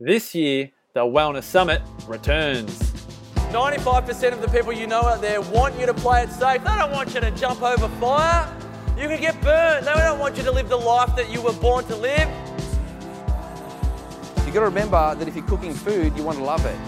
This 0.00 0.32
year, 0.32 0.70
the 0.94 1.00
Wellness 1.00 1.42
Summit 1.42 1.82
returns. 2.06 2.70
95% 3.50 4.32
of 4.32 4.40
the 4.40 4.46
people 4.46 4.72
you 4.72 4.86
know 4.86 5.00
out 5.00 5.20
there 5.20 5.40
want 5.40 5.76
you 5.76 5.86
to 5.86 5.94
play 5.94 6.22
it 6.22 6.30
safe. 6.30 6.62
They 6.62 6.70
don't 6.76 6.92
want 6.92 7.14
you 7.14 7.20
to 7.20 7.32
jump 7.32 7.62
over 7.62 7.88
fire. 7.98 8.48
You 8.96 9.08
could 9.08 9.18
get 9.18 9.42
burnt. 9.42 9.86
They 9.86 9.92
don't 9.94 10.20
want 10.20 10.36
you 10.36 10.44
to 10.44 10.52
live 10.52 10.68
the 10.68 10.76
life 10.76 11.16
that 11.16 11.32
you 11.32 11.42
were 11.42 11.52
born 11.54 11.84
to 11.86 11.96
live. 11.96 12.28
You've 14.44 14.54
got 14.54 14.60
to 14.60 14.66
remember 14.66 15.16
that 15.16 15.26
if 15.26 15.34
you're 15.34 15.44
cooking 15.46 15.74
food, 15.74 16.16
you 16.16 16.22
want 16.22 16.38
to 16.38 16.44
love 16.44 16.64
it. 16.64 16.78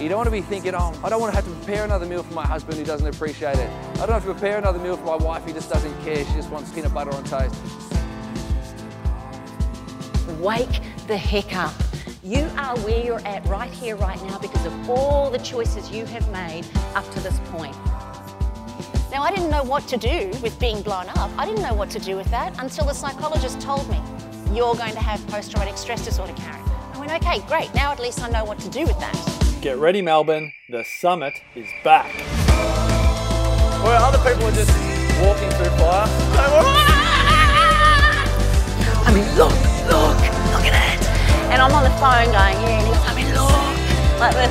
You 0.00 0.08
don't 0.08 0.18
want 0.18 0.28
to 0.28 0.30
be 0.30 0.40
thinking, 0.40 0.76
oh, 0.76 0.96
I 1.02 1.08
don't 1.08 1.20
want 1.20 1.32
to 1.32 1.36
have 1.36 1.44
to 1.46 1.50
prepare 1.64 1.84
another 1.84 2.06
meal 2.06 2.22
for 2.22 2.34
my 2.34 2.46
husband 2.46 2.78
who 2.78 2.84
doesn't 2.84 3.08
appreciate 3.08 3.58
it. 3.58 3.68
I 3.94 4.06
don't 4.06 4.10
have 4.10 4.24
to 4.26 4.32
prepare 4.32 4.58
another 4.58 4.78
meal 4.78 4.96
for 4.96 5.06
my 5.06 5.16
wife 5.16 5.42
who 5.42 5.52
just 5.52 5.70
doesn't 5.70 6.04
care. 6.04 6.24
She 6.24 6.34
just 6.34 6.50
wants 6.50 6.70
peanut 6.70 6.94
butter 6.94 7.12
on 7.12 7.24
toast. 7.24 7.56
Wake 10.38 10.80
the 11.08 11.16
heck 11.16 11.56
up. 11.56 11.74
You 12.26 12.48
are 12.56 12.74
where 12.78 13.04
you're 13.04 13.20
at 13.26 13.44
right 13.44 13.70
here, 13.70 13.96
right 13.96 14.18
now, 14.22 14.38
because 14.38 14.64
of 14.64 14.88
all 14.88 15.28
the 15.28 15.36
choices 15.40 15.90
you 15.90 16.06
have 16.06 16.26
made 16.32 16.64
up 16.94 17.06
to 17.10 17.20
this 17.20 17.38
point. 17.50 17.76
Now, 19.10 19.20
I 19.22 19.30
didn't 19.30 19.50
know 19.50 19.62
what 19.62 19.86
to 19.88 19.98
do 19.98 20.30
with 20.42 20.58
being 20.58 20.80
blown 20.80 21.06
up. 21.18 21.30
I 21.36 21.44
didn't 21.44 21.60
know 21.60 21.74
what 21.74 21.90
to 21.90 21.98
do 21.98 22.16
with 22.16 22.30
that 22.30 22.58
until 22.62 22.86
the 22.86 22.94
psychologist 22.94 23.60
told 23.60 23.86
me, 23.90 24.00
you're 24.56 24.74
going 24.74 24.94
to 24.94 25.00
have 25.00 25.26
post 25.26 25.50
traumatic 25.50 25.76
stress 25.76 26.02
disorder, 26.02 26.32
Karen. 26.32 26.62
I 26.94 26.98
went, 26.98 27.12
okay, 27.12 27.40
great. 27.46 27.74
Now 27.74 27.92
at 27.92 28.00
least 28.00 28.22
I 28.22 28.30
know 28.30 28.46
what 28.46 28.58
to 28.60 28.70
do 28.70 28.86
with 28.86 28.98
that. 29.00 29.58
Get 29.60 29.76
ready, 29.76 30.00
Melbourne. 30.00 30.50
The 30.70 30.82
summit 30.98 31.34
is 31.54 31.68
back. 31.84 32.10
Where 33.84 33.98
other 33.98 34.16
people 34.26 34.48
are 34.48 34.52
just 34.52 34.72
walking 35.20 35.50
through 35.50 35.76
fire. 35.76 36.08
I 39.06 39.12
mean, 39.12 39.26
look, 39.36 39.52
look, 39.52 39.52
look 39.52 39.52
at 39.52 39.68
it. 39.68 39.73
And 41.54 41.62
I'm 41.62 41.70
on 41.70 41.84
the 41.84 41.90
phone 42.02 42.26
going, 42.26 42.34
yeah, 42.34 42.80
and 42.80 42.86
he's, 42.88 42.98
I 43.06 43.14
mean, 43.14 43.28
look, 43.32 44.18
like 44.18 44.34
this. 44.34 44.50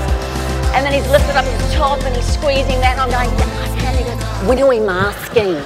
And 0.74 0.86
then 0.86 0.94
he's 0.94 1.06
lifted 1.12 1.36
up 1.36 1.44
his 1.44 1.74
top 1.74 2.02
and 2.04 2.16
he's 2.16 2.26
squeezing 2.26 2.80
that, 2.80 2.98
and 2.98 3.02
I'm 3.02 3.12
going, 3.12 3.30
yeah, 3.38 3.62
I 3.62 3.68
can. 3.78 3.98
He 3.98 4.04
goes, 4.06 4.48
when 4.48 4.58
are 4.60 4.70
we 4.70 4.80
masking? 4.80 5.62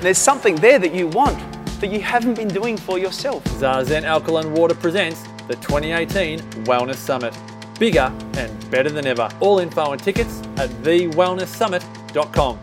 There's 0.00 0.18
something 0.18 0.56
there 0.56 0.80
that 0.80 0.92
you 0.92 1.06
want 1.06 1.38
that 1.80 1.92
you 1.92 2.00
haven't 2.00 2.34
been 2.34 2.48
doing 2.48 2.76
for 2.76 2.98
yourself. 2.98 3.44
Zazen 3.44 4.02
Alkaline 4.02 4.52
Water 4.52 4.74
presents 4.74 5.22
the 5.46 5.54
2018 5.54 6.40
Wellness 6.64 6.96
Summit. 6.96 7.32
Bigger 7.78 8.12
and 8.36 8.70
better 8.72 8.90
than 8.90 9.06
ever. 9.06 9.28
All 9.38 9.60
info 9.60 9.92
and 9.92 10.02
tickets 10.02 10.40
at 10.56 10.68
thewellnesssummit.com. 10.82 12.58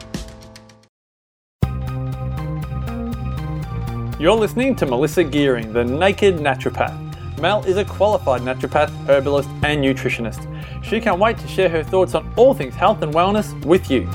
You're 4.19 4.35
listening 4.35 4.75
to 4.75 4.85
Melissa 4.85 5.23
Gearing, 5.23 5.71
the 5.71 5.85
Naked 5.85 6.35
Naturopath. 6.35 7.06
Mel 7.39 7.63
is 7.65 7.77
a 7.77 7.85
qualified 7.85 8.41
naturopath, 8.41 8.89
herbalist, 9.07 9.47
and 9.63 9.83
nutritionist. 9.83 10.43
She 10.83 10.99
can't 10.99 11.19
wait 11.19 11.37
to 11.37 11.47
share 11.47 11.69
her 11.69 11.83
thoughts 11.83 12.15
on 12.15 12.33
all 12.35 12.55
things 12.55 12.73
health 12.73 13.03
and 13.03 13.13
wellness 13.13 13.53
with 13.63 13.91
you. 13.91 14.07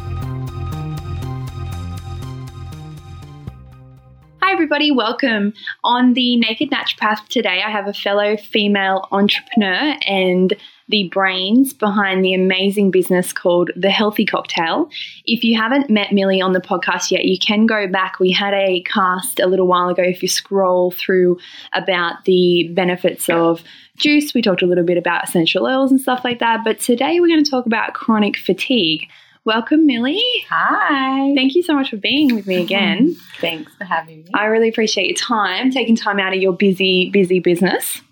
Hi, 4.40 4.50
everybody, 4.50 4.90
welcome. 4.90 5.52
On 5.84 6.14
the 6.14 6.36
Naked 6.36 6.72
Naturopath 6.72 7.28
today, 7.28 7.62
I 7.64 7.70
have 7.70 7.86
a 7.86 7.92
fellow 7.92 8.36
female 8.36 9.06
entrepreneur 9.12 9.96
and 10.04 10.52
the 10.92 11.08
brains 11.08 11.72
behind 11.72 12.22
the 12.22 12.34
amazing 12.34 12.90
business 12.90 13.32
called 13.32 13.70
The 13.74 13.90
Healthy 13.90 14.26
Cocktail. 14.26 14.90
If 15.24 15.42
you 15.42 15.56
haven't 15.56 15.88
met 15.88 16.12
Millie 16.12 16.42
on 16.42 16.52
the 16.52 16.60
podcast 16.60 17.10
yet, 17.10 17.24
you 17.24 17.38
can 17.38 17.66
go 17.66 17.88
back. 17.88 18.20
We 18.20 18.30
had 18.30 18.52
a 18.52 18.82
cast 18.82 19.40
a 19.40 19.46
little 19.46 19.66
while 19.66 19.88
ago. 19.88 20.02
If 20.02 20.22
you 20.22 20.28
scroll 20.28 20.90
through 20.90 21.38
about 21.72 22.26
the 22.26 22.70
benefits 22.74 23.30
of 23.30 23.64
juice, 23.96 24.34
we 24.34 24.42
talked 24.42 24.60
a 24.60 24.66
little 24.66 24.84
bit 24.84 24.98
about 24.98 25.24
essential 25.24 25.64
oils 25.64 25.90
and 25.90 25.98
stuff 25.98 26.20
like 26.24 26.40
that. 26.40 26.60
But 26.62 26.78
today 26.78 27.20
we're 27.20 27.28
going 27.28 27.42
to 27.42 27.50
talk 27.50 27.64
about 27.64 27.94
chronic 27.94 28.36
fatigue. 28.36 29.08
Welcome, 29.46 29.86
Millie. 29.86 30.22
Hi. 30.50 31.34
Thank 31.34 31.54
you 31.54 31.62
so 31.62 31.74
much 31.74 31.88
for 31.88 31.96
being 31.96 32.34
with 32.34 32.46
me 32.46 32.62
again. 32.62 33.16
Thanks 33.40 33.74
for 33.76 33.84
having 33.84 34.24
me. 34.24 34.30
I 34.34 34.44
really 34.44 34.68
appreciate 34.68 35.06
your 35.06 35.16
time, 35.16 35.70
taking 35.70 35.96
time 35.96 36.20
out 36.20 36.34
of 36.34 36.40
your 36.42 36.52
busy, 36.52 37.08
busy 37.08 37.40
business. 37.40 38.02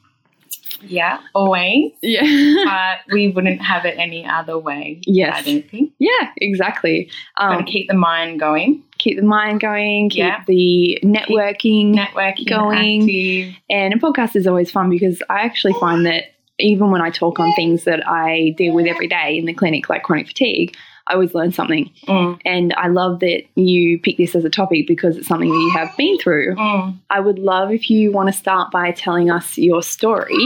Yeah, 0.82 1.20
always. 1.34 1.92
Yeah. 2.02 2.22
But 2.64 3.12
we 3.14 3.28
wouldn't 3.28 3.60
have 3.62 3.84
it 3.84 3.96
any 3.98 4.26
other 4.26 4.58
way. 4.58 5.00
Yes. 5.06 5.36
I 5.38 5.42
don't 5.42 5.68
think. 5.70 5.92
yeah, 5.98 6.30
exactly. 6.36 7.10
Um, 7.36 7.64
keep 7.64 7.88
the 7.88 7.94
mind 7.94 8.40
going, 8.40 8.82
keep 8.98 9.16
the 9.18 9.24
mind 9.24 9.60
going, 9.60 10.10
keep 10.10 10.18
Yeah. 10.20 10.42
the 10.46 10.98
networking 11.02 11.94
networking, 11.94 12.48
going. 12.48 13.02
active. 13.02 13.54
And 13.68 13.94
a 13.94 13.96
podcast 13.98 14.36
is 14.36 14.46
always 14.46 14.70
fun 14.70 14.90
because 14.90 15.22
I 15.30 15.40
actually 15.40 15.74
find 15.74 16.04
that 16.06 16.24
even 16.58 16.90
when 16.90 17.00
I 17.00 17.10
talk 17.10 17.40
on 17.40 17.52
things 17.54 17.84
that 17.84 18.06
I 18.06 18.54
deal 18.56 18.74
with 18.74 18.86
every 18.86 19.08
day 19.08 19.38
in 19.38 19.46
the 19.46 19.54
clinic, 19.54 19.88
like 19.88 20.02
chronic 20.02 20.26
fatigue, 20.28 20.76
I 21.10 21.14
always 21.14 21.34
learn 21.34 21.50
something. 21.52 21.90
Mm, 22.06 22.40
And 22.44 22.72
I 22.74 22.86
love 22.88 23.20
that 23.20 23.42
you 23.56 23.98
pick 24.00 24.16
this 24.16 24.34
as 24.34 24.44
a 24.44 24.50
topic 24.50 24.86
because 24.86 25.16
it's 25.16 25.26
something 25.26 25.48
that 25.50 25.54
you 25.58 25.70
have 25.72 25.94
been 25.96 26.16
through. 26.18 26.54
mm. 26.54 26.96
I 27.10 27.20
would 27.20 27.38
love 27.38 27.72
if 27.72 27.90
you 27.90 28.12
want 28.12 28.28
to 28.28 28.32
start 28.32 28.70
by 28.70 28.92
telling 28.92 29.30
us 29.30 29.58
your 29.58 29.82
story 29.82 30.38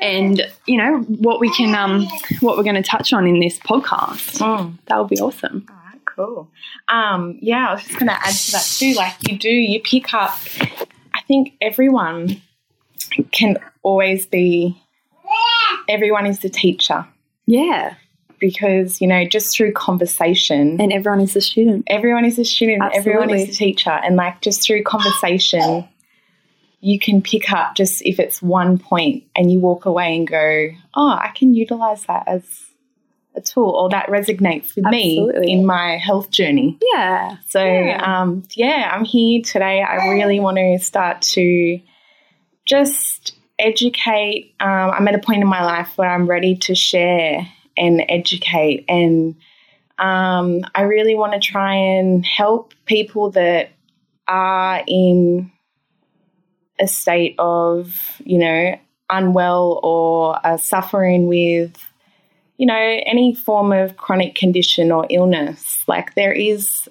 and 0.00 0.42
you 0.66 0.76
know 0.76 0.98
what 1.00 1.40
we 1.40 1.50
can 1.54 1.74
um 1.74 2.06
what 2.40 2.56
we're 2.56 2.62
going 2.62 2.82
to 2.82 2.82
touch 2.82 3.12
on 3.12 3.26
in 3.26 3.40
this 3.40 3.58
podcast. 3.58 4.38
Mm. 4.38 4.78
That 4.86 4.98
would 4.98 5.08
be 5.08 5.18
awesome. 5.20 5.66
All 5.70 5.76
right, 5.90 6.00
cool. 6.04 6.48
Um, 6.88 7.38
yeah, 7.40 7.68
I 7.70 7.74
was 7.74 7.82
just 7.84 7.98
going 7.98 8.08
to 8.08 8.14
add 8.26 8.34
to 8.34 8.52
that 8.52 8.64
too. 8.78 8.92
Like 8.94 9.14
you 9.28 9.38
do, 9.38 9.48
you 9.50 9.80
pick 9.80 10.12
up. 10.12 10.38
I 11.14 11.22
think 11.26 11.54
everyone 11.60 12.42
can 13.30 13.56
always 13.82 14.26
be. 14.26 14.78
Everyone 15.88 16.26
is 16.26 16.40
the 16.40 16.50
teacher 16.50 17.06
Yeah. 17.46 17.94
Because 18.42 19.00
you 19.00 19.06
know 19.06 19.24
just 19.24 19.56
through 19.56 19.72
conversation 19.72 20.78
And 20.80 20.92
everyone 20.92 21.20
is 21.22 21.36
a 21.36 21.40
student. 21.40 21.84
everyone 21.86 22.24
is 22.26 22.38
a 22.38 22.44
student 22.44 22.82
everyone 22.92 23.30
is 23.30 23.48
a 23.48 23.52
teacher 23.52 23.90
and 23.90 24.16
like 24.16 24.42
just 24.42 24.62
through 24.66 24.82
conversation 24.82 25.88
you 26.80 26.98
can 26.98 27.22
pick 27.22 27.52
up 27.52 27.76
just 27.76 28.02
if 28.04 28.18
it's 28.18 28.42
one 28.42 28.76
point 28.78 29.22
and 29.36 29.52
you 29.52 29.60
walk 29.60 29.86
away 29.86 30.16
and 30.16 30.26
go 30.26 30.68
oh 30.94 31.08
i 31.08 31.30
can 31.34 31.54
utilize 31.54 32.04
that 32.06 32.24
as 32.26 32.42
a 33.36 33.40
tool 33.40 33.70
or 33.70 33.88
that 33.88 34.08
resonates 34.08 34.74
with 34.74 34.84
Absolutely. 34.84 35.40
me 35.46 35.52
in 35.52 35.64
my 35.64 35.96
health 35.96 36.30
journey 36.30 36.76
Yeah. 36.92 37.36
so 37.48 37.64
Yeah. 37.64 38.02
um, 38.20 38.42
yeah 38.56 38.90
i'm 38.92 39.04
here 39.04 39.40
today 39.42 39.80
i 39.82 39.94
really 40.10 40.40
want 40.40 40.56
to 40.58 40.78
start 40.80 41.22
to 41.36 41.78
just 42.66 43.34
educate 43.58 44.54
um, 44.60 44.90
i'm 44.90 45.06
at 45.08 45.14
a 45.14 45.18
point 45.20 45.40
in 45.42 45.48
my 45.48 45.64
life 45.64 45.96
where 45.96 46.10
i'm 46.10 46.26
ready 46.26 46.56
to 46.56 46.74
share 46.74 47.46
and 47.76 48.04
educate. 48.08 48.84
And 48.88 49.36
um, 49.98 50.62
i 50.74 50.82
really 50.82 51.14
want 51.14 51.32
to 51.32 51.38
try 51.38 51.74
and 51.74 52.24
help 52.24 52.74
people 52.86 53.30
that 53.30 53.70
are 54.26 54.82
in 54.86 55.50
a 56.80 56.88
state 56.88 57.34
of 57.38 58.20
you 58.24 58.38
know 58.38 58.78
unwell 59.10 59.78
or 59.82 60.44
are 60.44 60.58
suffering 60.58 61.26
with 61.26 61.76
you 62.56 62.66
know 62.66 63.00
any 63.06 63.34
form 63.34 63.72
of 63.72 63.96
chronic 63.96 64.34
condition 64.34 64.90
or 64.90 65.06
illness. 65.10 65.84
Like 65.86 66.14
there 66.14 66.32
is 66.32 66.88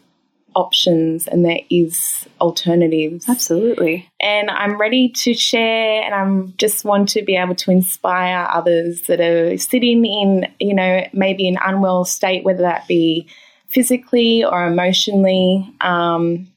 options 0.56 1.28
and 1.28 1.45
there 1.45 1.59
is 1.69 2.28
alternatives 2.39 3.28
Absolutely. 3.29 4.09
and 4.19 4.50
I'm 4.50 4.79
ready 4.79 5.09
to 5.09 5.34
share 5.34 6.01
and 6.03 6.13
I'm 6.13 6.53
just 6.57 6.84
want 6.85 7.09
to 7.09 7.22
be 7.22 7.35
able 7.35 7.56
to 7.56 7.72
inspire 7.72 8.47
others 8.51 9.03
that 9.03 9.19
are 9.22 9.57
sitting 9.57 10.06
in, 10.06 10.47
you 10.59 10.73
know, 10.73 11.07
maybe 11.13 11.47
an 11.47 11.57
unwell 11.63 12.06
state, 12.06 12.44
whether 12.44 12.63
that 12.63 12.88
be 12.88 13.28
physically 13.67 14.44
or 14.44 14.66
emotionally. 14.66 15.73
Um, 15.81 16.47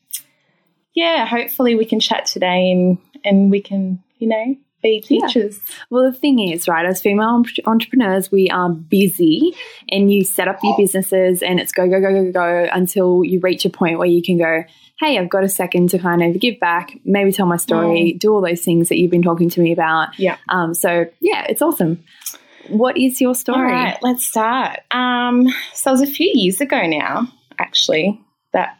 yeah, 0.94 1.27
hopefully 1.27 1.75
we 1.75 1.84
can 1.84 2.00
chat 2.00 2.27
today 2.27 2.71
and, 2.71 2.99
and 3.25 3.50
we 3.50 3.60
can, 3.60 4.03
you 4.19 4.28
know, 4.28 4.56
be 4.84 5.05
Yeah. 5.09 5.27
teachers. 5.27 5.61
Well, 5.91 6.05
the 6.05 6.17
thing 6.17 6.39
is, 6.39 6.69
right, 6.69 6.87
as 6.87 7.03
female 7.03 7.43
entrepreneurs, 7.67 8.31
we 8.31 8.48
are 8.51 8.71
busy 8.71 9.54
and 9.91 10.13
you 10.13 10.22
set 10.22 10.47
up 10.47 10.59
your 10.63 10.77
businesses 10.77 11.42
and 11.42 11.59
it's 11.59 11.72
go, 11.72 11.89
go, 11.89 12.01
go, 12.01 12.13
go, 12.13 12.31
go 12.31 12.69
until 12.72 13.25
you 13.25 13.41
reach 13.41 13.65
a 13.65 13.71
point 13.71 13.98
where 13.98 14.07
you 14.07 14.22
can 14.22 14.39
go, 14.39 14.63
hey, 15.01 15.19
I've 15.19 15.28
got 15.28 15.42
a 15.42 15.48
second 15.48 15.91
to 15.91 15.98
kind 15.98 16.22
of 16.22 16.41
give 16.41 16.60
back, 16.60 16.97
maybe 17.04 17.33
tell 17.33 17.47
my 17.47 17.57
story, 17.57 18.13
do 18.13 18.33
all 18.33 18.41
those 18.41 18.63
things 18.63 18.89
that 18.91 18.98
you've 18.98 19.10
been 19.10 19.22
talking 19.22 19.51
to 19.51 19.60
me 19.60 19.72
about. 19.72 20.16
Yeah. 20.19 20.36
Um, 20.48 20.72
so, 20.75 21.07
yeah, 21.21 21.45
it's 21.48 21.60
awesome. 21.63 22.04
What 22.69 22.97
is 22.97 23.21
your 23.21 23.34
story? 23.34 23.59
All 23.59 23.65
right, 23.65 23.98
let's 24.03 24.25
start. 24.25 24.81
Um, 24.91 25.48
so 25.75 25.91
it 25.91 25.95
was 25.95 26.03
a 26.03 26.07
few 26.07 26.31
years 26.33 26.60
ago 26.60 26.86
now, 26.86 27.28
actually. 27.59 28.21
That 28.53 28.78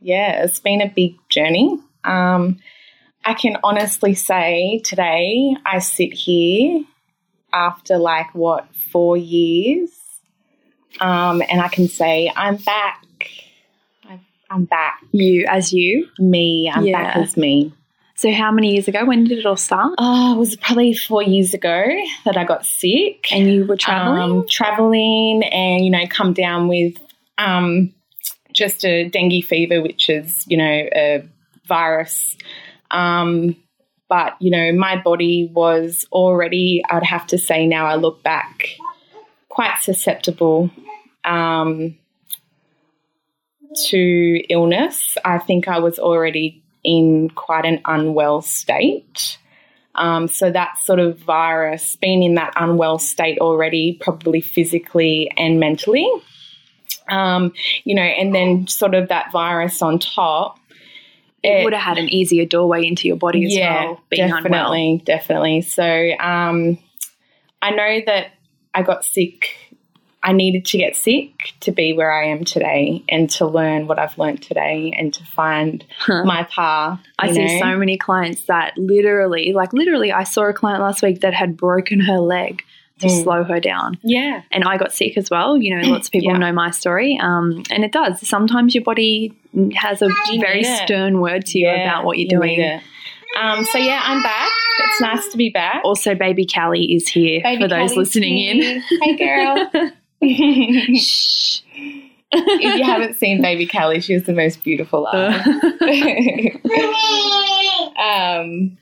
yeah, 0.00 0.44
it's 0.44 0.60
been 0.60 0.80
a 0.80 0.88
big 0.88 1.16
journey. 1.28 1.78
Um, 2.04 2.58
I 3.24 3.34
can 3.34 3.56
honestly 3.62 4.14
say 4.14 4.80
today 4.84 5.54
I 5.64 5.78
sit 5.80 6.12
here 6.12 6.84
after 7.52 7.98
like 7.98 8.34
what 8.34 8.74
four 8.74 9.16
years, 9.16 9.90
um, 11.00 11.42
and 11.48 11.60
I 11.60 11.68
can 11.68 11.88
say 11.88 12.32
I'm 12.34 12.56
back. 12.56 13.04
I've, 14.08 14.20
I'm 14.50 14.64
back. 14.64 15.02
You, 15.12 15.46
as 15.48 15.72
you. 15.72 16.08
Me. 16.18 16.70
I'm 16.72 16.90
back 16.90 17.16
as 17.16 17.36
me. 17.36 17.72
So, 18.20 18.30
how 18.32 18.52
many 18.52 18.74
years 18.74 18.86
ago? 18.86 19.06
When 19.06 19.24
did 19.24 19.38
it 19.38 19.46
all 19.46 19.56
start? 19.56 19.94
Oh, 19.96 20.34
it 20.34 20.38
was 20.38 20.54
probably 20.56 20.92
four 20.92 21.22
years 21.22 21.54
ago 21.54 21.86
that 22.26 22.36
I 22.36 22.44
got 22.44 22.66
sick. 22.66 23.32
And 23.32 23.50
you 23.50 23.64
were 23.64 23.78
traveling? 23.78 24.40
Um, 24.40 24.46
traveling 24.46 25.42
and, 25.44 25.82
you 25.82 25.90
know, 25.90 26.06
come 26.06 26.34
down 26.34 26.68
with 26.68 26.98
um, 27.38 27.94
just 28.52 28.84
a 28.84 29.08
dengue 29.08 29.42
fever, 29.44 29.80
which 29.80 30.10
is, 30.10 30.44
you 30.46 30.58
know, 30.58 30.64
a 30.94 31.26
virus. 31.66 32.36
Um, 32.90 33.56
but, 34.08 34.36
you 34.40 34.50
know, 34.50 34.72
my 34.72 35.00
body 35.00 35.50
was 35.52 36.06
already, 36.10 36.82
I'd 36.90 37.04
have 37.04 37.26
to 37.28 37.38
say 37.38 37.66
now 37.66 37.86
I 37.86 37.94
look 37.94 38.22
back, 38.22 38.76
quite 39.48 39.78
susceptible 39.78 40.70
um, 41.24 41.96
to 43.86 44.42
illness. 44.48 45.16
I 45.24 45.38
think 45.38 45.68
I 45.68 45.78
was 45.78 45.98
already 45.98 46.62
in 46.82 47.30
quite 47.30 47.64
an 47.64 47.80
unwell 47.84 48.42
state. 48.42 49.38
Um, 49.96 50.28
so 50.28 50.50
that 50.50 50.78
sort 50.78 51.00
of 51.00 51.18
virus, 51.18 51.96
being 51.96 52.22
in 52.22 52.36
that 52.36 52.52
unwell 52.56 52.98
state 52.98 53.38
already, 53.38 53.98
probably 54.00 54.40
physically 54.40 55.30
and 55.36 55.58
mentally, 55.58 56.08
um, 57.08 57.52
you 57.84 57.94
know, 57.96 58.02
and 58.02 58.32
then 58.32 58.68
sort 58.68 58.94
of 58.94 59.08
that 59.08 59.32
virus 59.32 59.82
on 59.82 59.98
top. 59.98 60.59
It 61.42 61.64
would 61.64 61.72
have 61.72 61.82
had 61.82 61.98
an 61.98 62.08
easier 62.08 62.44
doorway 62.44 62.86
into 62.86 63.08
your 63.08 63.16
body 63.16 63.44
as 63.46 63.54
yeah, 63.54 63.84
well, 63.84 64.00
being 64.10 64.28
definitely, 64.28 64.90
unwell. 64.90 65.04
definitely. 65.04 65.60
So 65.62 66.10
um, 66.20 66.78
I 67.62 67.70
know 67.70 68.00
that 68.06 68.32
I 68.74 68.82
got 68.82 69.04
sick. 69.04 69.56
I 70.22 70.32
needed 70.32 70.66
to 70.66 70.76
get 70.76 70.96
sick 70.96 71.54
to 71.60 71.72
be 71.72 71.94
where 71.94 72.12
I 72.12 72.26
am 72.26 72.44
today 72.44 73.02
and 73.08 73.30
to 73.30 73.46
learn 73.46 73.86
what 73.86 73.98
I've 73.98 74.18
learned 74.18 74.42
today 74.42 74.92
and 74.94 75.14
to 75.14 75.24
find 75.24 75.82
my 76.08 76.46
path. 76.54 77.00
I 77.18 77.28
you 77.28 77.34
see 77.34 77.58
so 77.58 77.76
many 77.78 77.96
clients 77.96 78.44
that 78.44 78.76
literally, 78.76 79.54
like 79.54 79.72
literally, 79.72 80.12
I 80.12 80.24
saw 80.24 80.42
a 80.42 80.52
client 80.52 80.82
last 80.82 81.02
week 81.02 81.20
that 81.20 81.32
had 81.32 81.56
broken 81.56 82.00
her 82.00 82.18
leg 82.18 82.62
to 83.00 83.06
Mm. 83.06 83.22
slow 83.22 83.42
her 83.44 83.60
down. 83.60 83.98
Yeah. 84.02 84.42
And 84.52 84.64
I 84.64 84.76
got 84.76 84.92
sick 84.92 85.16
as 85.18 85.30
well. 85.30 85.56
You 85.58 85.76
know, 85.76 85.88
lots 85.88 86.08
of 86.08 86.12
people 86.12 86.32
Yeah. 86.32 86.38
know 86.38 86.52
my 86.52 86.70
story. 86.70 87.18
Um, 87.20 87.62
and 87.70 87.84
it 87.84 87.92
does. 87.92 88.26
Sometimes 88.26 88.74
your 88.74 88.84
body 88.84 89.32
has 89.74 90.00
a 90.02 90.08
You 90.32 90.40
very 90.40 90.62
stern 90.64 91.20
word 91.20 91.44
to 91.46 91.58
you 91.58 91.66
Yeah, 91.66 91.82
about 91.82 92.04
what 92.04 92.18
you're 92.18 92.24
you 92.30 92.38
doing. 92.38 92.80
Um, 93.40 93.64
so 93.64 93.78
yeah, 93.78 94.00
I'm 94.04 94.22
back. 94.22 94.50
It's 94.80 95.00
nice 95.00 95.28
to 95.28 95.36
be 95.36 95.50
back. 95.50 95.82
Also, 95.84 96.14
baby 96.14 96.46
Callie 96.46 96.94
is 96.94 97.06
here 97.08 97.40
Baby 97.42 97.62
for 97.62 97.68
those 97.68 97.90
Callie's 97.92 97.96
listening 97.96 98.38
in. 98.38 98.56
here. 98.60 98.82
Hey, 99.02 99.16
girl. 99.16 99.70
if 102.32 102.76
you 102.76 102.84
haven't 102.84 103.14
seen 103.16 103.40
Baby 103.40 103.66
Callie, 103.66 104.00
she 104.00 104.12
has 104.14 104.24
the 104.24 104.32
most 104.32 104.62
beautiful 104.64 105.06
um, 107.98 108.76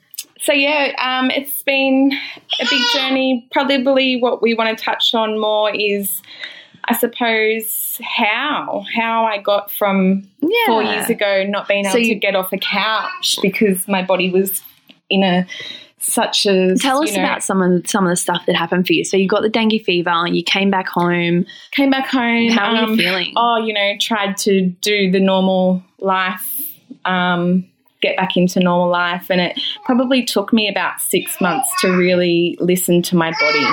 so 0.48 0.54
yeah, 0.54 0.94
um, 0.98 1.30
it's 1.30 1.62
been 1.62 2.10
a 2.58 2.64
big 2.70 2.80
journey. 2.94 3.46
Probably 3.52 4.18
what 4.18 4.40
we 4.40 4.54
want 4.54 4.78
to 4.78 4.82
touch 4.82 5.12
on 5.12 5.38
more 5.38 5.70
is, 5.74 6.22
I 6.86 6.96
suppose, 6.96 8.00
how 8.02 8.82
how 8.96 9.26
I 9.26 9.42
got 9.42 9.70
from 9.70 10.26
yeah. 10.40 10.66
four 10.66 10.82
years 10.82 11.10
ago 11.10 11.44
not 11.46 11.68
being 11.68 11.84
able 11.84 11.92
So 11.92 11.98
to 11.98 12.14
get 12.14 12.34
off 12.34 12.50
a 12.54 12.56
couch 12.56 13.38
because 13.42 13.86
my 13.86 14.02
body 14.02 14.30
was 14.30 14.62
in 15.10 15.22
a 15.22 15.46
such 15.98 16.46
a 16.46 16.74
Tell 16.76 17.02
us 17.02 17.14
know, 17.14 17.24
about 17.24 17.42
some 17.42 17.60
of 17.60 17.86
some 17.86 18.06
of 18.06 18.10
the 18.10 18.16
stuff 18.16 18.46
that 18.46 18.56
happened 18.56 18.86
for 18.86 18.94
you. 18.94 19.04
So 19.04 19.18
you 19.18 19.28
got 19.28 19.42
the 19.42 19.50
dengue 19.50 19.82
fever, 19.84 20.08
and 20.08 20.34
you 20.34 20.42
came 20.42 20.70
back 20.70 20.88
home. 20.88 21.44
came 21.72 21.90
back 21.90 22.06
home. 22.06 22.48
How 22.48 22.70
are 22.70 22.74
you 22.74 22.92
um, 22.92 22.96
feeling? 22.96 23.34
Oh, 23.36 23.58
you 23.58 23.74
know, 23.74 23.92
tried 24.00 24.38
to 24.38 24.62
do 24.62 25.10
the 25.10 25.20
normal 25.20 25.82
life, 25.98 26.74
um, 27.04 27.68
get 28.00 28.16
back 28.16 28.36
into 28.36 28.60
normal 28.60 28.88
life, 28.88 29.30
and 29.30 29.40
it 29.40 29.60
probably 29.84 30.24
took 30.24 30.52
me 30.52 30.68
about 30.68 31.00
six 31.00 31.40
months 31.40 31.68
to 31.80 31.88
really 31.88 32.56
listen 32.60 33.02
to 33.02 33.16
my 33.16 33.32
body, 33.40 33.66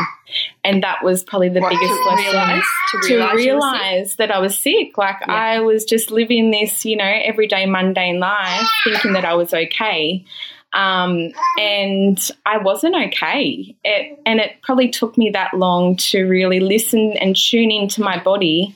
and 0.64 0.82
that 0.84 1.04
was 1.04 1.24
probably 1.24 1.50
the 1.50 1.62
biggest 1.62 1.80
to 1.80 2.10
lesson 2.10 2.34
realise- 2.34 2.66
to 3.04 3.14
you 3.14 3.34
realize 3.36 4.16
that 4.16 4.32
I 4.32 4.40
was 4.40 4.58
sick. 4.58 4.98
Like 4.98 5.18
Yeah. 5.28 5.34
I 5.34 5.60
was 5.60 5.86
just 5.86 6.12
living 6.12 6.52
this, 6.52 6.86
you 6.86 6.96
know, 6.96 7.04
everyday 7.24 7.66
mundane 7.66 8.20
life, 8.20 8.68
thinking 8.84 9.14
that 9.14 9.26
I 9.26 9.36
was 9.36 9.54
okay. 9.54 10.26
Um, 10.74 11.32
and 11.58 12.20
I 12.46 12.58
wasn't 12.58 12.96
okay. 12.96 13.76
It, 13.86 14.20
and 14.26 14.42
it 14.42 14.58
probably 14.62 14.90
took 14.90 15.18
me 15.18 15.30
that 15.30 15.54
long 15.54 15.96
to 15.98 16.24
really 16.24 16.60
listen 16.60 17.14
and 17.14 17.34
tune 17.34 17.72
into 17.72 18.02
my 18.02 18.22
body 18.22 18.76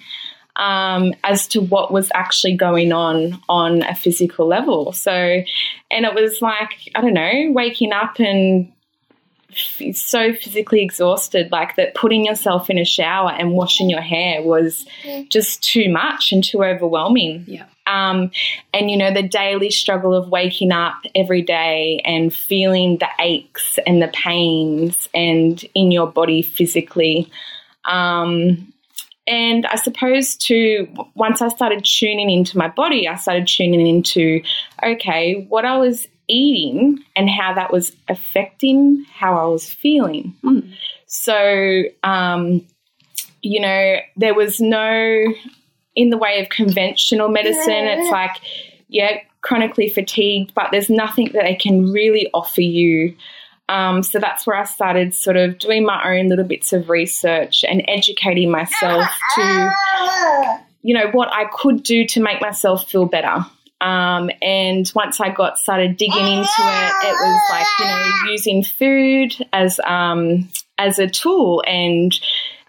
um, 0.59 1.13
as 1.23 1.47
to 1.47 1.61
what 1.61 1.91
was 1.91 2.11
actually 2.13 2.55
going 2.55 2.91
on 2.91 3.41
on 3.47 3.81
a 3.83 3.95
physical 3.95 4.45
level. 4.45 4.91
So, 4.91 5.11
and 5.89 6.05
it 6.05 6.13
was 6.13 6.41
like, 6.41 6.91
I 6.93 7.01
don't 7.01 7.13
know, 7.13 7.51
waking 7.51 7.93
up 7.93 8.19
and 8.19 8.71
f- 9.51 9.95
so 9.95 10.33
physically 10.33 10.83
exhausted, 10.83 11.49
like 11.49 11.77
that 11.77 11.95
putting 11.95 12.25
yourself 12.25 12.69
in 12.69 12.77
a 12.77 12.83
shower 12.83 13.31
and 13.31 13.53
washing 13.53 13.89
your 13.89 14.01
hair 14.01 14.43
was 14.43 14.85
just 15.29 15.63
too 15.63 15.89
much 15.89 16.33
and 16.33 16.43
too 16.43 16.61
overwhelming. 16.61 17.45
Yeah. 17.47 17.65
Um, 17.87 18.29
and 18.73 18.91
you 18.91 18.97
know, 18.97 19.13
the 19.13 19.23
daily 19.23 19.71
struggle 19.71 20.13
of 20.13 20.27
waking 20.27 20.73
up 20.73 20.97
every 21.15 21.41
day 21.41 22.01
and 22.03 22.33
feeling 22.33 22.97
the 22.97 23.07
aches 23.17 23.79
and 23.87 24.01
the 24.01 24.09
pains 24.09 25.07
and 25.13 25.63
in 25.73 25.91
your 25.91 26.05
body 26.05 26.41
physically. 26.41 27.31
Um, 27.85 28.73
and 29.29 29.67
I 29.67 29.75
suppose 29.75 30.35
to 30.37 30.87
once 31.13 31.41
I 31.41 31.49
started 31.49 31.85
tuning 31.85 32.31
into 32.31 32.57
my 32.57 32.67
body, 32.67 33.07
I 33.07 33.15
started 33.15 33.47
tuning 33.47 33.85
into, 33.85 34.41
okay, 34.83 35.45
what 35.49 35.65
I 35.65 35.77
was 35.77 36.07
eating 36.27 37.03
and 37.15 37.29
how 37.29 37.53
that 37.53 37.71
was 37.71 37.95
affecting 38.07 39.05
how 39.13 39.37
I 39.37 39.45
was 39.45 39.71
feeling. 39.71 40.35
Mm. 40.43 40.73
So, 41.05 41.83
um, 42.03 42.65
you 43.43 43.59
know, 43.59 43.97
there 44.17 44.33
was 44.33 44.59
no, 44.59 45.23
in 45.95 46.09
the 46.09 46.17
way 46.17 46.41
of 46.41 46.49
conventional 46.49 47.29
medicine, 47.29 47.85
it's 47.85 48.11
like, 48.11 48.35
yeah, 48.87 49.17
chronically 49.41 49.89
fatigued, 49.89 50.55
but 50.55 50.69
there's 50.71 50.89
nothing 50.89 51.29
that 51.33 51.43
they 51.43 51.55
can 51.55 51.91
really 51.91 52.29
offer 52.33 52.61
you. 52.61 53.15
Um, 53.69 54.01
so 54.01 54.17
that's 54.17 54.47
where 54.47 54.57
I 54.57 54.65
started 54.65 55.13
sort 55.13 55.37
of 55.37 55.59
doing 55.59 55.85
my 55.85 56.17
own 56.17 56.27
little 56.27 56.43
bits 56.43 56.73
of 56.73 56.89
research 56.89 57.63
and 57.63 57.83
educating 57.87 58.49
myself 58.49 59.07
to, 59.35 59.71
you 60.81 60.95
know, 60.95 61.11
what 61.11 61.31
I 61.31 61.45
could 61.53 61.83
do 61.83 62.05
to 62.07 62.19
make 62.19 62.41
myself 62.41 62.89
feel 62.89 63.05
better. 63.05 63.45
Um, 63.79 64.31
and 64.41 64.91
once 64.95 65.21
I 65.21 65.29
got 65.29 65.59
started 65.59 65.97
digging 65.97 66.27
into 66.27 66.41
it, 66.41 66.93
it 67.03 67.13
was 67.13 67.41
like 67.49 67.67
you 67.79 67.85
know 67.85 68.31
using 68.31 68.63
food 68.63 69.47
as 69.53 69.79
um, 69.85 70.49
as 70.77 70.99
a 70.99 71.07
tool. 71.07 71.63
And 71.65 72.11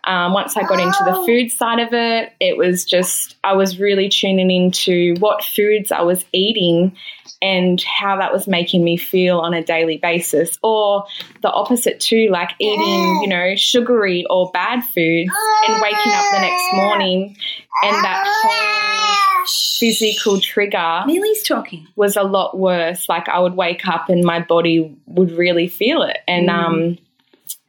um, 0.04 0.32
once 0.32 0.56
I 0.56 0.62
got 0.62 0.80
into 0.80 1.04
the 1.04 1.24
food 1.26 1.50
side 1.50 1.78
of 1.78 1.92
it, 1.92 2.32
it 2.40 2.56
was 2.56 2.84
just 2.84 3.36
I 3.44 3.54
was 3.54 3.78
really 3.78 4.08
tuning 4.08 4.50
into 4.50 5.14
what 5.20 5.44
foods 5.44 5.92
I 5.92 6.02
was 6.02 6.24
eating 6.32 6.96
and 7.42 7.80
how 7.82 8.16
that 8.18 8.32
was 8.32 8.46
making 8.46 8.84
me 8.84 8.96
feel 8.96 9.38
on 9.38 9.54
a 9.54 9.62
daily 9.62 9.98
basis, 9.98 10.58
or 10.62 11.04
the 11.42 11.50
opposite 11.50 12.00
too, 12.00 12.28
like 12.30 12.50
eating 12.58 13.20
you 13.22 13.28
know 13.28 13.54
sugary 13.56 14.24
or 14.30 14.50
bad 14.52 14.82
foods 14.82 15.32
and 15.68 15.80
waking 15.82 16.12
up 16.12 16.24
the 16.32 16.40
next 16.40 16.64
morning 16.74 17.36
and 17.82 18.04
that 18.04 18.24
whole 18.26 19.46
physical 19.78 20.40
trigger 20.40 21.02
Millie's 21.06 21.42
talking. 21.42 21.86
was 21.96 22.16
a 22.16 22.22
lot 22.22 22.58
worse. 22.58 23.08
Like 23.08 23.28
I 23.28 23.38
would 23.38 23.54
wake 23.54 23.86
up 23.86 24.08
and 24.08 24.24
my 24.24 24.40
body 24.40 24.96
would 25.06 25.32
really 25.32 25.68
feel 25.68 26.02
it. 26.02 26.18
And 26.28 26.50
um, 26.50 26.98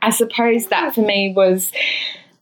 I 0.02 0.10
suppose 0.10 0.68
that 0.68 0.94
for 0.94 1.02
me 1.02 1.34
was 1.36 1.72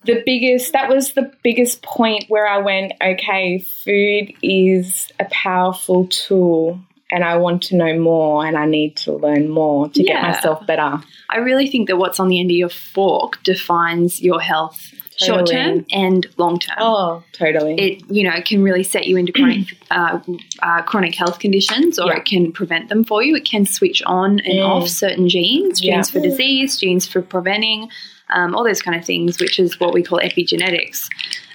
the 0.05 0.21
biggest, 0.25 0.73
that 0.73 0.89
was 0.89 1.13
the 1.13 1.31
biggest 1.43 1.81
point 1.81 2.25
where 2.29 2.47
I 2.47 2.57
went, 2.59 2.93
okay, 3.01 3.59
food 3.59 4.33
is 4.41 5.07
a 5.19 5.25
powerful 5.25 6.07
tool. 6.07 6.79
And 7.11 7.23
I 7.23 7.37
want 7.37 7.63
to 7.63 7.75
know 7.75 7.97
more 7.99 8.45
and 8.45 8.55
I 8.55 8.65
need 8.65 8.95
to 8.97 9.13
learn 9.13 9.49
more 9.49 9.89
to 9.89 10.03
Yeah. 10.03 10.13
get 10.13 10.21
myself 10.21 10.65
better. 10.67 11.01
I 11.29 11.37
really 11.37 11.67
think 11.67 11.87
that 11.87 11.97
what's 11.97 12.19
on 12.19 12.27
the 12.27 12.39
end 12.39 12.51
of 12.51 12.55
your 12.57 12.69
fork 12.69 13.41
defines 13.43 14.21
your 14.21 14.39
health 14.39 14.93
short 15.17 15.47
term 15.47 15.85
and 15.91 16.27
long 16.37 16.59
term. 16.59 16.77
Oh, 16.79 17.23
totally. 17.33 17.73
It 17.77 18.03
you 18.09 18.23
know 18.23 18.39
can 18.45 18.61
really 18.63 18.83
set 18.83 19.05
you 19.07 19.17
into 19.17 19.33
chronic 19.33 19.75
uh, 19.91 20.19
uh, 20.61 20.81
chronic 20.83 21.13
health 21.15 21.39
conditions, 21.39 21.97
or 21.99 22.07
Yeah. 22.11 22.17
it 22.17 22.25
can 22.25 22.51
prevent 22.53 22.87
them 22.89 23.03
for 23.03 23.21
you. 23.23 23.35
It 23.35 23.43
can 23.43 23.65
switch 23.65 24.01
on 24.05 24.39
and 24.41 24.59
Mm. 24.59 24.65
off 24.69 24.87
certain 24.87 25.27
genes, 25.27 25.83
Yeah. 25.83 25.95
genes 25.95 26.09
for 26.11 26.19
disease, 26.21 26.77
genes 26.79 27.05
for 27.07 27.21
preventing, 27.21 27.89
um, 28.31 28.55
all 28.55 28.63
those 28.63 28.81
kind 28.81 28.97
of 28.97 29.05
things, 29.05 29.39
which 29.39 29.59
is 29.59 29.79
what 29.79 29.93
we 29.93 30.03
call 30.03 30.19
epigenetics. 30.19 31.07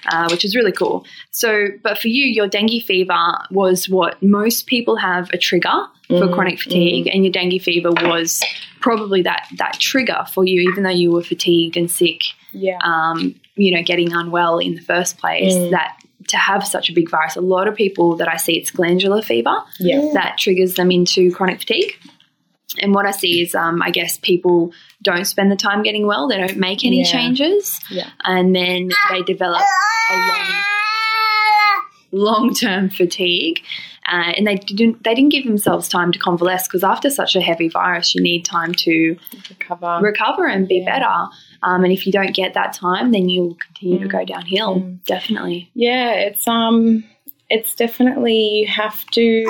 Uh, 0.07 0.27
which 0.29 0.45
is 0.45 0.55
really 0.55 0.71
cool. 0.71 1.03
So, 1.31 1.69
but 1.81 1.97
for 1.97 2.09
you, 2.09 2.25
your 2.25 2.47
dengue 2.47 2.83
fever 2.83 3.39
was 3.49 3.89
what 3.89 4.21
most 4.21 4.67
people 4.67 4.97
have 4.97 5.31
a 5.31 5.37
trigger 5.39 5.87
for 6.07 6.27
Mm, 6.27 6.33
chronic 6.35 6.59
fatigue, 6.59 7.07
and 7.07 7.25
your 7.25 7.31
dengue 7.31 7.59
fever 7.59 7.89
was 7.91 8.43
probably 8.81 9.23
that 9.23 9.47
that 9.57 9.79
trigger 9.79 10.23
for 10.31 10.45
you, 10.45 10.61
even 10.69 10.83
though 10.83 10.91
you 10.91 11.11
were 11.11 11.23
fatigued 11.23 11.75
and 11.75 11.89
sick 11.89 12.21
yeah. 12.51 12.77
um, 12.83 13.33
you 13.55 13.71
know, 13.75 13.81
getting 13.81 14.13
unwell 14.13 14.59
in 14.59 14.75
the 14.75 14.81
first 14.81 15.17
place, 15.17 15.55
Mm. 15.55 15.71
that 15.71 15.97
to 16.27 16.37
have 16.37 16.65
such 16.67 16.87
a 16.89 16.93
big 16.93 17.09
virus, 17.09 17.35
a 17.35 17.41
lot 17.41 17.67
of 17.67 17.75
people 17.75 18.15
that 18.17 18.27
I 18.27 18.37
see 18.37 18.53
it's 18.59 18.69
glandular 18.69 19.23
fever 19.23 19.55
yeah. 19.79 20.09
that 20.13 20.37
triggers 20.37 20.75
them 20.75 20.91
into 20.91 21.31
chronic 21.31 21.59
fatigue. 21.59 21.93
And 22.81 22.93
what 22.93 23.05
I 23.05 23.11
see 23.11 23.41
is, 23.41 23.55
um, 23.55 23.81
I 23.81 23.89
guess 23.91 24.17
people 24.17 24.71
don't 25.01 25.25
spend 25.25 25.51
the 25.51 25.55
time 25.55 25.83
getting 25.83 26.05
well. 26.07 26.27
They 26.27 26.37
don't 26.37 26.57
make 26.57 26.83
any 26.85 26.99
Yeah. 26.99 27.11
changes, 27.11 27.79
Yeah. 27.89 28.09
and 28.23 28.55
then 28.55 28.89
they 29.11 29.21
develop 29.23 29.61
a 30.11 30.15
long, 30.17 30.63
long-term 32.11 32.89
fatigue. 32.89 33.61
Uh, 34.07 34.33
and 34.37 34.45
they 34.45 34.53
didn't. 34.53 35.03
They 35.03 35.15
didn't 35.15 35.31
give 35.31 35.45
themselves 35.45 35.87
time 35.89 36.11
to 36.11 36.19
convalesce 36.19 36.67
because 36.67 36.83
after 36.83 37.09
such 37.09 37.35
a 37.35 37.41
heavy 37.41 37.69
virus, 37.69 38.13
you 38.13 38.21
need 38.21 38.45
time 38.45 38.71
to 38.73 39.17
Recover. 39.49 39.97
recover 39.99 40.45
and 40.45 40.67
be 40.67 40.75
Yeah. 40.85 40.93
better. 40.99 41.31
Um, 41.63 41.83
and 41.83 41.91
if 41.91 42.05
you 42.05 42.11
don't 42.11 42.31
get 42.35 42.53
that 42.53 42.73
time, 42.73 43.11
then 43.11 43.29
you'll 43.29 43.55
continue 43.55 43.97
to 43.99 44.07
go 44.07 44.23
downhill. 44.23 44.75
Mm. 44.81 45.03
Definitely. 45.05 45.71
Yeah, 45.73 46.11
it's 46.11 46.47
um 46.47 47.03
it's 47.49 47.75
definitely 47.75 48.33
you 48.33 48.67
have 48.67 49.05
to 49.11 49.43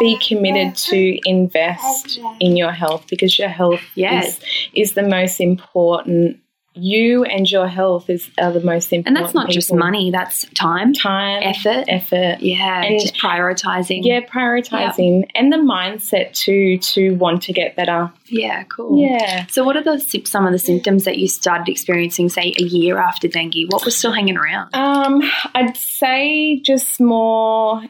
be 0.00 0.18
committed 0.26 0.74
to 0.74 1.18
invest 1.28 2.18
in 2.40 2.56
your 2.56 2.72
health 2.72 3.06
because 3.08 3.38
your 3.38 3.48
health 3.48 3.82
yes. 3.94 4.38
is, 4.38 4.44
is 4.74 4.92
the 4.94 5.02
most 5.02 5.40
important 5.40 6.38
you 6.74 7.24
and 7.24 7.50
your 7.50 7.66
health 7.66 8.08
is 8.08 8.30
are 8.40 8.52
the 8.52 8.60
most 8.60 8.92
important 8.92 9.16
And 9.16 9.24
that's 9.24 9.34
not 9.34 9.50
just 9.50 9.74
money. 9.74 10.10
That's 10.12 10.44
time, 10.54 10.92
time 10.92 11.42
effort. 11.42 11.84
effort 11.88 12.40
Yeah, 12.40 12.84
And- 12.84 13.00
just 13.00 13.16
prioritizing. 13.16 14.00
yeah 14.04 14.20
prioritizing 14.20 15.24
and 15.34 15.52
the 15.52 15.56
mindset 15.56 16.32
too 16.32 16.78
to 16.78 17.16
want 17.16 17.42
to 17.42 17.52
get 17.52 17.74
better 17.74 18.12
yeah, 18.28 18.62
cool. 18.64 19.00
yeah 19.02 19.46
So, 19.46 19.64
what 19.64 19.76
are 19.76 19.82
the 19.82 19.98
some 20.26 20.46
of 20.46 20.52
the 20.52 20.58
symptoms 20.60 21.04
that 21.04 21.18
you 21.18 21.26
started 21.26 21.68
experiencing, 21.68 22.28
say, 22.28 22.54
a 22.58 22.62
year 22.62 22.98
after 22.98 23.26
dengue? 23.26 23.66
What 23.72 23.84
was 23.84 23.96
still 23.96 24.12
hanging 24.12 24.36
around? 24.36 24.72
Um, 24.74 25.22
I'd 25.54 25.76
say 25.76 26.60
just 26.60 27.00
more. 27.00 27.82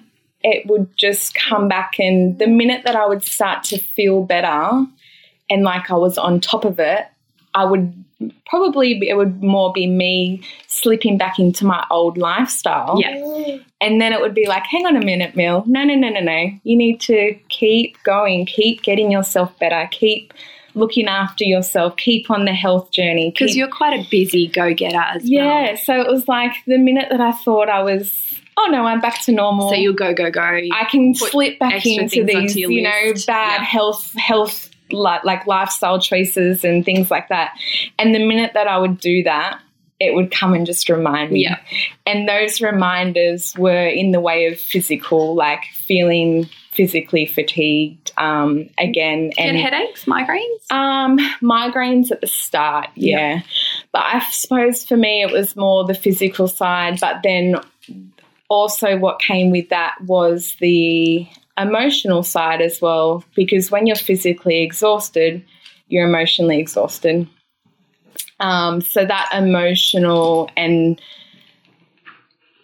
It 0.42 0.66
would 0.66 0.96
just 0.96 1.34
come 1.34 1.68
back, 1.68 1.96
and 1.98 2.38
the 2.38 2.46
minute 2.46 2.84
that 2.86 2.96
I 2.96 3.04
would 3.06 3.22
start 3.22 3.62
to 3.64 3.78
feel 3.78 4.22
better, 4.22 4.86
and 5.50 5.62
like 5.64 5.90
I 5.90 5.94
was 5.96 6.16
on 6.16 6.40
top 6.40 6.64
of 6.64 6.78
it, 6.80 7.04
I 7.54 7.64
would 7.66 8.02
probably 8.46 8.98
it 9.08 9.16
would 9.16 9.42
more 9.42 9.72
be 9.72 9.86
me 9.86 10.42
slipping 10.66 11.16
back 11.16 11.38
into 11.38 11.64
my 11.64 11.84
old 11.90 12.18
lifestyle. 12.18 13.00
Yeah. 13.00 13.58
And 13.80 14.00
then 14.00 14.12
it 14.12 14.20
would 14.20 14.34
be 14.34 14.46
like, 14.46 14.64
hang 14.64 14.86
on 14.86 14.96
a 14.96 15.04
minute, 15.04 15.36
Mill. 15.36 15.64
No, 15.66 15.84
no, 15.84 15.94
no, 15.94 16.08
no, 16.10 16.20
no. 16.20 16.50
You 16.64 16.76
need 16.76 17.00
to 17.02 17.34
keep 17.48 18.02
going, 18.04 18.46
keep 18.46 18.82
getting 18.82 19.10
yourself 19.10 19.58
better, 19.58 19.88
keep 19.90 20.34
looking 20.74 21.06
after 21.08 21.44
yourself, 21.44 21.96
keep 21.96 22.30
on 22.30 22.44
the 22.44 22.52
health 22.52 22.90
journey. 22.92 23.30
Because 23.30 23.56
you're 23.56 23.68
quite 23.68 23.98
a 23.98 24.08
busy 24.10 24.48
go 24.48 24.72
getter 24.74 24.98
as 24.98 25.28
yeah, 25.28 25.74
so 25.76 26.00
it 26.00 26.06
was 26.08 26.28
like 26.28 26.52
the 26.66 26.78
minute 26.78 27.08
that 27.10 27.20
I 27.20 27.32
thought 27.32 27.68
I 27.68 27.82
was, 27.82 28.40
oh 28.56 28.68
no, 28.70 28.84
I'm 28.84 29.00
back 29.00 29.20
to 29.22 29.32
normal. 29.32 29.70
So 29.70 29.74
you'll 29.74 29.94
go, 29.94 30.14
go, 30.14 30.30
go. 30.30 30.40
I 30.40 30.86
can 30.90 31.14
slip 31.14 31.58
back 31.58 31.84
into 31.84 32.24
these, 32.24 32.54
you 32.54 32.82
know, 32.82 33.12
bad 33.26 33.60
Yeah. 33.60 33.64
health, 33.64 34.14
health, 34.14 34.69
like, 34.92 35.24
like 35.24 35.46
lifestyle 35.46 36.00
choices 36.00 36.64
and 36.64 36.84
things 36.84 37.10
like 37.10 37.28
that. 37.28 37.52
And 37.98 38.14
the 38.14 38.24
minute 38.24 38.52
that 38.54 38.66
I 38.66 38.78
would 38.78 38.98
do 38.98 39.22
that, 39.24 39.60
it 40.00 40.14
would 40.14 40.30
come 40.30 40.54
and 40.54 40.64
just 40.64 40.88
remind 40.88 41.30
me. 41.30 41.42
Yeah. 41.42 41.58
And 42.06 42.26
those 42.26 42.60
reminders 42.62 43.54
were 43.58 43.86
in 43.86 44.12
the 44.12 44.20
way 44.20 44.46
of 44.46 44.58
physical, 44.58 45.34
like 45.34 45.64
feeling 45.74 46.48
physically 46.72 47.26
fatigued 47.26 48.12
um, 48.16 48.70
again. 48.78 49.32
And 49.36 49.58
headaches, 49.58 50.06
migraines? 50.06 50.70
um, 50.70 51.18
migraines 51.42 52.10
at 52.10 52.22
the 52.22 52.26
start, 52.26 52.88
yeah. 52.94 53.42
But 53.92 54.04
I 54.04 54.20
suppose 54.30 54.84
for 54.84 54.96
me 54.96 55.22
it 55.22 55.32
was 55.32 55.56
more 55.56 55.84
the 55.84 55.94
physical 55.94 56.48
side, 56.48 56.98
but 57.00 57.22
then 57.22 57.56
also 58.48 58.96
what 58.96 59.20
came 59.20 59.50
with 59.50 59.68
that 59.68 59.96
was 60.02 60.56
the 60.60 61.28
emotional 61.60 62.22
side 62.22 62.60
as 62.60 62.80
well, 62.80 63.24
because 63.34 63.70
when 63.70 63.86
you're 63.86 63.96
physically 63.96 64.62
exhausted, 64.62 65.44
you're 65.88 66.08
emotionally 66.08 66.58
exhausted. 66.58 67.28
Um, 68.38 68.80
so 68.80 69.04
that 69.04 69.28
emotional 69.34 70.50
and 70.56 71.00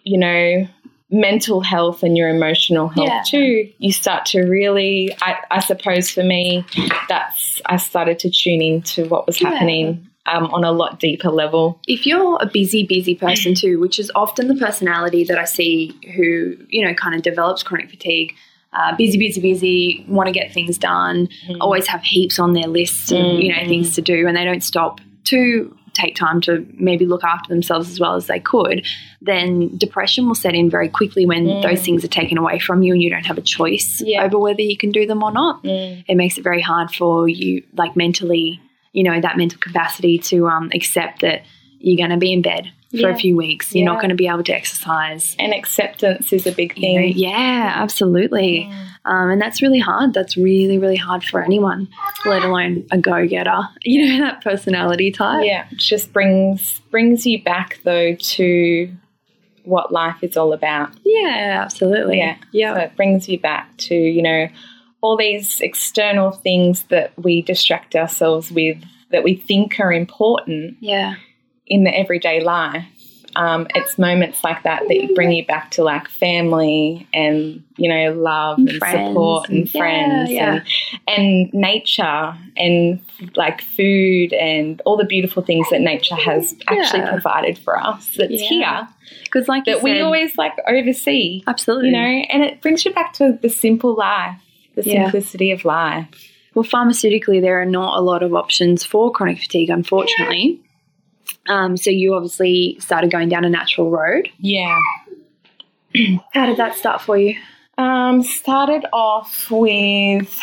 you 0.03 0.17
know 0.17 0.67
mental 1.09 1.61
health 1.61 2.03
and 2.03 2.17
your 2.17 2.29
emotional 2.29 2.87
health 2.87 3.07
Yeah. 3.07 3.21
too 3.25 3.71
you 3.77 3.91
start 3.91 4.25
to 4.27 4.41
really 4.43 5.15
I, 5.21 5.37
I 5.51 5.59
suppose 5.61 6.09
for 6.09 6.23
me 6.23 6.65
that's 7.07 7.61
i 7.65 7.77
started 7.77 8.19
to 8.19 8.29
tune 8.29 8.61
into 8.61 9.05
what 9.05 9.25
was 9.25 9.39
Yeah. 9.39 9.51
happening 9.51 10.07
um, 10.25 10.45
on 10.47 10.63
a 10.65 10.71
lot 10.71 10.99
deeper 10.99 11.29
level 11.29 11.79
if 11.87 12.05
you're 12.05 12.37
a 12.41 12.45
busy, 12.45 12.85
busy 12.85 13.15
person 13.15 13.55
too, 13.55 13.79
which 13.79 13.97
is 13.99 14.11
often 14.13 14.47
the 14.49 14.55
personality 14.55 15.23
that 15.23 15.37
I 15.37 15.45
see 15.45 15.95
who, 16.15 16.57
you 16.67 16.85
know, 16.85 16.93
kind 16.93 17.15
of 17.15 17.21
develops 17.21 17.63
chronic 17.63 17.89
fatigue, 17.89 18.33
uh, 18.77 18.95
busy, 18.95 19.17
busy, 19.17 19.41
busy, 19.41 20.05
want 20.07 20.27
to 20.27 20.33
get 20.33 20.53
things 20.53 20.77
done, 20.77 21.27
always 21.61 21.87
have 21.87 22.01
heaps 22.03 22.37
on 22.39 22.53
their 22.53 22.67
list 22.67 23.11
of, 23.11 23.17
you 23.39 23.49
know, 23.51 23.67
things 23.67 23.95
to 23.95 24.01
do, 24.01 24.27
and 24.27 24.37
they 24.37 24.45
don't 24.45 24.63
stop 24.63 24.99
to 25.25 25.75
take 25.93 26.15
time 26.15 26.39
to 26.41 26.63
maybe 26.75 27.05
look 27.07 27.23
after 27.23 27.49
themselves 27.49 27.89
as 27.89 27.99
well 27.99 28.13
as 28.13 28.27
they 28.27 28.39
could, 28.39 28.85
then 29.19 29.75
depression 29.77 30.27
will 30.27 30.35
set 30.35 30.53
in 30.53 30.69
very 30.69 30.87
quickly 30.87 31.25
when 31.25 31.59
those 31.61 31.81
things 31.83 32.03
are 32.05 32.07
taken 32.09 32.37
away 32.37 32.59
from 32.59 32.83
you 32.83 32.93
and 32.93 33.01
you 33.01 33.09
don't 33.09 33.25
have 33.25 33.37
a 33.37 33.41
choice 33.41 33.99
Yeah. 34.05 34.23
over 34.23 34.37
whether 34.37 34.61
you 34.61 34.77
can 34.77 34.91
do 34.91 35.07
them 35.07 35.23
or 35.23 35.31
not. 35.31 35.61
It 35.63 36.15
makes 36.15 36.37
it 36.37 36.43
very 36.43 36.61
hard 36.61 36.91
for 36.91 37.27
you, 37.27 37.63
like 37.75 37.95
mentally, 37.95 38.61
you 38.93 39.03
know, 39.03 39.19
that 39.19 39.37
mental 39.37 39.59
capacity 39.59 40.19
to 40.19 40.47
um, 40.47 40.69
accept 40.73 41.21
that 41.21 41.41
you're 41.79 41.97
going 41.97 42.11
to 42.11 42.17
be 42.17 42.31
in 42.31 42.43
bed 42.43 42.71
for 43.01 43.09
a 43.09 43.15
few 43.15 43.35
weeks. 43.35 43.73
You're 43.73 43.85
not 43.85 43.99
going 44.01 44.09
to 44.09 44.15
be 44.15 44.27
able 44.27 44.43
to 44.43 44.53
exercise. 44.53 45.35
and 45.39 45.53
acceptance 45.53 46.31
is 46.33 46.45
a 46.47 46.51
big 46.51 46.77
You 46.77 46.93
know, 46.93 47.07
thing 47.07 47.13
yeah, 47.17 47.73
absolutely. 47.75 48.69
Um, 49.05 49.29
and 49.29 49.41
that's 49.41 49.61
really 49.61 49.79
hard. 49.79 50.13
That's 50.13 50.35
really, 50.35 50.77
really 50.77 50.97
hard 50.97 51.23
for 51.23 51.41
anyone, 51.41 51.87
let 52.25 52.43
alone 52.43 52.85
a 52.91 52.97
go 52.97 53.27
getter. 53.27 53.61
You 53.83 54.05
know, 54.19 54.25
that 54.25 54.43
personality 54.43 55.11
type. 55.11 55.45
yeah 55.45 55.65
it 55.71 55.77
just 55.77 56.11
brings 56.11 56.79
brings 56.91 57.25
you 57.25 57.41
back 57.41 57.79
though 57.83 58.15
to 58.15 58.91
what 59.63 59.91
life 59.93 60.23
is 60.23 60.35
all 60.35 60.51
about 60.53 60.91
Yeah, 61.03 61.61
absolutely. 61.63 62.17
Yeah. 62.17 62.37
Yeah. 62.51 62.73
So 62.73 62.79
it 62.81 62.95
brings 62.97 63.29
you 63.29 63.39
back 63.39 63.75
to, 63.77 63.95
you 63.95 64.21
know, 64.21 64.47
all 65.01 65.15
these 65.17 65.61
external 65.61 66.31
things 66.31 66.83
that 66.89 67.11
we 67.17 67.41
distract 67.41 67.95
ourselves 67.95 68.51
with 68.51 68.77
that 69.11 69.23
we 69.23 69.35
think 69.35 69.79
are 69.79 69.93
important 69.93 70.75
yeah. 70.81 71.15
In 71.67 71.83
the 71.83 71.95
everyday 71.95 72.41
life. 72.43 72.85
Um, 73.35 73.67
it's 73.75 73.99
moments 73.99 74.43
like 74.43 74.63
that 74.63 74.83
that 74.87 75.11
bring 75.13 75.31
you 75.31 75.45
back 75.45 75.69
to 75.71 75.83
like 75.83 76.07
family 76.07 77.07
and 77.13 77.63
you 77.75 77.87
know 77.87 78.13
love 78.13 78.57
and, 78.57 78.71
friends 78.77 79.09
support 79.09 79.49
and, 79.49 79.57
and- 79.59 79.67
yeah, 79.73 79.79
friends 79.79 80.31
yeah. 80.31 80.61
and 81.07 81.51
and 81.51 81.53
nature 81.53 82.35
and 82.55 82.99
like 83.35 83.61
food 83.61 84.33
and 84.33 84.81
all 84.85 84.97
the 84.97 85.03
beautiful 85.05 85.43
things 85.43 85.67
that 85.69 85.81
nature 85.81 86.15
has 86.15 86.55
actually 86.67 87.01
Yeah. 87.01 87.11
provided 87.11 87.59
for 87.59 87.77
us 87.77 88.09
that's 88.17 88.41
here 88.41 88.87
Because, 89.25 89.47
like 89.47 89.65
that 89.65 89.83
we 89.83 90.01
always 90.01 90.35
like 90.37 90.53
oversee 90.67 91.43
absolutely. 91.45 91.89
you 91.89 91.95
know, 91.95 91.99
and 92.31 92.43
it 92.43 92.61
brings 92.61 92.85
you 92.85 92.93
back 92.93 93.13
to 93.13 93.37
the 93.39 93.49
simple 93.49 93.93
life, 93.93 94.39
the 94.73 94.81
simplicity 94.83 95.51
of 95.51 95.63
life. 95.63 96.07
Well, 96.55 96.65
pharmaceutically, 96.65 97.39
there 97.39 97.61
are 97.61 97.65
not 97.65 97.99
a 97.99 98.01
lot 98.01 98.23
of 98.23 98.33
options 98.33 98.83
for 98.83 99.11
chronic 99.11 99.37
fatigue, 99.39 99.69
unfortunately. 99.69 100.59
Um, 101.47 101.77
so 101.77 101.89
you 101.89 102.13
obviously 102.13 102.77
started 102.79 103.11
going 103.11 103.29
down 103.29 103.45
a 103.45 103.49
natural 103.49 103.89
road. 103.89 104.29
Yeah. 104.39 104.79
How 106.33 106.45
did 106.45 106.57
that 106.57 106.75
start 106.75 107.01
for 107.01 107.17
you? 107.17 107.35
Um, 107.77 108.23
started 108.23 108.85
off 108.91 109.51
with, 109.51 110.39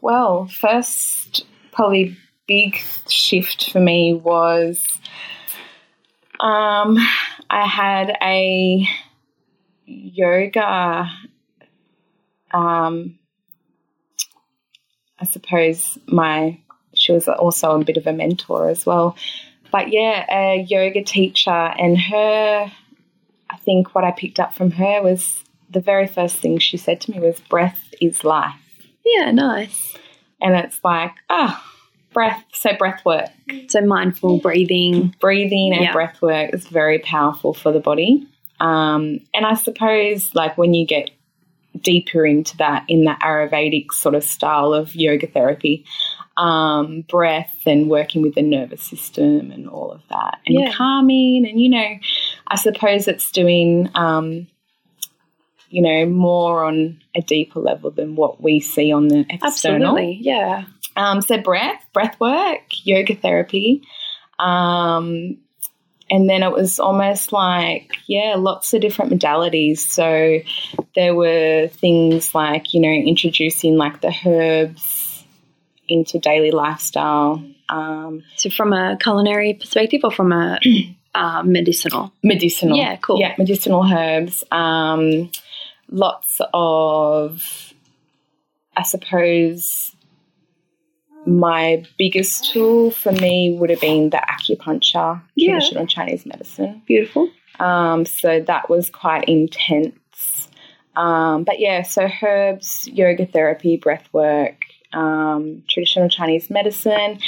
well, 0.00 0.46
first 0.46 1.44
probably 1.72 2.16
big 2.46 2.76
shift 3.08 3.70
for 3.70 3.80
me 3.80 4.14
was 4.14 4.98
um, 6.40 6.96
I 7.50 7.66
had 7.66 8.16
a 8.22 8.88
yoga, 9.86 11.10
um, 12.52 13.18
I 15.18 15.24
suppose 15.24 15.98
my, 16.06 16.58
she 16.94 17.12
was 17.12 17.28
also 17.28 17.80
a 17.80 17.84
bit 17.84 17.96
of 17.96 18.06
a 18.06 18.12
mentor 18.12 18.68
as 18.68 18.86
well. 18.86 19.16
But 19.70 19.92
yeah, 19.92 20.24
a 20.30 20.62
yoga 20.62 21.02
teacher, 21.04 21.50
and 21.50 21.98
her, 21.98 22.72
I 23.50 23.56
think 23.58 23.94
what 23.94 24.04
I 24.04 24.12
picked 24.12 24.40
up 24.40 24.54
from 24.54 24.70
her 24.72 25.02
was 25.02 25.44
the 25.70 25.80
very 25.80 26.06
first 26.06 26.36
thing 26.36 26.58
she 26.58 26.76
said 26.76 27.00
to 27.02 27.10
me 27.10 27.20
was, 27.20 27.40
breath 27.40 27.92
is 28.00 28.24
life. 28.24 28.54
Yeah, 29.04 29.30
nice. 29.30 29.96
And 30.40 30.54
it's 30.54 30.80
like, 30.82 31.12
ah, 31.28 31.62
breath. 32.12 32.42
So 32.54 32.70
breath 32.78 33.04
work, 33.04 33.28
So 33.68 33.80
mindful 33.82 34.38
breathing. 34.38 35.14
breathing 35.20 35.72
and 35.74 35.82
Yeah. 35.82 35.92
breath 35.92 36.22
work 36.22 36.54
is 36.54 36.66
very 36.66 37.00
powerful 37.00 37.52
for 37.52 37.70
the 37.72 37.80
body. 37.80 38.26
Um, 38.60 39.20
and 39.34 39.44
I 39.46 39.54
suppose 39.54 40.34
like 40.34 40.56
when 40.58 40.74
you 40.74 40.86
get 40.86 41.10
deeper 41.82 42.26
into 42.26 42.56
that 42.58 42.84
in 42.88 43.04
the 43.04 43.16
Ayurvedic 43.22 43.92
sort 43.92 44.14
of 44.14 44.24
style 44.24 44.72
of 44.72 44.94
yoga 44.94 45.26
therapy, 45.26 45.84
um, 46.36 47.02
breath 47.08 47.56
and 47.66 47.90
working 47.90 48.22
with 48.22 48.34
the 48.34 48.42
nervous 48.42 48.82
system 48.82 49.50
and 49.50 49.68
all 49.68 49.90
of 49.90 50.02
that 50.10 50.38
and 50.46 50.60
Yeah. 50.60 50.72
calming 50.72 51.46
and 51.48 51.60
you 51.60 51.68
know, 51.68 51.98
I 52.46 52.56
suppose 52.56 53.08
it's 53.08 53.30
doing 53.32 53.90
um, 53.94 54.46
you 55.70 55.82
know 55.82 56.06
more 56.06 56.64
on 56.64 57.00
a 57.14 57.20
deeper 57.20 57.60
level 57.60 57.90
than 57.90 58.16
what 58.16 58.42
we 58.42 58.60
see 58.60 58.92
on 58.92 59.08
the 59.08 59.26
external. 59.28 59.88
Absolutely. 59.98 60.18
Yeah. 60.20 60.64
Um, 60.96 61.22
so 61.22 61.38
breath, 61.38 61.84
breath 61.92 62.18
work, 62.18 62.62
yoga 62.84 63.14
therapy. 63.14 63.82
Um, 64.38 65.38
and 66.10 66.28
then 66.28 66.42
it 66.42 66.52
was 66.52 66.80
almost 66.80 67.32
like, 67.32 67.92
yeah, 68.06 68.34
lots 68.36 68.72
of 68.72 68.80
different 68.80 69.12
modalities. 69.12 69.78
So 69.78 70.40
there 70.94 71.14
were 71.14 71.68
things 71.68 72.34
like, 72.34 72.72
you 72.74 72.80
know, 72.80 72.88
introducing 72.88 73.76
like 73.76 74.00
the 74.00 74.14
herbs 74.26 75.24
into 75.88 76.18
daily 76.18 76.50
lifestyle. 76.50 77.42
Um, 77.68 78.22
So, 78.36 78.50
from 78.50 78.72
a 78.72 78.96
culinary 79.00 79.54
perspective 79.54 80.00
or 80.04 80.10
from 80.10 80.32
a 80.32 80.58
uh, 81.14 81.42
medicinal? 81.44 82.12
medicinal. 82.22 82.76
Yeah, 82.76 82.96
cool. 82.96 83.20
Yeah, 83.20 83.34
medicinal 83.38 83.84
herbs. 83.84 84.44
Um, 84.50 85.30
lots 85.90 86.40
of, 86.54 87.72
I 88.76 88.82
suppose, 88.82 89.94
my 91.26 91.84
biggest 91.98 92.50
tool 92.52 92.90
for 92.90 93.12
me 93.12 93.56
would 93.58 93.70
have 93.70 93.80
been 93.80 94.10
the 94.10 94.22
acupuncture, 94.28 95.20
Yeah. 95.34 95.52
traditional 95.52 95.86
Chinese 95.86 96.24
medicine. 96.26 96.82
Beautiful. 96.86 97.28
Um, 97.60 98.04
so 98.04 98.40
that 98.40 98.70
was 98.70 98.88
quite 98.88 99.24
intense. 99.24 100.48
Um, 100.96 101.44
but 101.44 101.60
yeah, 101.60 101.82
so 101.82 102.08
herbs, 102.22 102.88
yoga 102.88 103.26
therapy, 103.26 103.76
breath 103.76 104.08
work, 104.12 104.64
um, 104.92 105.62
traditional 105.68 106.08
Chinese 106.08 106.50
medicine. 106.50 107.18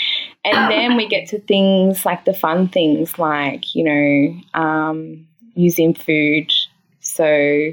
And 0.45 0.71
then 0.71 0.97
we 0.97 1.07
get 1.07 1.29
to 1.29 1.39
things 1.41 2.05
like 2.07 2.25
the 2.25 2.33
fun 2.35 2.69
things 2.69 3.19
like, 3.19 3.75
you 3.75 3.85
know, 3.85 4.61
um, 4.61 5.27
using 5.55 5.95
food. 5.95 6.53
So, 7.01 7.73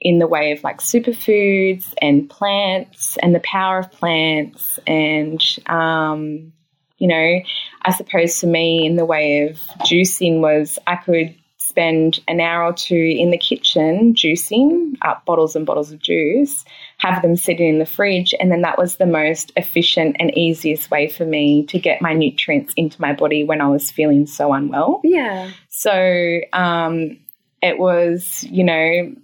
in 0.00 0.18
the 0.18 0.26
way 0.26 0.52
of 0.52 0.62
like 0.64 0.80
superfoods 0.80 1.92
and 2.00 2.28
plants 2.28 3.16
and 3.22 3.34
the 3.34 3.40
power 3.40 3.78
of 3.78 3.92
plants 3.92 4.78
and, 4.86 5.42
um, 5.66 6.52
you 6.98 7.08
know, 7.08 7.40
I 7.82 7.92
suppose 7.92 8.38
for 8.38 8.46
me, 8.46 8.86
in 8.86 8.96
the 8.96 9.06
way 9.06 9.46
of 9.48 9.56
juicing, 9.86 10.40
was 10.40 10.78
I 10.86 10.96
could 10.96 11.34
spend 11.56 12.18
an 12.28 12.40
hour 12.40 12.64
or 12.64 12.72
two 12.72 13.16
in 13.18 13.30
the 13.30 13.38
kitchen 13.38 14.12
juicing 14.12 14.96
up 15.02 15.24
bottles 15.24 15.54
and 15.54 15.64
bottles 15.64 15.92
of 15.92 16.00
juice, 16.00 16.64
have 16.98 17.22
them 17.22 17.36
sitting 17.36 17.68
in 17.68 17.78
the 17.78 17.86
fridge, 17.86 18.34
and 18.40 18.50
then 18.50 18.60
that 18.62 18.76
was 18.76 18.96
the 18.96 19.06
most 19.06 19.52
efficient 19.56 20.16
and 20.18 20.36
easiest 20.36 20.90
way 20.90 21.08
for 21.08 21.24
me 21.24 21.64
to 21.66 21.78
get 21.78 22.02
my 22.02 22.12
nutrients 22.12 22.74
into 22.76 23.00
my 23.00 23.14
body 23.14 23.44
when 23.44 23.60
I 23.60 23.68
was 23.68 23.90
feeling 23.90 24.26
so 24.26 24.52
unwell. 24.52 25.00
Yeah. 25.04 25.50
So 25.68 26.40
um, 26.52 27.18
it 27.62 27.78
was, 27.78 28.44
you 28.44 28.64
know, 28.64 29.14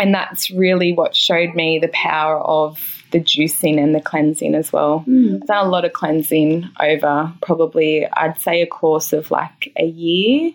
and 0.00 0.14
that's 0.14 0.50
really 0.50 0.92
what 0.92 1.14
showed 1.14 1.54
me 1.54 1.78
the 1.78 1.88
power 1.88 2.38
of 2.40 3.04
the 3.10 3.20
juicing 3.20 3.78
and 3.78 3.94
the 3.94 4.00
cleansing 4.00 4.54
as 4.54 4.72
well. 4.72 5.04
I've 5.34 5.46
done 5.46 5.66
a 5.66 5.68
lot 5.68 5.84
of 5.84 5.92
cleansing 5.92 6.70
over 6.80 7.30
probably, 7.42 8.06
I'd 8.06 8.40
say, 8.40 8.62
a 8.62 8.66
course 8.66 9.12
of 9.12 9.30
like 9.30 9.70
a 9.76 9.84
year. 9.84 10.52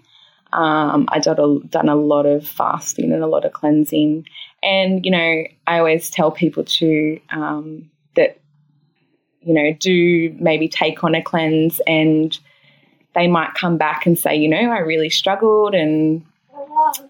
Um, 0.52 1.08
I 1.10 1.20
done 1.20 1.40
a, 1.40 1.68
done 1.68 1.90
a 1.90 1.96
lot 1.96 2.26
of 2.26 2.48
fasting 2.48 3.12
and 3.12 3.22
a 3.22 3.28
lot 3.28 3.46
of 3.46 3.54
cleansing. 3.54 4.26
And, 4.64 5.06
you 5.06 5.12
know, 5.12 5.44
I 5.68 5.78
always 5.78 6.10
tell 6.10 6.32
people 6.32 6.64
to, 6.64 7.20
um, 7.30 7.92
that, 8.16 8.40
you 9.42 9.54
know, 9.54 9.74
do 9.74 10.36
maybe 10.40 10.68
take 10.68 11.04
on 11.04 11.14
a 11.14 11.22
cleanse 11.22 11.82
and 11.86 12.36
they 13.14 13.28
might 13.28 13.54
come 13.54 13.78
back 13.78 14.08
and 14.08 14.18
say, 14.18 14.36
you 14.36 14.50
know, 14.50 14.72
I 14.72 14.80
really 14.80 15.12
struggled 15.12 15.76
and 15.76 16.26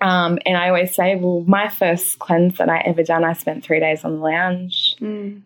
um, 0.01 0.39
and 0.45 0.57
I 0.57 0.67
always 0.69 0.93
say, 0.95 1.15
well, 1.15 1.43
my 1.47 1.69
first 1.69 2.19
cleanse 2.19 2.57
that 2.57 2.69
I 2.69 2.79
ever 2.79 3.03
done, 3.03 3.23
I 3.23 3.33
spent 3.33 3.63
three 3.63 3.79
days 3.79 4.03
on 4.03 4.17
the 4.17 4.23
lounge 4.23 4.95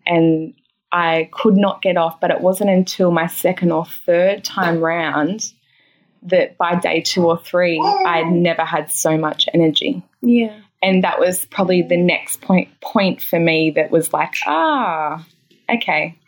and 0.06 0.54
I 0.92 1.28
could 1.32 1.56
not 1.56 1.82
get 1.82 1.96
off. 1.96 2.20
But 2.20 2.30
it 2.30 2.40
wasn't 2.40 2.70
until 2.70 3.10
my 3.10 3.26
second 3.26 3.72
or 3.72 3.84
third 3.84 4.44
time 4.44 4.80
round 4.80 5.52
that 6.22 6.58
by 6.58 6.74
day 6.74 7.00
two 7.00 7.24
or 7.26 7.38
three, 7.38 7.80
I'd 7.80 8.30
never 8.30 8.64
had 8.64 8.90
so 8.90 9.16
much 9.16 9.48
energy. 9.54 10.02
Yeah. 10.20 10.60
And 10.82 11.04
that 11.04 11.18
was 11.18 11.44
probably 11.46 11.82
the 11.82 11.96
next 11.96 12.40
point 12.40 12.68
point 12.80 13.22
for 13.22 13.38
me 13.38 13.70
that 13.72 13.90
was 13.90 14.12
like, 14.12 14.34
ah, 14.46 15.26
okay, 15.68 16.18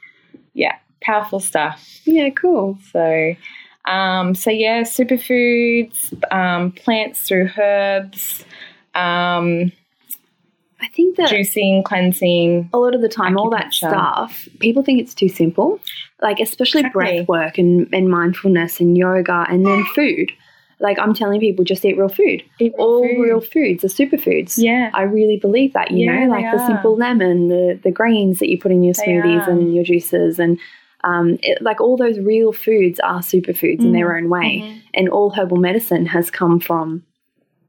yeah, 0.54 0.76
powerful 1.00 1.40
stuff. 1.40 2.00
Yeah, 2.04 2.30
cool. 2.30 2.78
So, 2.92 3.34
um, 3.84 4.34
so 4.34 4.50
yeah, 4.50 4.82
superfoods, 4.82 6.12
um, 6.32 6.72
plants 6.72 7.26
through 7.26 7.50
herbs, 7.58 8.44
um, 8.94 9.72
I 10.82 10.88
think 10.88 11.16
that 11.16 11.30
juicing, 11.30 11.84
cleansing. 11.84 12.68
a 12.72 12.78
lot 12.78 12.94
of 12.94 13.02
the 13.02 13.08
time, 13.08 13.36
all 13.36 13.50
that 13.50 13.72
stuff, 13.72 14.48
people 14.58 14.82
think 14.82 15.00
it's 15.00 15.14
too 15.14 15.28
simple. 15.28 15.78
Like, 16.20 16.40
especially 16.40 16.80
Exactly. 16.80 17.04
breath 17.04 17.28
work 17.28 17.58
and, 17.58 17.88
and 17.92 18.10
mindfulness 18.10 18.80
and 18.80 18.98
yoga 18.98 19.46
and 19.48 19.64
then 19.64 19.84
food. 19.94 20.32
Like, 20.80 20.98
I'm 20.98 21.14
telling 21.14 21.38
people, 21.38 21.64
just 21.64 21.84
eat 21.84 21.96
real 21.96 22.08
food. 22.08 22.42
Eat 22.58 22.72
real 22.76 22.84
all 22.84 23.06
food. 23.06 23.22
real 23.22 23.40
foods 23.40 23.84
are 23.84 23.88
superfoods. 23.88 24.54
Yeah. 24.56 24.90
I 24.92 25.02
really 25.02 25.36
believe 25.36 25.72
that, 25.74 25.92
you 25.92 26.06
Yeah, 26.06 26.26
know, 26.26 26.30
like 26.32 26.50
the 26.50 26.66
simple 26.66 26.96
lemon, 26.96 27.46
the, 27.46 27.78
the 27.80 27.92
greens 27.92 28.40
that 28.40 28.48
you 28.48 28.58
put 28.58 28.72
in 28.72 28.82
your 28.82 28.94
smoothies 28.94 29.46
and 29.46 29.72
your 29.72 29.84
juices 29.84 30.40
and 30.40 30.58
um, 31.04 31.38
it, 31.42 31.60
like 31.62 31.80
all 31.80 31.96
those 31.96 32.18
real 32.18 32.52
foods 32.52 33.00
are 33.00 33.20
superfoods 33.20 33.80
in 33.80 33.88
Mm. 33.90 33.92
their 33.92 34.16
own 34.16 34.28
way. 34.28 34.60
Mm-hmm. 34.62 34.78
And 34.94 35.08
all 35.08 35.30
herbal 35.30 35.56
medicine 35.58 36.06
has 36.06 36.30
come 36.30 36.60
from 36.60 37.02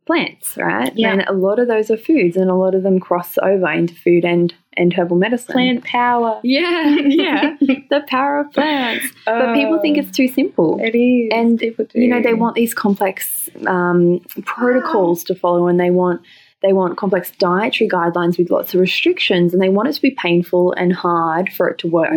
plants, 0.06 0.58
right? 0.58 0.92
Yeah. 0.96 1.12
And 1.14 1.22
a 1.28 1.34
lot 1.34 1.60
of 1.60 1.68
those 1.68 1.90
are 1.90 1.98
foods 1.98 2.36
and 2.36 2.50
a 2.50 2.56
lot 2.56 2.76
of 2.76 2.84
them 2.84 3.00
cross 3.00 3.38
over 3.42 3.72
into 3.72 3.96
food 3.96 4.26
and, 4.26 4.54
and 4.74 4.92
herbal 4.94 5.16
medicine. 5.18 5.54
Plant 5.54 5.84
power. 5.86 6.42
Yeah, 6.44 6.96
yeah. 7.00 7.56
the 7.90 8.04
power 8.08 8.40
of 8.42 8.52
plants. 8.52 9.06
but 9.26 9.54
people 9.54 9.80
think 9.80 9.98
it's 9.98 10.12
too 10.16 10.28
simple. 10.28 10.78
It 10.82 10.94
is. 10.96 11.30
And, 11.34 11.58
people 11.58 11.86
do. 11.86 12.02
You 12.02 12.10
know, 12.10 12.22
they 12.22 12.34
want 12.34 12.56
these 12.56 12.74
complex 12.74 13.50
um, 13.66 14.20
protocols 14.46 15.24
to 15.26 15.36
follow 15.36 15.68
and 15.68 15.80
they 15.80 15.90
want 15.92 16.22
they 16.64 16.74
want 16.74 16.98
complex 16.98 17.30
dietary 17.38 17.88
guidelines 17.90 18.38
with 18.40 18.50
lots 18.50 18.74
of 18.74 18.80
restrictions 18.80 19.54
and 19.54 19.62
they 19.62 19.70
want 19.70 19.90
it 19.90 19.94
to 19.94 20.02
be 20.02 20.12
painful 20.12 20.72
and 20.74 20.94
hard 20.94 21.52
for 21.54 21.68
it 21.70 21.78
to 21.80 21.88
work. 21.88 22.10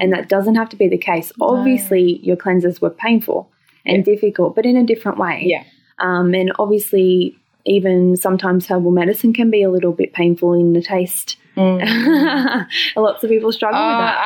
And 0.00 0.12
that 0.12 0.28
doesn't 0.28 0.54
have 0.54 0.68
to 0.70 0.76
be 0.76 0.88
the 0.88 0.96
case. 0.96 1.32
Obviously, 1.40 2.18
your 2.22 2.36
cleanses 2.36 2.80
were 2.80 2.90
painful 2.90 3.50
and 3.84 4.04
difficult, 4.04 4.54
but 4.54 4.64
in 4.64 4.76
a 4.76 4.84
different 4.86 5.18
way. 5.18 5.42
Yeah. 5.44 5.64
Um, 5.98 6.32
and 6.32 6.52
obviously, 6.58 7.36
even 7.66 8.16
sometimes 8.16 8.66
herbal 8.66 8.92
medicine 8.92 9.32
can 9.34 9.50
be 9.50 9.62
a 9.62 9.70
little 9.70 9.92
bit 9.92 10.12
painful 10.14 10.54
in 10.54 10.72
the 10.74 10.80
taste. 10.82 11.36
Lots 11.56 13.24
of 13.24 13.30
people 13.30 13.52
struggle 13.52 13.80
with 13.80 13.94
Uh, 13.94 14.00
that. 14.00 14.24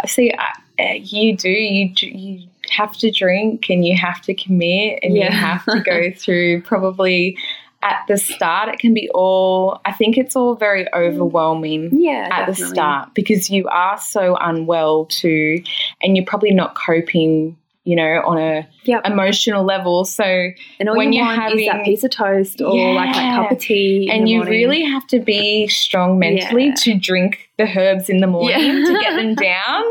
I've 0.00 0.10
see. 0.10 0.32
I, 0.32 0.82
uh, 0.82 0.94
you 1.02 1.36
do. 1.36 1.50
You 1.50 1.92
you 2.02 2.48
have 2.70 2.96
to 2.98 3.10
drink 3.10 3.68
and 3.68 3.84
you 3.84 3.96
have 3.96 4.20
to 4.22 4.34
commit 4.34 5.00
and 5.02 5.16
Yeah. 5.16 5.24
you 5.24 5.30
have 5.36 5.64
to 5.66 5.80
go 5.80 6.10
through 6.16 6.62
probably. 6.62 7.36
At 7.82 8.04
the 8.08 8.16
start, 8.16 8.68
it 8.68 8.78
can 8.78 8.94
be 8.94 9.08
all. 9.12 9.80
I 9.84 9.92
think 9.92 10.16
it's 10.16 10.36
all 10.36 10.54
very 10.54 10.86
overwhelming. 10.94 11.90
Yeah, 11.92 12.28
at 12.30 12.46
the 12.46 12.54
start 12.54 13.14
because 13.14 13.50
you 13.50 13.66
are 13.68 13.98
so 13.98 14.36
unwell 14.40 15.06
too, 15.06 15.62
and 16.02 16.16
you're 16.16 16.26
probably 16.26 16.52
not 16.52 16.74
coping. 16.74 17.56
You 17.84 17.96
know, 17.96 18.22
on 18.24 18.38
a 18.38 18.64
Yep. 18.84 19.06
emotional 19.06 19.64
level. 19.64 20.04
So 20.04 20.22
And 20.78 20.88
all 20.88 20.96
when 20.96 21.12
you 21.12 21.18
you're 21.24 21.36
want 21.36 21.58
is 21.58 21.66
that 21.66 21.84
piece 21.84 22.04
of 22.04 22.12
toast 22.12 22.60
or 22.60 22.94
like 22.94 23.12
that 23.12 23.34
cup 23.34 23.50
of 23.50 23.58
tea. 23.58 24.08
and 24.08 24.28
you 24.28 24.36
morning. 24.36 24.52
really 24.54 24.82
have 24.84 25.04
to 25.08 25.18
be 25.18 25.66
strong 25.66 26.16
mentally 26.16 26.66
Yeah. 26.66 26.74
to 26.84 26.94
drink 26.94 27.50
the 27.58 27.64
herbs 27.76 28.08
in 28.08 28.18
the 28.18 28.28
morning 28.28 28.56
Yeah. 28.60 28.84
to 28.84 28.98
get 29.00 29.16
them 29.16 29.34
down 29.34 29.82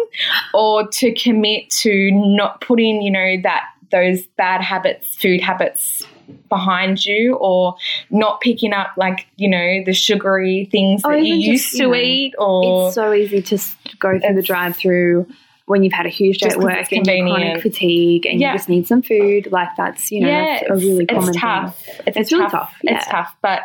or 0.54 0.88
to 0.88 1.14
commit 1.16 1.70
to 1.82 2.12
not 2.14 2.62
putting 2.62 3.02
you 3.02 3.12
know 3.12 3.36
that 3.44 3.66
those 3.92 4.22
bad 4.38 4.62
habits 4.62 5.16
food 5.16 5.42
habits 5.42 6.06
behind 6.50 7.06
you 7.06 7.36
or 7.36 7.76
not 8.10 8.40
picking 8.42 8.72
up 8.74 8.88
like 8.98 9.28
you 9.36 9.50
know 9.50 9.84
the 9.86 9.94
sugary 9.94 10.68
things 10.72 11.04
Or 11.04 11.12
that 11.14 11.24
you 11.26 11.36
used 11.36 11.64
just, 11.66 11.78
to 11.78 11.84
you 11.84 11.90
know, 11.90 11.96
eat 11.96 12.34
or 12.38 12.88
It's 12.88 12.96
so 12.96 13.14
easy 13.14 13.42
to 13.42 13.58
go 14.00 14.18
through 14.20 14.36
the 14.36 14.42
drive-through 14.42 15.28
when 15.66 15.84
you've 15.84 15.94
had 15.94 16.06
a 16.06 16.10
huge 16.10 16.40
day 16.40 16.50
at 16.50 16.58
work 16.58 16.74
it's 16.74 16.92
and 16.92 17.06
you're 17.06 17.28
chronic 17.28 17.62
fatigue 17.62 18.26
and 18.26 18.40
Yeah. 18.42 18.52
you 18.54 18.58
just 18.58 18.68
need 18.70 18.88
some 18.88 19.02
food. 19.02 19.50
Like 19.52 19.70
that's 19.78 20.12
you 20.12 20.22
know 20.22 20.28
that's 20.30 20.64
a 20.64 20.74
it's, 20.74 20.84
really 20.84 21.04
it's 21.06 21.14
common 21.14 21.34
tough. 21.34 21.78
thing. 21.86 21.96
It's, 22.08 22.18
It's 22.18 22.32
really 22.32 22.44
tough. 22.46 22.52
tough, 22.52 22.76
It's 22.84 23.08
tough. 23.08 23.36
But 23.42 23.62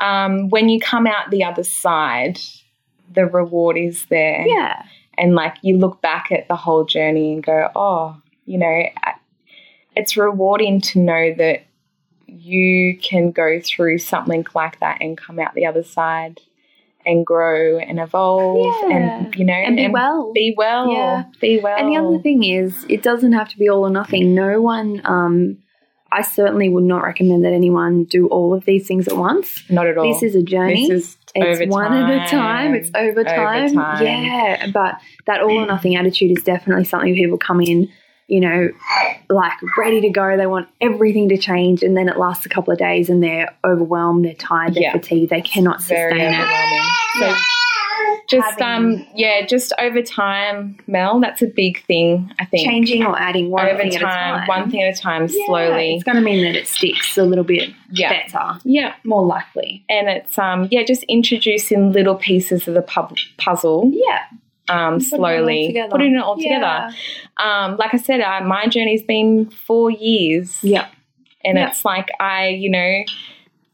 um, 0.00 0.48
when 0.50 0.68
you 0.68 0.80
come 0.80 1.06
out 1.06 1.30
the 1.30 1.44
other 1.44 1.62
side, 1.62 2.38
the 3.12 3.26
reward 3.26 3.76
is 3.76 4.06
there. 4.06 4.46
Yeah, 4.46 4.82
and 5.18 5.34
like 5.34 5.56
you 5.62 5.76
look 5.78 6.00
back 6.00 6.32
at 6.32 6.48
the 6.48 6.56
whole 6.56 6.84
journey 6.84 7.32
and 7.34 7.42
go, 7.42 7.68
oh, 7.76 8.16
you 8.46 8.56
know, 8.58 8.82
it's 9.96 10.16
rewarding 10.16 10.80
to 10.80 10.98
know 11.00 11.34
that 11.36 11.62
you 12.26 12.98
can 13.02 13.30
go 13.30 13.60
through 13.60 13.98
something 13.98 14.44
like 14.54 14.80
that 14.80 14.98
and 15.00 15.18
come 15.18 15.38
out 15.38 15.54
the 15.54 15.66
other 15.66 15.82
side 15.82 16.40
and 17.04 17.26
grow 17.26 17.78
and 17.78 17.98
evolve 18.00 18.58
Yeah. 18.88 18.96
and 18.96 19.34
you 19.34 19.44
know 19.44 19.52
And 19.52 19.76
be 19.76 19.88
well. 19.88 20.32
be 20.32 20.54
well 20.56 20.90
Yeah. 20.92 21.24
be 21.40 21.60
well 21.60 21.76
and 21.76 21.88
the 21.88 21.96
other 21.96 22.18
thing 22.20 22.44
is, 22.44 22.86
it 22.88 23.02
doesn't 23.02 23.32
have 23.32 23.48
to 23.50 23.58
be 23.58 23.68
all 23.68 23.80
or 23.86 23.90
nothing. 23.90 24.34
No 24.34 24.60
one. 24.62 25.02
Um, 25.04 25.58
I 26.14 26.20
certainly 26.22 26.68
would 26.68 26.84
not 26.84 27.02
recommend 27.02 27.44
that 27.44 27.52
anyone 27.54 28.04
do 28.04 28.28
all 28.28 28.52
of 28.54 28.66
these 28.66 28.86
things 28.86 29.08
at 29.08 29.16
once. 29.16 29.64
not 29.70 29.86
at 29.86 29.96
all 29.98 30.06
This 30.12 30.22
is 30.22 30.34
a 30.36 30.42
journey. 30.42 30.86
this 30.88 31.04
is 31.06 31.16
It's 31.34 31.60
over 31.60 31.70
one 31.70 31.92
at 31.92 32.26
a 32.26 32.30
time. 32.30 32.74
It's 32.74 32.90
over 32.94 33.20
Over 33.20 33.24
time. 33.24 33.74
time. 33.74 34.04
Yeah, 34.04 34.70
but 34.72 34.96
that 35.26 35.40
all 35.42 35.58
or 35.58 35.66
nothing 35.66 35.96
attitude 35.96 36.36
is 36.36 36.44
definitely 36.44 36.84
something 36.84 37.14
people 37.14 37.38
come 37.38 37.60
in, 37.62 37.88
you 38.28 38.40
know, 38.40 38.68
like 39.28 39.52
ready 39.76 40.00
to 40.00 40.08
go. 40.10 40.36
They 40.36 40.46
want 40.46 40.68
everything 40.80 41.28
to 41.30 41.36
change, 41.36 41.82
and 41.82 41.96
then 41.96 42.08
it 42.08 42.16
lasts 42.18 42.46
a 42.46 42.48
couple 42.48 42.72
of 42.72 42.78
days, 42.78 43.10
and 43.10 43.22
they're 43.22 43.54
overwhelmed, 43.64 44.24
they're 44.24 44.34
tired, 44.34 44.74
they're 44.74 44.84
Yeah. 44.84 44.92
fatigued, 44.92 45.30
they 45.30 45.42
cannot 45.42 45.80
sustain 45.80 46.16
it. 46.34 46.48
So 47.18 47.34
just 48.28 48.58
Having- 48.60 49.00
um 49.00 49.06
yeah, 49.14 49.44
just 49.44 49.72
over 49.78 50.00
time, 50.00 50.78
Mel, 50.86 51.20
that's 51.20 51.42
a 51.42 51.46
big 51.46 51.84
thing, 51.84 52.30
I 52.38 52.44
think. 52.46 52.66
Changing 52.66 53.04
or 53.04 53.18
adding 53.20 53.50
one 53.50 53.66
over 53.68 53.78
thing 53.82 53.90
time, 53.90 54.04
at 54.04 54.34
a 54.34 54.38
time. 54.38 54.46
one 54.46 54.70
thing 54.70 54.82
at 54.82 54.96
a 54.96 55.00
time, 55.00 55.26
Yeah, 55.30 55.46
slowly. 55.46 55.94
It's 55.94 56.04
going 56.04 56.16
to 56.16 56.22
mean 56.22 56.42
that 56.44 56.56
it 56.56 56.66
sticks 56.66 57.18
a 57.18 57.24
little 57.24 57.44
bit 57.44 57.70
Yeah. 57.90 58.10
better, 58.24 58.58
Yeah. 58.64 58.94
more 59.04 59.24
likely. 59.26 59.84
And 59.90 60.08
it's 60.08 60.38
um 60.38 60.68
yeah, 60.70 60.82
just 60.84 61.02
introducing 61.04 61.92
little 61.92 62.14
pieces 62.14 62.66
of 62.68 62.74
the 62.74 62.82
pub- 62.82 63.16
puzzle 63.36 63.90
Yeah. 63.92 64.20
Um 64.72 65.00
slowly, 65.00 65.76
putting 65.90 66.14
it 66.16 66.22
all 66.22 66.36
Yeah. 66.38 66.54
together. 66.56 66.96
Um, 67.36 67.76
like 67.76 67.92
I 67.94 67.98
said, 67.98 68.20
uh, 68.20 68.40
my 68.44 68.66
journey's 68.66 69.02
been 69.02 69.50
four 69.50 69.90
years. 69.90 70.58
Yeah. 70.62 70.86
And 71.44 71.58
Yeah. 71.58 71.68
it's 71.68 71.84
like 71.84 72.08
I, 72.20 72.48
you 72.48 72.70
know, 72.70 73.02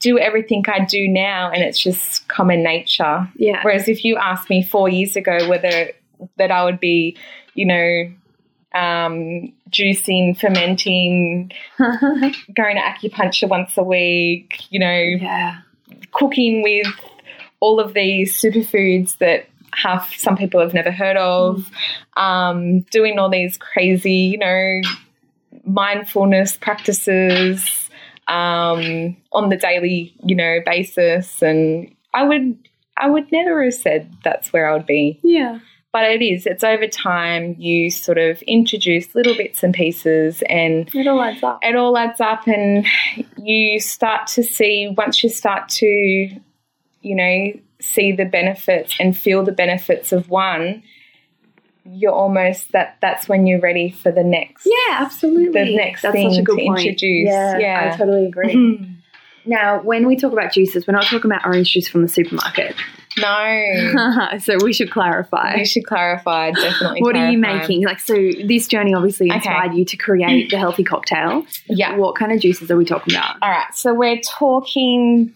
do 0.01 0.19
everything 0.19 0.65
I 0.69 0.85
do 0.85 1.09
now 1.09 1.51
and 1.53 1.63
it's 1.63 1.79
just 1.79 2.29
common 2.29 2.63
nature. 2.63 3.29
Yeah. 3.37 3.61
Whereas 3.63 3.89
if 3.89 4.05
you 4.05 4.17
asked 4.17 4.49
me 4.51 4.63
four 4.63 4.89
years 4.89 5.17
ago 5.17 5.49
whether 5.49 5.91
that 6.37 6.51
I 6.51 6.65
would 6.65 6.81
be, 6.81 7.17
you 7.55 7.67
know, 7.67 8.11
um, 8.75 9.53
juicing, 9.71 10.39
fermenting, 10.39 11.51
going 11.79 12.77
to 12.77 12.83
acupuncture 12.83 13.49
once 13.49 13.77
a 13.77 13.83
week, 13.83 14.61
you 14.71 14.79
know, 14.79 14.99
yeah. 14.99 15.59
cooking 16.13 16.63
with 16.63 16.87
all 17.61 17.81
of 17.81 17.93
these 17.95 18.41
superfoods 18.41 19.19
that 19.19 19.47
half 19.73 20.15
some 20.17 20.37
people 20.37 20.61
have 20.61 20.75
never 20.75 20.91
heard 20.91 21.17
of, 21.17 21.71
um, 22.17 22.81
doing 22.91 23.19
all 23.19 23.29
these 23.31 23.57
crazy, 23.57 24.13
you 24.13 24.39
know, 24.39 24.81
mindfulness 25.65 26.57
practices 26.57 27.91
um, 28.29 29.17
on 29.33 29.49
the 29.49 29.57
daily, 29.57 30.15
you 30.25 30.35
know, 30.37 30.59
basis, 30.65 31.43
and 31.43 31.91
I 32.15 32.25
would, 32.25 32.59
I 32.97 33.09
would 33.09 33.31
never 33.33 33.65
have 33.65 33.75
said 33.75 34.13
that's 34.25 34.53
where 34.53 34.69
I 34.69 34.75
would 34.75 34.87
be, 34.87 35.19
Yeah. 35.23 35.61
but 35.93 36.05
it 36.11 36.23
is. 36.23 36.45
It's 36.47 36.63
over 36.65 36.87
time. 36.87 37.55
You 37.59 37.91
sort 37.91 38.19
of 38.19 38.43
introduce 38.43 39.15
little 39.15 39.35
bits 39.37 39.63
and 39.63 39.73
pieces, 39.73 40.43
and 40.49 40.89
It 40.95 41.07
all 41.07 41.23
adds 41.23 41.43
up. 41.43 41.61
it 41.63 41.75
all 41.77 41.97
adds 41.97 42.21
up 42.21 42.47
and 42.47 42.87
you 43.39 43.81
start 43.81 44.27
to 44.29 44.43
see 44.43 44.93
once 44.97 45.23
you 45.23 45.31
start 45.31 45.69
to 45.71 45.87
you 47.01 47.15
know 47.15 47.53
see 47.81 48.13
the 48.13 48.25
benefits 48.25 48.95
and 48.99 49.17
feel 49.17 49.45
the 49.45 49.53
benefits 49.53 50.13
of 50.13 50.29
one 50.29 50.83
you're 51.91 52.13
almost 52.13 52.71
that 52.73 52.99
that's 53.01 53.29
when 53.31 53.47
you're 53.47 53.61
ready 53.61 53.91
for 53.91 54.13
the 54.13 54.23
next 54.25 54.67
Yeah, 54.67 54.97
absolutely. 55.01 55.65
The 55.65 55.77
next 55.77 56.03
That's 56.03 56.13
thing 56.13 56.31
such 56.31 56.41
a 56.41 56.43
good 56.43 56.59
to 56.59 56.65
point. 56.67 56.81
introduce. 56.81 57.29
Yeah, 57.29 57.59
Yeah. 57.59 57.91
I 57.93 57.97
totally 57.97 58.27
agree. 58.27 58.55
Mhm. 58.55 58.95
Now, 59.47 59.81
when 59.81 60.07
we 60.07 60.15
talk 60.17 60.35
about 60.35 60.53
juices, 60.53 60.87
we're 60.87 60.93
not 60.93 61.05
talking 61.05 61.31
about 61.31 61.47
orange 61.47 61.73
juice 61.73 61.89
from 61.89 62.03
the 62.03 62.09
supermarket. 62.09 62.75
no 63.17 64.37
so 64.43 64.59
we 64.63 64.75
should 64.75 64.91
clarify. 64.91 65.55
you 65.55 65.65
should 65.65 65.87
clarify 65.87 66.51
definitely 66.51 67.01
What 67.01 67.17
are 67.17 67.31
you 67.31 67.39
making? 67.39 67.85
Like, 67.85 67.99
so 68.01 68.13
this 68.47 68.67
journey 68.69 68.93
obviously 68.93 69.29
Okay. 69.29 69.37
inspired 69.37 69.73
you 69.73 69.87
to 69.87 69.97
create 69.97 70.51
the 70.51 70.59
healthy 70.59 70.85
cocktail. 70.85 71.47
yeah 71.69 71.97
What 71.97 72.17
kind 72.17 72.33
of 72.33 72.41
juices 72.41 72.71
are 72.71 72.77
we 72.77 72.85
talking 72.85 73.15
about? 73.15 73.37
all 73.41 73.49
right 73.51 73.73
so 73.73 73.95
we're 73.95 74.21
talking 74.21 75.35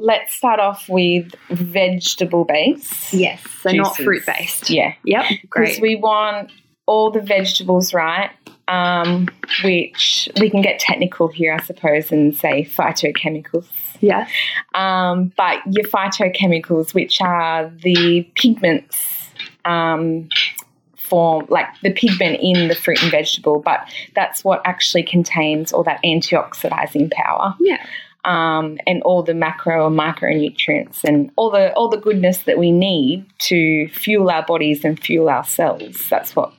let's 0.00 0.34
start 0.34 0.58
off 0.60 0.88
with 0.88 1.32
vegetable 1.50 2.44
base 2.44 3.12
Yes, 3.12 3.42
so 3.62 3.70
not 3.72 3.96
fruit 3.96 4.24
based. 4.26 4.70
yeah 4.70 4.94
Yep, 5.04 5.24
Great. 5.24 5.40
because 5.42 5.80
we 5.80 5.96
want 5.96 6.50
all 6.86 7.10
the 7.10 7.20
vegetables 7.20 7.94
right, 7.94 8.30
um, 8.66 9.28
which 9.62 10.28
we 10.40 10.50
can 10.50 10.60
get 10.62 10.78
technical 10.80 11.28
here, 11.28 11.54
I 11.54 11.62
suppose, 11.62 12.10
and 12.10 12.34
say 12.36 12.64
phytochemicals. 12.64 13.66
yeah, 14.00 14.26
Um, 14.74 15.32
but 15.36 15.60
your 15.66 15.84
phytochemicals, 15.86 16.94
which 16.94 17.20
are 17.20 17.70
the 17.84 18.22
pigments 18.34 18.96
um, 19.64 20.28
form, 20.96 21.46
like 21.48 21.66
the 21.82 21.92
pigment 21.92 22.38
in 22.42 22.68
the 22.68 22.74
fruit 22.74 23.00
and 23.02 23.10
vegetable, 23.10 23.60
but 23.60 23.80
that's 24.14 24.42
what 24.44 24.62
actually 24.64 25.02
contains 25.02 25.72
all 25.72 25.82
that 25.84 26.00
antioxidizing 26.04 27.10
power 27.12 27.54
yeah, 27.60 27.84
um, 28.24 28.78
and 28.86 29.02
all 29.02 29.22
the 29.22 29.34
macro 29.34 29.86
and 29.86 29.98
micronutrients 29.98 31.04
and 31.04 31.30
all 31.36 31.50
the 31.50 31.72
all 31.74 31.88
the 31.88 31.96
goodness 31.96 32.42
that 32.44 32.58
we 32.58 32.70
need 32.70 33.24
to 33.38 33.88
fuel 33.88 34.30
our 34.30 34.44
bodies 34.44 34.84
and 34.84 34.98
fuel 35.00 35.28
our 35.28 35.44
cells. 35.44 35.96
That's 36.10 36.36
what 36.36 36.52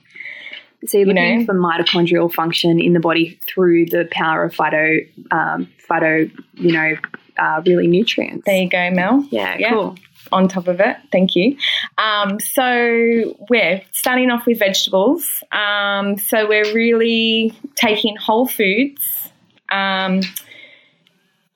So 0.86 0.98
you're 0.98 1.06
You 1.08 1.14
looking 1.14 1.38
know? 1.40 1.46
for 1.46 1.54
mitochondrial 1.54 2.32
function 2.32 2.80
in 2.80 2.92
the 2.92 3.00
body 3.00 3.38
through 3.46 3.86
the 3.86 4.08
power 4.10 4.44
of 4.44 4.54
phyto, 4.54 5.06
um, 5.30 5.68
phyto, 5.88 6.30
you 6.54 6.72
know, 6.72 6.96
uh, 7.38 7.62
really 7.64 7.86
nutrients. 7.86 8.44
there 8.44 8.62
you 8.62 8.68
go, 8.68 8.90
Mel. 8.90 9.26
yeah, 9.30 9.56
Yeah. 9.58 9.70
cool. 9.70 9.96
On 10.32 10.48
top 10.48 10.66
of 10.66 10.80
it, 10.80 10.96
thank 11.10 11.36
you. 11.36 11.56
Um, 11.98 12.40
so 12.40 13.36
we're 13.50 13.82
starting 13.92 14.30
off 14.30 14.46
with 14.46 14.58
vegetables. 14.58 15.26
Um, 15.52 16.16
so 16.16 16.48
we're 16.48 16.72
really 16.74 17.52
taking 17.74 18.16
whole 18.16 18.46
foods, 18.46 19.30
um, 19.70 20.20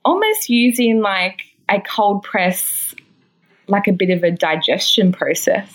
almost 0.06 0.48
using 0.48 1.00
like 1.00 1.42
a 1.68 1.80
cold 1.80 2.22
press, 2.22 2.94
like 3.66 3.88
a 3.88 3.92
bit 3.92 4.10
of 4.10 4.22
a 4.22 4.30
digestion 4.30 5.12
process, 5.12 5.70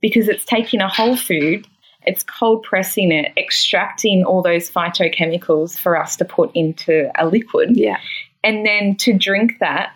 because 0.00 0.28
it's 0.28 0.44
taking 0.44 0.80
a 0.80 0.88
whole 0.88 1.16
food, 1.16 1.66
it's 2.04 2.24
cold 2.24 2.64
pressing 2.64 3.12
it, 3.12 3.32
extracting 3.36 4.24
all 4.24 4.42
those 4.42 4.68
phytochemicals 4.68 5.78
for 5.78 5.96
us 5.96 6.16
to 6.16 6.24
put 6.24 6.50
into 6.54 7.08
a 7.16 7.26
liquid. 7.26 7.76
Yeah, 7.76 7.98
and 8.42 8.66
then 8.66 8.96
to 8.96 9.12
drink 9.12 9.60
that 9.60 9.92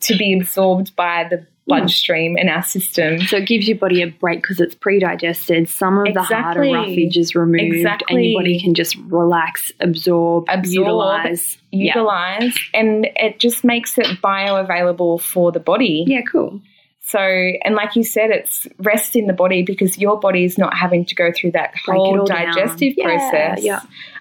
to 0.00 0.16
be 0.16 0.32
absorbed 0.32 0.94
by 0.94 1.26
the 1.28 1.46
bloodstream 1.66 2.36
in 2.36 2.48
our 2.48 2.62
system. 2.62 3.20
so 3.20 3.36
it 3.36 3.46
gives 3.46 3.68
your 3.68 3.78
body 3.78 4.02
a 4.02 4.08
break 4.08 4.42
because 4.42 4.58
it's 4.60 4.74
pre-digested. 4.74 5.68
Some 5.68 5.98
of 5.98 6.12
the 6.12 6.22
harder 6.22 6.62
Exactly. 6.64 6.72
roughage 6.74 7.16
is 7.16 7.34
removed, 7.34 7.62
and 7.62 7.74
Exactly. 7.76 8.26
your 8.28 8.40
body 8.40 8.60
can 8.60 8.74
just 8.74 8.96
relax, 9.06 9.70
absorb, 9.80 10.46
Absorb, 10.48 10.74
utilize. 10.86 11.58
Yeah. 11.70 11.94
Utilize, 11.94 12.58
and 12.74 13.06
it 13.16 13.38
just 13.38 13.62
makes 13.64 13.96
it 13.96 14.06
bioavailable 14.22 15.20
for 15.20 15.52
the 15.52 15.60
body. 15.60 16.04
yeah, 16.06 16.22
cool. 16.22 16.60
So, 17.04 17.18
and 17.18 17.74
like 17.74 17.96
you 17.96 18.04
said, 18.04 18.30
it's 18.30 18.66
rest 18.78 19.16
in 19.16 19.26
the 19.26 19.32
body 19.32 19.62
because 19.62 19.98
your 19.98 20.18
body 20.18 20.44
is 20.44 20.56
not 20.56 20.74
having 20.74 21.04
to 21.06 21.14
go 21.14 21.30
through 21.32 21.50
that 21.52 21.72
Break 21.84 21.96
whole 21.98 22.24
down. 22.24 22.46
digestive 22.54 22.94
Yeah, 22.96 23.04
process, 23.04 23.62
yeah. 23.64 23.80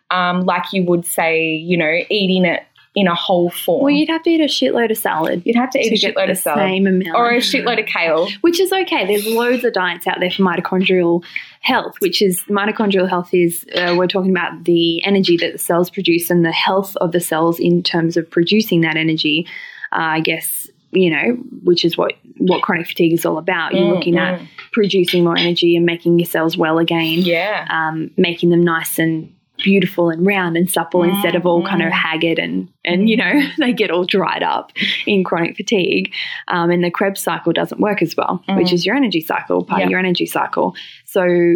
um, 0.10 0.42
like 0.42 0.74
you 0.74 0.84
would 0.86 1.06
say, 1.06 1.46
you 1.54 1.78
know, 1.78 1.94
eating 2.10 2.44
it 2.44 2.64
in 2.94 3.08
a 3.08 3.16
whole 3.16 3.50
form. 3.50 3.84
Well, 3.86 3.94
you'd 3.94 4.10
have 4.10 4.22
to 4.24 4.30
eat 4.30 4.42
a 4.42 4.46
shitload 4.46 4.92
of 4.92 4.98
salad. 4.98 5.44
You'd 5.46 5.56
have 5.56 5.70
to 5.72 5.80
eat 5.80 5.98
to 5.98 6.08
a 6.08 6.12
shitload 6.12 6.30
of 6.30 6.38
salad 6.38 6.60
same 6.60 6.88
amount. 6.88 7.16
or 7.16 7.30
a 7.32 7.38
shitload 7.38 7.80
of 7.80 7.86
kale. 7.86 8.28
which 8.42 8.60
is 8.60 8.72
okay. 8.74 9.08
There's 9.08 9.26
loads 9.26 9.64
of 9.64 9.72
diets 9.74 10.08
out 10.08 10.20
there 10.20 10.30
for 10.30 10.44
mitochondrial 10.44 11.24
health, 11.62 11.96
which 12.00 12.22
is 12.22 12.42
mitochondrial 12.50 13.08
health 13.08 13.34
is 13.34 13.66
uh, 13.76 13.96
we're 13.98 14.08
talking 14.08 14.32
about 14.32 14.66
the 14.66 15.04
energy 15.06 15.38
that 15.38 15.54
the 15.54 15.58
cells 15.58 15.90
produce 15.90 16.30
and 16.30 16.44
the 16.44 16.52
health 16.52 16.98
of 16.98 17.14
the 17.14 17.22
cells 17.22 17.60
in 17.60 17.82
terms 17.82 18.18
of 18.18 18.30
producing 18.30 18.82
that 18.82 18.98
energy. 18.98 19.48
Uh, 19.94 20.18
I 20.18 20.20
guess 20.20 20.70
you 20.94 21.10
know, 21.10 21.36
which 21.64 21.86
is 21.86 21.98
what 21.98 22.16
what 22.40 22.62
chronic 22.62 22.86
fatigue 22.88 23.14
is 23.14 23.26
all 23.26 23.38
about. 23.38 23.74
You're 23.74 23.86
Mm, 23.86 23.96
looking 23.96 24.18
at 24.18 24.42
producing 24.74 25.24
more 25.24 25.38
energy 25.38 25.78
and 25.78 25.86
making 25.86 26.20
your 26.20 26.26
cells 26.26 26.58
well 26.58 26.80
again, 26.80 27.20
Yeah. 27.20 27.66
um, 27.70 28.12
making 28.18 28.50
them 28.50 28.62
nice 28.64 29.00
and 29.00 29.34
beautiful 29.64 30.10
and 30.10 30.26
round 30.26 30.58
and 30.58 30.70
supple 30.70 31.04
instead 31.04 31.36
of 31.36 31.46
all 31.46 31.66
kind 31.66 31.82
of 31.82 31.92
haggard 31.92 32.40
and 32.40 32.68
and 32.86 33.10
you 33.10 33.18
know 33.18 33.42
they 33.60 33.74
get 33.74 33.92
all 33.92 34.04
dried 34.06 34.44
up 34.44 34.72
in 35.06 35.24
chronic 35.24 35.56
fatigue. 35.56 36.12
Um, 36.48 36.72
and 36.72 36.84
the 36.84 36.92
krebs 36.92 37.22
cycle 37.22 37.54
doesn't 37.54 37.80
work 37.82 38.02
as 38.02 38.16
well 38.18 38.44
which 38.50 38.74
is 38.74 38.86
your 38.86 38.96
energy 38.96 39.22
cycle 39.22 39.64
part 39.64 39.80
Yeah. 39.80 39.86
of 39.86 39.92
your 39.92 40.00
energy 40.00 40.26
cycle. 40.26 40.76
So 41.06 41.56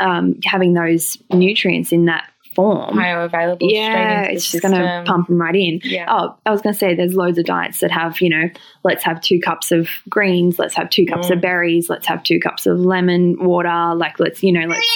um, 0.00 0.38
having 0.44 0.74
those 0.74 1.16
nutrients 1.32 1.92
in 1.92 2.06
that 2.06 2.28
form 2.54 2.96
bioavailable. 2.96 3.58
yeah, 3.60 4.22
it's 4.24 4.50
just 4.50 4.62
going 4.62 4.74
to 4.74 5.04
pump 5.06 5.28
them 5.28 5.40
right 5.40 5.54
in. 5.54 5.80
Yeah. 5.84 6.06
Oh, 6.08 6.36
I 6.46 6.50
was 6.50 6.60
going 6.62 6.72
to 6.72 6.78
say 6.78 6.94
there's 6.94 7.14
loads 7.14 7.38
of 7.38 7.44
diets 7.44 7.80
that 7.80 7.90
have, 7.90 8.20
you 8.20 8.28
know, 8.28 8.48
let's 8.84 9.04
have 9.04 9.20
two 9.20 9.40
cups 9.40 9.72
of 9.72 9.88
greens, 10.08 10.58
let's 10.58 10.74
have 10.74 10.90
two 10.90 11.06
cups 11.06 11.30
of 11.30 11.40
berries, 11.40 11.88
let's 11.88 12.06
have 12.06 12.22
two 12.22 12.38
cups 12.40 12.66
of 12.66 12.78
lemon 12.80 13.36
water, 13.44 13.94
like 13.94 14.18
let's, 14.20 14.42
you 14.42 14.52
know, 14.52 14.66
let's 14.66 14.86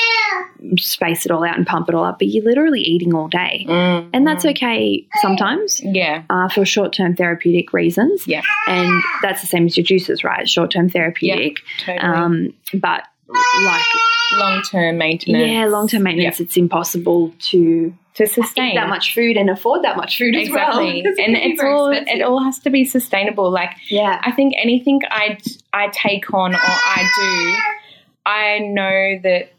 space 0.84 1.24
it 1.26 1.30
all 1.32 1.44
out 1.44 1.56
and 1.56 1.66
pump 1.66 1.88
it 1.88 1.94
all 1.94 2.04
up. 2.04 2.18
But 2.18 2.28
you're 2.28 2.44
literally 2.44 2.80
eating 2.80 3.14
all 3.14 3.28
day. 3.28 3.64
Mm, 3.68 4.10
And 4.12 4.26
that's 4.26 4.44
okay 4.44 5.06
sometimes 5.20 5.80
yeah, 5.82 6.24
uh, 6.30 6.48
for 6.48 6.64
short 6.64 6.92
term 6.92 7.14
therapeutic 7.16 7.72
reasons. 7.72 8.26
yeah, 8.26 8.42
And 8.66 9.02
that's 9.22 9.40
the 9.40 9.46
same 9.46 9.66
as 9.66 9.76
your 9.76 9.84
juices, 9.84 10.24
right? 10.24 10.48
Short 10.48 10.70
term 10.70 10.88
therapeutic. 10.88 11.58
totally. 11.84 11.98
Um, 11.98 12.54
but 12.74 13.02
like 13.28 13.82
long 14.32 14.62
term 14.62 14.98
maintenance. 14.98 15.50
Yeah, 15.50 15.66
long 15.66 15.88
term 15.88 16.02
maintenance. 16.04 16.40
It's 16.40 16.56
impossible 16.56 17.32
to 17.50 17.94
to 18.14 18.26
sustain 18.26 18.76
that 18.76 18.88
much 18.88 19.12
food 19.14 19.36
and 19.36 19.50
afford 19.50 19.84
that 19.84 19.96
much 19.96 20.16
food 20.16 20.34
as 20.34 20.48
well. 20.48 20.68
exactly, 20.78 21.02
'cause 21.04 21.18
it 21.18 21.22
and 21.26 21.36
it's 21.36 21.62
all 21.62 21.88
expensive. 21.90 22.20
it 22.20 22.22
all 22.22 22.42
has 22.42 22.58
to 22.60 22.70
be 22.70 22.84
sustainable. 22.84 23.50
Like 23.50 23.72
yeah. 23.90 24.20
I 24.24 24.32
think 24.32 24.54
anything 24.60 25.00
I 25.10 25.38
I 25.72 25.88
take 25.88 26.32
on 26.32 26.54
or 26.54 26.58
I 26.62 27.10
do, 27.16 27.56
I 28.24 28.58
know 28.60 29.20
that, 29.22 29.52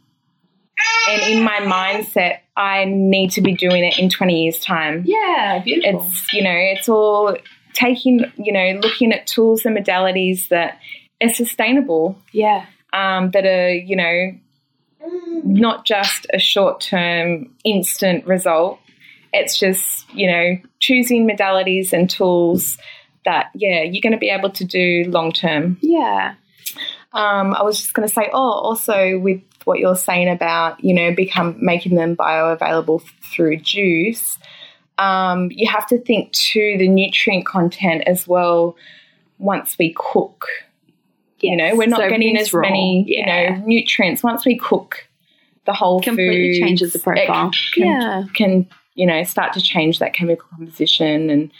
and 1.10 1.22
in 1.32 1.44
my 1.44 1.60
mindset, 1.60 2.40
I 2.56 2.86
need 2.86 3.32
to 3.32 3.42
be 3.42 3.54
doing 3.54 3.84
it 3.86 4.00
in 4.00 4.10
twenty 4.10 4.44
years' 4.44 4.60
time. 4.60 5.04
yeah, 5.06 5.62
beautiful. 5.64 6.08
It's 6.08 6.34
you 6.34 6.44
know, 6.44 6.52
it's 6.56 6.90
all 6.90 7.38
taking 7.74 8.26
you 8.38 8.52
know, 8.52 8.80
looking 8.82 9.14
at 9.14 9.28
tools 9.28 9.66
and 9.66 9.78
modalities 9.78 10.48
that 10.48 10.80
are 11.22 11.30
sustainable, 11.30 12.18
yeah. 12.32 12.66
um, 12.92 13.30
that 13.32 13.46
are 13.46 13.72
you 13.72 13.96
know, 13.96 14.32
not 15.44 15.86
just 15.86 16.28
a 16.34 16.40
short 16.40 16.82
term 16.82 17.54
instant 17.64 18.26
result. 18.26 18.80
It's 19.34 19.58
just 19.58 20.10
you 20.14 20.30
know, 20.32 20.58
choosing 20.80 21.28
modalities 21.28 21.94
and 21.94 22.10
tools 22.10 22.78
that 23.26 23.52
yeah, 23.54 23.84
you're 23.84 24.02
going 24.02 24.14
to 24.14 24.20
be 24.20 24.30
able 24.30 24.50
to 24.52 24.66
do 24.66 25.06
long 25.08 25.32
term. 25.32 25.78
Yeah. 25.82 26.36
Um, 27.14 27.54
I 27.54 27.64
was 27.64 27.82
just 27.82 27.94
going 27.94 28.08
to 28.08 28.14
say, 28.14 28.30
oh, 28.34 28.52
also 28.52 29.18
with 29.20 29.42
what 29.66 29.80
you're 29.80 29.96
saying 29.96 30.30
about, 30.30 30.84
you 30.84 30.94
know, 30.94 31.14
become 31.14 31.58
making 31.60 31.96
them 31.96 32.16
bioavailable 32.16 33.04
through 33.34 33.58
juice, 33.58 34.38
um, 34.98 35.50
you 35.52 35.70
have 35.70 35.86
to 35.88 36.00
think 36.00 36.32
to 36.32 36.78
the 36.78 36.88
nutrient 36.88 37.46
content 37.46 38.04
as 38.08 38.28
well. 38.28 38.76
Once 39.40 39.78
we 39.78 39.94
cook, 39.96 40.48
you 41.40 41.56
know, 41.56 41.76
we're 41.76 41.88
not 41.88 42.00
So 42.00 42.10
getting 42.10 42.38
as 42.38 42.54
many, 42.54 43.06
yeah. 43.08 43.20
you 43.20 43.50
know, 43.60 43.66
nutrients. 43.66 44.24
Once 44.24 44.46
we 44.46 44.58
cook 44.58 45.08
the 45.66 45.74
whole 45.74 46.00
thing 46.00 46.16
Completely 46.16 46.54
food, 46.54 46.66
changes 46.68 46.94
the 46.94 47.00
profile. 47.00 47.52
can, 47.76 47.86
Yeah. 47.86 48.24
can 48.34 48.68
you 48.96 49.06
know 49.06 49.24
start 49.24 49.54
to 49.54 49.62
change 49.62 50.00
that 50.00 50.14
chemical 50.14 50.48
composition 50.50 51.30
and 51.30 51.52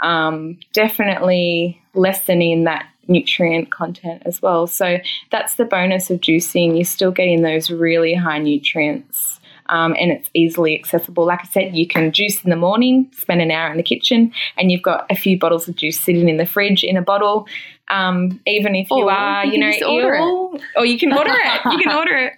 um, 0.00 0.58
definitely 0.72 1.80
lessening 1.94 2.64
that 2.64 2.86
nutrient 3.08 3.70
content 3.70 4.22
as 4.26 4.42
well. 4.42 4.66
So 4.66 4.98
that's 5.30 5.54
the 5.56 5.64
bonus 5.64 6.10
of 6.10 6.20
juicing. 6.20 6.74
You're 6.76 6.84
still 6.84 7.12
getting 7.12 7.42
those 7.42 7.70
really 7.70 8.14
high 8.14 8.38
nutrients. 8.38 9.40
Um, 9.68 9.96
and 9.98 10.12
it's 10.12 10.30
easily 10.32 10.78
accessible. 10.78 11.26
Like 11.26 11.40
I 11.42 11.48
said, 11.48 11.74
you 11.76 11.88
can 11.88 12.12
juice 12.12 12.44
in 12.44 12.50
the 12.50 12.56
morning, 12.56 13.10
spend 13.12 13.40
an 13.42 13.50
hour 13.50 13.68
in 13.70 13.76
the 13.76 13.82
kitchen, 13.82 14.32
and 14.56 14.70
you've 14.70 14.82
got 14.82 15.06
a 15.10 15.16
few 15.16 15.36
bottles 15.38 15.66
of 15.68 15.74
juice 15.74 15.98
sitting 16.00 16.28
in 16.28 16.36
the 16.36 16.46
fridge 16.46 16.84
in 16.84 16.96
a 16.96 17.02
bottle. 17.02 17.48
Um, 17.88 18.40
even 18.46 18.74
if 18.74 18.90
you 18.90 19.04
Or 19.04 19.12
are, 19.12 19.46
you 19.46 19.52
you, 19.52 19.58
know, 19.58 19.70
just 19.70 19.84
order 19.84 20.14
it. 20.14 20.20
ill, 20.20 20.58
or 20.76 20.84
you 20.84 20.98
can 20.98 21.12
order 21.12 21.30
it. 21.32 21.60
You 21.72 21.78
can 21.78 21.96
order 21.96 22.16
it. 22.16 22.32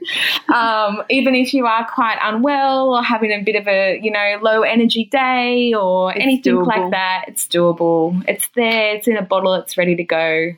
Um, 0.54 1.02
even 1.11 1.34
if 1.34 1.52
you 1.54 1.66
are 1.66 1.87
quite 1.87 2.18
unwell 2.22 2.90
or 2.94 3.02
having 3.02 3.30
a 3.32 3.42
bit 3.42 3.56
of 3.56 3.66
a, 3.68 3.98
you 4.02 4.11
know, 4.11 4.38
low 4.42 4.62
energy 4.62 5.04
day 5.06 5.72
or 5.74 6.12
It's 6.12 6.22
anything 6.22 6.54
doable. 6.54 6.66
like 6.66 6.90
that, 6.90 7.24
it's 7.28 7.46
doable. 7.46 8.22
It's 8.28 8.48
there. 8.56 8.94
It's 8.96 9.06
in 9.08 9.16
a 9.16 9.22
bottle. 9.22 9.54
It's 9.54 9.76
ready 9.78 9.94
to 9.96 10.04
go. 10.04 10.50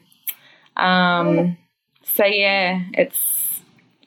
Um, 0.77 1.57
so 2.03 2.25
yeah, 2.25 2.83
it's 2.95 3.63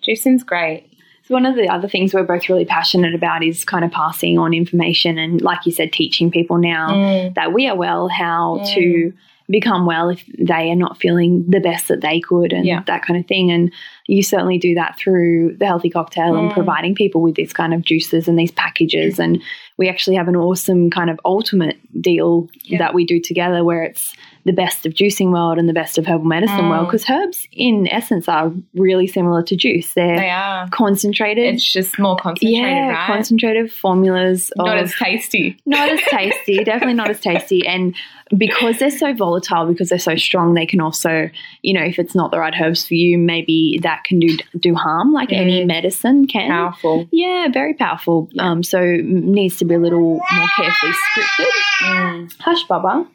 juicing's 0.06 0.44
great. 0.44 0.90
So 1.24 1.34
one 1.34 1.46
of 1.46 1.56
the 1.56 1.70
other 1.70 1.88
things 1.88 2.14
we're 2.14 2.24
both 2.24 2.50
really 2.50 2.66
passionate 2.66 3.16
about 3.16 3.44
is 3.44 3.64
kind 3.64 3.86
of 3.86 3.92
passing 3.92 4.38
on 4.38 4.54
information 4.54 5.18
and, 5.18 5.42
like 5.42 5.66
you 5.66 5.72
said, 5.72 5.94
teaching 5.94 6.30
people 6.32 6.58
now 6.58 6.90
Mm. 6.90 7.36
that 7.36 7.54
we 7.54 7.68
are 7.68 7.76
well 7.78 8.10
how 8.10 8.62
to 8.74 9.14
become 9.50 9.86
well 9.86 10.10
if 10.10 10.24
they 10.40 10.70
are 10.72 10.76
not 10.76 10.98
feeling 10.98 11.46
the 11.50 11.60
best 11.60 11.88
that 11.90 12.02
they 12.02 12.20
could 12.20 12.54
and 12.54 12.66
Yeah. 12.66 12.82
that 12.88 13.04
kind 13.06 13.20
of 13.20 13.26
thing. 13.28 13.52
And 13.52 13.72
you 14.08 14.24
certainly 14.24 14.58
do 14.58 14.76
that 14.76 14.98
through 14.98 15.56
the 15.58 15.66
healthy 15.66 15.90
cocktail 15.90 16.36
and 16.36 16.50
Mm. 16.50 16.54
providing 16.54 16.96
people 16.96 17.22
with 17.22 17.36
this 17.36 17.54
kind 17.54 17.74
of 17.74 17.82
juices 17.84 18.28
and 18.28 18.40
these 18.40 18.52
packages. 18.52 19.20
And 19.20 19.42
we 19.78 19.90
actually 19.90 20.16
have 20.16 20.28
an 20.28 20.36
awesome 20.36 20.90
kind 20.90 21.10
of 21.10 21.20
ultimate 21.26 21.78
deal 22.02 22.48
Yeah. 22.64 22.78
that 22.80 22.94
we 22.94 23.06
do 23.06 23.20
together 23.20 23.64
where 23.64 23.84
it's 23.84 24.16
the 24.46 24.52
best 24.54 24.86
of 24.86 24.94
juicing 24.94 25.32
world 25.32 25.58
and 25.58 25.70
the 25.70 25.74
best 25.74 25.98
of 25.98 26.06
herbal 26.06 26.26
medicine 26.26 26.66
Mm. 26.66 26.70
world 26.70 26.88
because 26.88 27.10
herbs 27.10 27.48
in 27.54 27.88
essence 27.90 28.28
are 28.28 28.52
really 28.76 29.08
similar 29.08 29.42
to 29.44 29.56
juice. 29.56 29.94
They're 29.94 30.18
They 30.18 30.30
are. 30.30 30.68
concentrated. 30.70 31.54
It's 31.56 31.72
just 31.72 31.98
more 31.98 32.18
concentrated, 32.18 32.60
yeah, 32.62 32.90
right? 32.90 33.08
concentrated 33.08 33.72
formulas. 33.72 34.52
Not 34.58 34.78
of- 34.78 34.84
as 34.84 34.96
tasty. 35.02 35.56
not 35.66 35.90
as 35.90 36.02
tasty, 36.10 36.58
definitely 36.66 36.94
not 36.96 37.10
as 37.10 37.22
tasty. 37.22 37.66
And 37.66 37.96
because 38.38 38.80
they're 38.80 38.90
so 38.92 39.14
volatile, 39.14 39.66
because 39.68 39.90
they're 39.90 40.00
so 40.00 40.16
strong, 40.16 40.54
they 40.54 40.66
can 40.66 40.82
also, 40.82 41.30
you 41.62 41.74
know, 41.74 41.84
if 41.84 42.00
it's 42.00 42.16
not 42.16 42.32
the 42.32 42.40
right 42.40 42.54
herbs 42.60 42.88
for 42.88 42.94
you, 42.94 43.18
maybe 43.18 43.80
that 43.84 44.04
can 44.04 44.20
do 44.20 44.38
do 44.60 44.76
harm, 44.76 45.12
like 45.14 45.32
any 45.32 45.64
Mm. 45.64 45.68
medicine 45.68 46.28
can. 46.28 46.50
Powerful. 46.50 47.08
Yeah, 47.12 47.48
very 47.52 47.74
powerful. 47.74 48.30
Um, 48.40 48.64
so 48.64 48.98
needs 49.04 49.58
to 49.58 49.66
be 49.66 49.76
a 49.76 49.80
little 49.80 50.20
more 50.34 50.48
carefully 50.56 50.92
scripted. 50.92 51.46
Mm. 51.84 52.34
Hush, 52.40 52.64
Baba. 52.68 53.08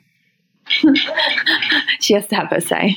she 2.01 2.15
has 2.15 2.27
to 2.29 2.37
have 2.37 2.49
her 2.51 2.61
say. 2.61 2.97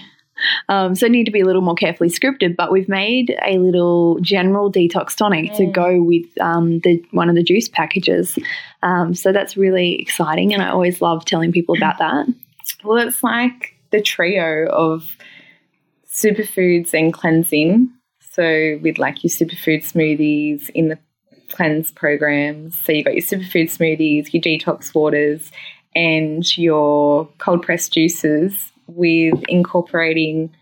Um, 0.69 0.95
so 0.95 1.06
it 1.06 1.12
need 1.12 1.25
to 1.25 1.32
be 1.32 1.41
a 1.41 1.45
little 1.45 1.62
more 1.62 1.75
carefully 1.75 2.10
scripted, 2.10 2.56
but 2.56 2.71
we've 2.71 2.89
made 2.89 3.36
a 3.45 3.58
little 3.60 4.19
general 4.21 4.71
detox 4.71 5.15
tonic 5.15 5.54
to 5.54 5.63
Mm. 5.63 5.73
go 5.73 6.01
with 6.01 6.25
um, 6.39 6.80
the 6.80 7.04
one 7.12 7.30
of 7.30 7.36
the 7.36 7.43
juice 7.43 7.69
packages. 7.69 8.38
Um, 8.84 9.13
so 9.13 9.32
that's 9.32 9.56
really 9.58 9.99
exciting, 9.99 10.54
and 10.54 10.62
I 10.63 10.69
always 10.69 11.01
love 11.01 11.25
telling 11.25 11.51
people 11.51 11.75
about 11.75 11.97
that. 11.99 12.27
Well, 12.84 12.97
it's 13.06 13.23
like 13.23 13.75
the 13.91 14.01
trio 14.01 14.67
of 14.69 15.17
superfoods 16.08 16.93
and 16.93 17.13
cleansing. 17.13 17.89
So, 18.34 18.80
with 18.82 18.97
like 18.97 19.23
your 19.23 19.30
superfood 19.32 19.84
smoothies 19.84 20.69
in 20.73 20.88
the 20.88 20.97
cleanse 21.49 21.91
programs. 21.91 22.80
So, 22.80 22.93
you've 22.93 23.06
got 23.06 23.13
your 23.15 23.23
superfood 23.23 23.69
smoothies, 23.75 24.34
your 24.34 24.41
detox 24.41 24.95
waters, 24.95 25.51
and 25.95 26.58
your 26.58 27.27
cold 27.39 27.63
pressed 27.63 27.91
juices 27.93 28.70
with 28.95 29.41
incorporating 29.47 30.54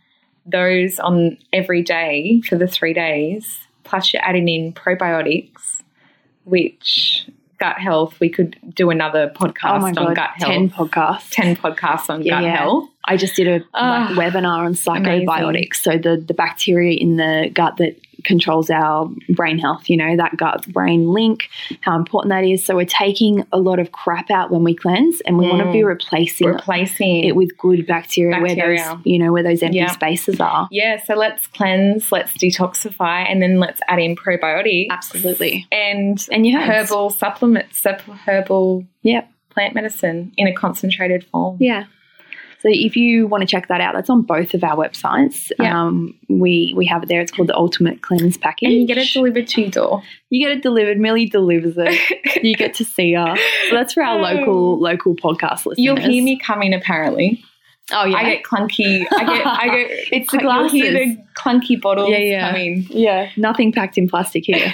those 0.45 0.99
on 0.99 1.37
every 1.53 1.81
day 1.83 2.41
for 2.47 2.57
the 2.57 2.67
three 2.67 2.93
days. 2.93 3.59
Plus, 3.83 4.13
you're 4.13 4.23
adding 4.23 4.47
in 4.47 4.73
probiotics, 4.73 5.81
which 6.43 7.27
gut 7.59 7.77
health, 7.77 8.19
we 8.19 8.29
could 8.29 8.57
do 8.73 8.89
another 8.89 9.29
podcast 9.35 9.81
oh 9.81 9.85
on 9.85 9.93
god, 9.93 10.15
gut 10.15 10.29
health. 10.35 10.51
ten 10.51 10.69
podcasts. 10.69 11.29
10 11.31 11.55
podcasts 11.57 12.09
on 12.09 12.21
Yeah, 12.23 12.35
gut 12.35 12.43
yeah. 12.43 12.57
health. 12.57 12.89
I 13.09 13.17
just 13.17 13.35
did 13.35 13.47
a 13.47 13.65
Ah, 13.73 14.13
like, 14.15 14.33
webinar 14.33 14.59
on 14.65 14.73
psychobiotics. 14.73 15.75
So 15.75 15.97
the 15.97 16.17
the 16.17 16.33
bacteria 16.33 16.97
in 16.97 17.17
the 17.17 17.49
gut 17.53 17.77
that 17.77 17.99
controls 18.25 18.69
our 18.69 19.09
brain 19.29 19.57
health. 19.57 19.89
You 19.89 19.95
know 19.97 20.17
that 20.17 20.35
gut 20.37 20.67
brain 20.73 21.07
link, 21.07 21.49
how 21.81 21.95
important 21.95 22.29
that 22.31 22.43
is. 22.43 22.65
So 22.65 22.75
we're 22.75 22.85
taking 22.85 23.45
a 23.53 23.57
lot 23.59 23.79
of 23.79 23.91
crap 23.93 24.29
out 24.29 24.51
when 24.51 24.63
we 24.63 24.75
cleanse, 24.75 25.21
and 25.21 25.37
we 25.37 25.47
want 25.47 25.63
to 25.63 25.71
be 25.71 25.83
replacing 25.83 26.47
Replacing 26.47 27.23
it 27.23 27.35
with 27.35 27.57
good 27.57 27.87
bacteria, 27.87 28.39
where 28.41 28.55
those 28.55 28.81
you 29.05 29.17
know 29.19 29.31
where 29.31 29.43
those 29.43 29.63
empty 29.63 29.77
Yeah. 29.79 29.91
spaces 29.91 30.39
are. 30.41 30.67
Yeah, 30.71 31.01
so 31.01 31.15
let's 31.15 31.47
cleanse, 31.47 32.11
let's 32.11 32.33
detoxify, 32.37 33.25
and 33.29 33.41
then 33.41 33.59
let's 33.59 33.79
add 33.87 33.99
in 33.99 34.15
probiotics. 34.15 34.87
Absolutely. 34.91 35.65
And, 35.71 36.17
And 36.31 36.45
your 36.45 36.59
herbs. 36.61 36.89
herbal 36.91 37.09
supplements, 37.11 37.85
herbal 38.25 38.85
Yep. 39.03 39.29
plant 39.49 39.73
medicine 39.75 40.33
in 40.37 40.47
a 40.47 40.53
concentrated 40.53 41.23
form. 41.31 41.57
Yeah. 41.59 41.85
So 42.61 42.67
if 42.69 42.95
you 42.95 43.25
want 43.25 43.41
to 43.41 43.47
check 43.47 43.69
that 43.69 43.79
out, 43.79 43.93
that's 43.95 44.09
on 44.09 44.21
both 44.21 44.53
of 44.53 44.63
our 44.63 44.75
websites. 44.75 45.51
Yeah. 45.59 45.81
Um, 45.81 46.13
we 46.27 46.73
we 46.75 46.85
have 46.87 47.03
it 47.03 47.09
there. 47.09 47.21
It's 47.21 47.31
called 47.31 47.47
the 47.47 47.55
Ultimate 47.55 48.01
Cleanse 48.01 48.37
Package. 48.37 48.69
And 48.69 48.81
you 48.81 48.87
get 48.87 48.97
it 48.97 49.07
delivered 49.13 49.47
to 49.47 49.61
your 49.61 49.71
door. 49.71 50.03
You 50.29 50.45
get 50.45 50.57
it 50.57 50.61
delivered. 50.61 50.99
Millie 50.99 51.25
delivers 51.25 51.75
it. 51.77 52.43
you 52.43 52.55
get 52.55 52.73
to 52.75 52.85
see 52.85 53.13
her. 53.13 53.35
So 53.69 53.75
that's 53.75 53.93
for 53.93 54.03
our 54.03 54.19
local 54.21 54.77
local 54.77 55.15
podcast 55.15 55.65
listeners. 55.65 55.77
You'll 55.79 55.97
hear 55.97 56.23
me 56.23 56.37
coming 56.37 56.73
apparently. 56.73 57.43
Oh 57.91 58.05
yeah. 58.05 58.17
I 58.17 58.23
get 58.35 58.43
clunky. 58.43 59.05
I 59.11 59.23
get. 59.23 59.47
I 59.47 59.65
get. 59.69 59.89
It's 60.11 60.31
the 60.31 60.39
You'll 60.41 60.69
hear 60.69 60.91
the 60.91 61.17
clunky 61.35 61.79
bottles 61.81 62.09
Yeah, 62.11 62.17
yeah. 62.17 62.47
coming. 62.51 62.85
yeah. 62.89 63.29
Nothing 63.37 63.71
packed 63.71 63.97
in 63.97 64.07
plastic 64.09 64.43
here. 64.45 64.71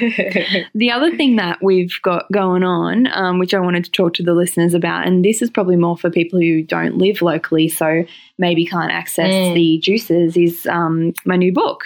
The 0.75 0.91
other 0.91 1.15
thing 1.15 1.35
that 1.37 1.59
we've 1.61 1.93
got 2.01 2.29
going 2.31 2.63
on, 2.63 3.07
um, 3.13 3.39
which 3.39 3.53
I 3.53 3.59
wanted 3.59 3.85
to 3.85 3.91
talk 3.91 4.13
to 4.15 4.23
the 4.23 4.33
listeners 4.33 4.73
about, 4.73 5.07
and 5.07 5.23
this 5.23 5.41
is 5.41 5.49
probably 5.49 5.75
more 5.77 5.97
for 5.97 6.09
people 6.09 6.39
who 6.39 6.61
don't 6.63 6.97
live 6.97 7.21
locally, 7.21 7.69
so 7.69 8.03
maybe 8.37 8.65
can't 8.65 8.91
access 8.91 9.31
Mm. 9.31 9.53
the 9.53 9.77
juices, 9.79 10.35
is 10.37 10.65
um, 10.67 11.13
my 11.25 11.35
new 11.37 11.53
book. 11.53 11.85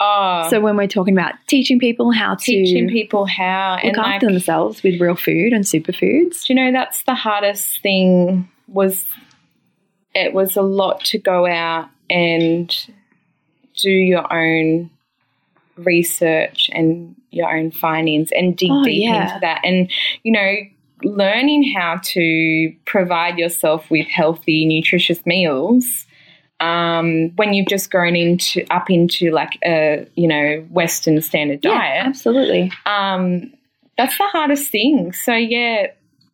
oh, 0.00 0.46
So 0.50 0.60
when 0.60 0.76
we're 0.76 0.86
talking 0.86 1.14
about 1.14 1.34
teaching 1.46 1.78
people 1.78 2.12
how 2.12 2.34
to 2.36 2.44
teaching 2.44 2.88
people 2.88 3.26
how 3.26 3.74
look 3.76 3.84
and 3.84 3.96
after 3.96 4.26
like, 4.26 4.32
themselves 4.34 4.82
with 4.82 5.00
real 5.00 5.16
food 5.16 5.52
and 5.52 5.64
superfoods. 5.64 6.46
Do 6.46 6.52
you 6.52 6.54
know 6.54 6.72
that's 6.72 7.02
the 7.02 7.14
hardest 7.14 7.80
thing 7.82 8.48
was 8.68 9.04
it 10.18 10.34
was 10.34 10.56
a 10.56 10.62
lot 10.62 11.04
to 11.06 11.18
go 11.18 11.46
out 11.46 11.88
and 12.10 12.74
do 13.76 13.90
your 13.90 14.32
own 14.32 14.90
research 15.76 16.68
and 16.72 17.14
your 17.30 17.54
own 17.56 17.70
findings 17.70 18.32
and 18.32 18.56
dig 18.56 18.70
Oh, 18.72 18.82
deep 18.84 19.04
yeah. 19.04 19.28
into 19.28 19.40
that 19.40 19.60
and 19.64 19.90
you 20.24 20.32
know 20.32 20.54
learning 21.04 21.72
how 21.76 22.00
to 22.02 22.74
provide 22.84 23.38
yourself 23.38 23.88
with 23.90 24.06
healthy 24.08 24.66
nutritious 24.66 25.24
meals 25.24 26.06
um, 26.60 27.30
when 27.36 27.52
you've 27.54 27.68
just 27.68 27.88
grown 27.92 28.16
into 28.16 28.64
up 28.70 28.90
into 28.90 29.30
like 29.30 29.58
a 29.64 30.04
you 30.16 30.26
know 30.26 30.66
Western 30.70 31.20
standard 31.20 31.60
diet. 31.60 32.04
absolutely. 32.04 32.72
Um, 32.84 33.52
that's 33.96 34.18
the 34.18 34.24
hardest 34.24 34.70
thing. 34.72 35.12
So 35.12 35.34
yeah, 35.34 35.86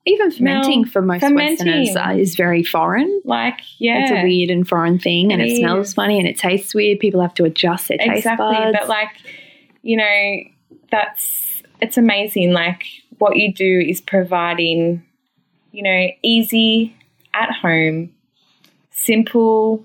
Even 0.06 0.30
fermenting 0.30 0.82
Mel, 0.82 0.90
for 0.90 1.00
most 1.02 1.20
fermenting. 1.20 1.66
Westerners 1.66 1.96
uh, 1.96 2.18
is 2.20 2.34
very 2.36 2.62
foreign. 2.62 3.22
like 3.24 3.60
yeah, 3.78 4.02
It's 4.02 4.10
a 4.10 4.22
weird 4.22 4.50
and 4.50 4.68
foreign 4.68 4.98
thing, 4.98 5.32
and 5.32 5.40
It 5.40 5.52
it, 5.52 5.56
smells 5.58 5.88
is. 5.88 5.94
funny, 5.94 6.18
and 6.18 6.28
it 6.28 6.36
tastes 6.36 6.74
weird. 6.74 6.98
People 7.00 7.22
have 7.22 7.34
to 7.34 7.44
adjust 7.44 7.88
their 7.88 7.98
taste 7.98 8.18
exactly. 8.18 8.46
buds. 8.54 8.76
But 8.78 8.88
like 8.88 9.08
you 9.82 9.96
know, 9.96 10.76
that's 10.90 11.62
it's 11.80 11.96
amazing. 11.96 12.52
Like 12.52 12.84
what 13.18 13.36
you 13.36 13.52
do 13.52 13.80
is 13.86 14.00
providing 14.02 15.02
you 15.72 15.82
know 15.82 16.08
easy 16.22 16.94
at 17.32 17.50
home, 17.50 18.12
simple 18.90 19.84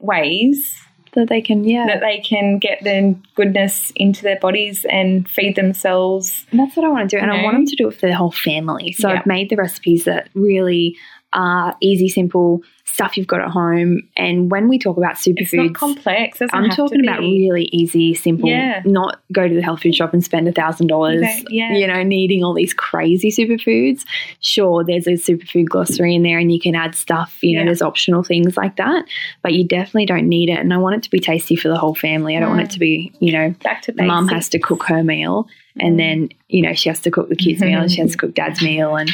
ways 0.00 0.80
that 1.14 1.28
they 1.28 1.40
can, 1.40 1.64
yeah. 1.64 1.86
that 1.86 2.00
they 2.00 2.18
can 2.20 2.58
get 2.58 2.82
the 2.82 3.16
goodness 3.34 3.92
into 3.96 4.22
their 4.22 4.38
bodies 4.38 4.84
and 4.90 5.28
feed 5.28 5.56
themselves. 5.56 6.46
And 6.50 6.60
that's 6.60 6.76
what 6.76 6.84
I 6.84 6.88
want 6.88 7.08
to 7.10 7.16
do. 7.16 7.22
And 7.22 7.32
You 7.32 7.38
I 7.38 7.42
want 7.42 7.56
them 7.56 7.66
to 7.66 7.76
do 7.76 7.88
it 7.88 7.94
for 7.94 8.06
their 8.06 8.16
whole 8.16 8.32
family. 8.32 8.92
So 8.92 9.08
Yeah. 9.08 9.18
I've 9.20 9.26
made 9.26 9.50
the 9.50 9.56
recipes 9.56 10.04
that 10.04 10.28
really 10.34 10.96
are 11.34 11.76
easy, 11.80 12.08
simple 12.08 12.62
stuff 12.84 13.16
you've 13.16 13.26
got 13.26 13.40
at 13.40 13.50
home. 13.50 14.02
And 14.16 14.50
when 14.50 14.68
we 14.68 14.78
talk 14.78 14.96
about 14.96 15.12
It's 15.12 15.26
not 15.26 15.36
superfoods, 15.36 15.74
complex. 15.74 16.38
Doesn't 16.38 16.54
I'm 16.54 16.70
talking 16.70 17.04
about 17.04 17.20
really 17.20 17.68
easy, 17.72 18.14
simple, 18.14 18.48
Yeah. 18.48 18.82
not 18.84 19.20
go 19.32 19.48
to 19.48 19.54
the 19.54 19.62
health 19.62 19.82
food 19.82 19.94
shop 19.94 20.12
and 20.12 20.22
spend 20.22 20.46
a 20.46 20.52
thousand 20.52 20.86
dollars, 20.86 21.26
yeah. 21.50 21.72
you 21.74 21.86
know, 21.86 22.02
needing 22.02 22.44
all 22.44 22.54
these 22.54 22.72
crazy 22.72 23.30
superfoods. 23.30 24.04
Sure, 24.40 24.84
there's 24.84 25.06
a 25.06 25.12
superfood 25.12 25.66
glossary 25.66 26.14
in 26.14 26.22
there 26.22 26.38
and 26.38 26.52
you 26.52 26.60
can 26.60 26.74
add 26.74 26.94
stuff, 26.94 27.36
you 27.42 27.54
know, 27.56 27.62
Yeah. 27.62 27.66
there's 27.66 27.82
optional 27.82 28.22
things 28.22 28.56
like 28.56 28.76
that, 28.76 29.04
but 29.42 29.54
you 29.54 29.66
definitely 29.66 30.06
don't 30.06 30.28
need 30.28 30.48
it. 30.48 30.58
And 30.58 30.72
I 30.72 30.76
want 30.76 30.96
it 30.96 31.02
to 31.02 31.10
be 31.10 31.18
tasty 31.18 31.56
for 31.56 31.68
the 31.68 31.78
whole 31.78 31.94
family. 31.94 32.36
I 32.36 32.40
don't 32.40 32.50
want 32.50 32.62
it 32.62 32.70
to 32.70 32.78
be, 32.78 33.12
you 33.18 33.32
know, 33.32 33.54
back 33.64 33.82
to 33.82 33.92
basics. 33.92 34.06
mum 34.06 34.28
has 34.28 34.48
to 34.50 34.58
cook 34.60 34.84
her 34.84 35.02
meal 35.02 35.48
and 35.80 35.94
mm. 35.94 35.98
then 35.98 36.28
you 36.48 36.62
know 36.62 36.72
she 36.72 36.88
has 36.88 37.00
to 37.00 37.10
cook 37.10 37.28
the 37.28 37.36
kids 37.36 37.60
meal 37.60 37.80
and 37.80 37.90
she 37.90 38.00
has 38.00 38.12
to 38.12 38.16
cook 38.16 38.34
dad's 38.34 38.62
meal 38.62 38.96
and 38.96 39.10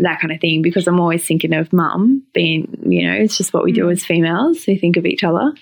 that 0.00 0.20
kind 0.20 0.32
of 0.32 0.40
thing 0.40 0.62
because 0.62 0.86
i'm 0.86 0.98
always 1.00 1.24
thinking 1.26 1.52
of 1.54 1.72
mum 1.72 2.22
being 2.32 2.66
you 2.86 3.06
know 3.06 3.12
it's 3.14 3.36
just 3.36 3.52
what 3.52 3.64
we 3.64 3.72
do 3.72 3.88
as 3.90 4.04
females 4.04 4.64
we 4.66 4.76
think 4.76 4.96
of 4.96 5.06
each 5.06 5.22
other 5.24 5.52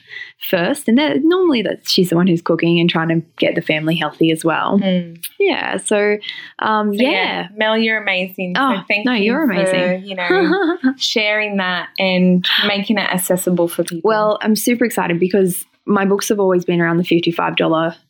first 0.49 0.88
and 0.88 0.99
then 0.99 1.21
normally 1.29 1.62
that 1.62 1.88
she's 1.88 2.11
the 2.11 2.16
one 2.16 2.27
who's 2.27 2.42
cooking 2.42 2.81
and 2.81 2.88
trying 2.90 3.09
to 3.09 3.21
get 3.38 3.55
the 3.55 3.61
family 3.62 3.95
healthy 3.97 4.31
as 4.31 4.45
well 4.45 4.79
Mm. 4.79 5.23
yeah 5.38 5.77
so 5.77 6.16
um 6.61 6.92
So, 6.95 7.03
yeah, 7.03 7.49
Mel, 7.57 7.77
you're 7.77 8.01
amazing. 8.01 8.55
Oh, 8.57 8.77
so 8.77 8.83
thank 8.88 9.05
no, 9.07 9.12
you 9.12 9.25
you're 9.33 9.47
for, 9.47 9.53
amazing. 9.53 10.05
you 10.07 10.14
know, 10.16 10.79
sharing 10.97 11.57
that 11.59 11.88
and 11.99 12.47
making 12.66 12.99
it 12.99 13.03
accessible 13.12 13.68
for 13.68 13.85
people. 13.85 14.09
Well, 14.09 14.38
I'm 14.42 14.57
super 14.57 14.85
excited 14.85 15.18
because 15.21 15.64
my 15.85 16.05
books 16.05 16.29
have 16.29 16.38
always 16.38 16.64
been 16.64 16.81
around 16.81 16.99
the 16.99 17.03
$55 17.03 17.57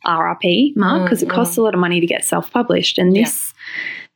RRP 0.07 0.77
mark 0.77 1.05
because 1.05 1.23
it 1.23 1.31
costs 1.31 1.57
a 1.57 1.63
lot 1.63 1.75
of 1.75 1.81
money 1.81 2.01
to 2.01 2.07
get 2.07 2.25
self-published. 2.25 2.99
And 2.99 3.15
this 3.17 3.52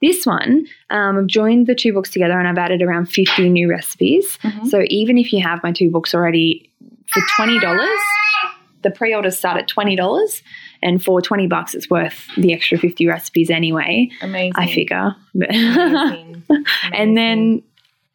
this 0.02 0.26
one, 0.26 0.66
um, 0.90 1.18
I've 1.18 1.26
joined 1.26 1.66
the 1.66 1.74
two 1.74 1.92
books 1.92 2.10
together 2.10 2.38
and 2.38 2.46
I've 2.46 2.58
added 2.58 2.82
around 2.82 3.06
50 3.06 3.48
new 3.48 3.68
recipes. 3.70 4.38
So 4.68 4.84
even 4.88 5.16
if 5.18 5.32
you 5.32 5.42
have 5.42 5.62
my 5.62 5.72
two 5.72 5.90
books 5.90 6.14
already 6.14 6.70
for 7.06 7.22
$20, 7.38 7.60
the 8.82 8.90
pre-orders 8.90 9.38
start 9.38 9.56
at 9.58 9.68
$20 9.68 10.42
and 10.82 11.02
for 11.02 11.20
20 11.22 11.46
bucks 11.46 11.74
it's 11.74 11.88
worth 11.90 12.28
the 12.36 12.52
extra 12.52 12.78
50 12.78 13.06
recipes 13.06 13.50
anyway. 13.50 14.08
amazing. 14.22 14.52
I 14.54 14.66
figure. 14.72 15.16
Amazing. 15.34 16.44
and 16.92 17.16
then 17.16 17.62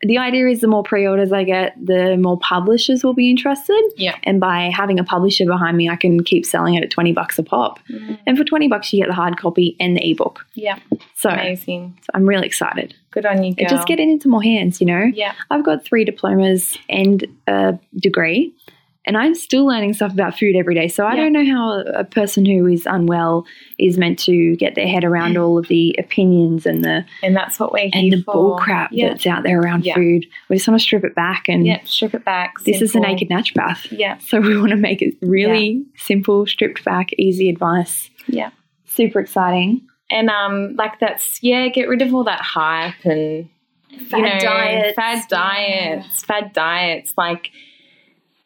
the 0.03 0.17
idea 0.17 0.47
is 0.47 0.61
the 0.61 0.67
more 0.67 0.83
pre-orders 0.83 1.31
I 1.31 1.43
get, 1.43 1.75
the 1.83 2.17
more 2.17 2.37
publishers 2.39 3.03
will 3.03 3.13
be 3.13 3.29
interested. 3.29 3.81
Yeah. 3.95 4.17
And 4.23 4.39
by 4.39 4.71
having 4.73 4.99
a 4.99 5.03
publisher 5.03 5.45
behind 5.45 5.77
me, 5.77 5.89
I 5.89 5.95
can 5.95 6.23
keep 6.23 6.45
selling 6.45 6.75
it 6.75 6.83
at 6.83 6.89
20 6.89 7.11
bucks 7.13 7.37
a 7.37 7.43
pop. 7.43 7.79
Mm. 7.89 8.19
And 8.25 8.37
for 8.37 8.43
20 8.43 8.67
bucks, 8.67 8.91
you 8.91 9.01
get 9.01 9.07
the 9.07 9.13
hard 9.13 9.37
copy 9.37 9.75
and 9.79 9.95
the 9.95 10.11
ebook. 10.11 10.45
yeah, 10.53 10.79
So, 11.15 11.29
amazing. 11.29 11.97
so 12.01 12.09
I'm 12.13 12.25
really 12.25 12.47
excited. 12.47 12.95
Good 13.11 13.25
on 13.25 13.43
you, 13.43 13.53
girl. 13.53 13.65
It 13.65 13.69
just 13.69 13.87
getting 13.87 14.09
into 14.09 14.27
more 14.29 14.41
hands, 14.43 14.79
you 14.79 14.87
know? 14.87 15.11
Yeah. 15.13 15.33
I've 15.49 15.63
got 15.63 15.83
three 15.83 16.05
diplomas 16.05 16.77
and 16.89 17.25
a 17.47 17.77
degree, 17.97 18.53
and 19.05 19.17
I'm 19.17 19.33
still 19.33 19.65
learning 19.65 19.93
stuff 19.93 20.13
about 20.13 20.37
food 20.37 20.55
every 20.55 20.75
day. 20.75 20.87
So 20.87 21.05
I 21.05 21.15
Yeah. 21.15 21.23
don't 21.23 21.33
know 21.33 21.45
how 21.45 21.79
a 21.95 22.03
person 22.03 22.45
who 22.45 22.67
is 22.67 22.85
unwell 22.85 23.45
is 23.79 23.97
meant 23.97 24.19
to 24.19 24.55
get 24.57 24.75
their 24.75 24.87
head 24.87 25.03
around 25.03 25.37
all 25.37 25.57
of 25.57 25.67
the 25.69 25.95
opinions 25.97 26.65
and 26.67 26.83
the 26.85 27.03
and 27.23 27.35
that's 27.35 27.59
what 27.59 27.71
we're 27.73 27.89
here 27.91 27.91
and 27.93 28.11
the 28.11 28.21
for. 28.23 28.33
bull 28.33 28.57
crap 28.57 28.89
Yeah. 28.93 29.09
that's 29.09 29.25
out 29.25 29.43
there 29.43 29.59
around 29.59 29.85
Yeah. 29.85 29.95
food. 29.95 30.25
We 30.49 30.57
just 30.57 30.67
want 30.67 30.79
to 30.79 30.83
strip 30.83 31.03
it 31.03 31.15
back 31.15 31.49
and 31.49 31.65
yeah, 31.65 31.79
strip 31.83 32.13
it 32.13 32.23
back. 32.25 32.53
this 32.65 32.75
is 32.81 32.91
the 32.93 32.99
simple. 32.99 33.09
naked 33.11 33.29
naturopath. 33.29 33.87
Yeah, 33.91 34.17
So 34.19 34.39
we 34.39 34.55
want 34.57 34.69
to 34.69 34.75
make 34.77 35.01
it 35.01 35.15
really 35.21 35.83
simple, 35.95 36.45
stripped 36.45 36.83
back, 36.85 37.09
easy 37.17 37.49
advice. 37.49 38.09
yeah. 38.27 38.51
Super 38.85 39.19
exciting. 39.19 39.81
And 40.11 40.29
um, 40.29 40.75
like 40.75 40.99
that's 40.99 41.41
yeah, 41.41 41.69
get 41.69 41.87
rid 41.87 42.01
of 42.01 42.13
all 42.13 42.25
that 42.25 42.41
hype 42.41 43.03
and 43.05 43.47
Fad 44.09 44.19
you 44.19 44.25
know, 44.25 44.39
diets. 44.39 44.95
fad 44.95 45.23
diets, 45.29 46.23
fad 46.25 46.53
diets. 46.53 47.13
Like, 47.17 47.49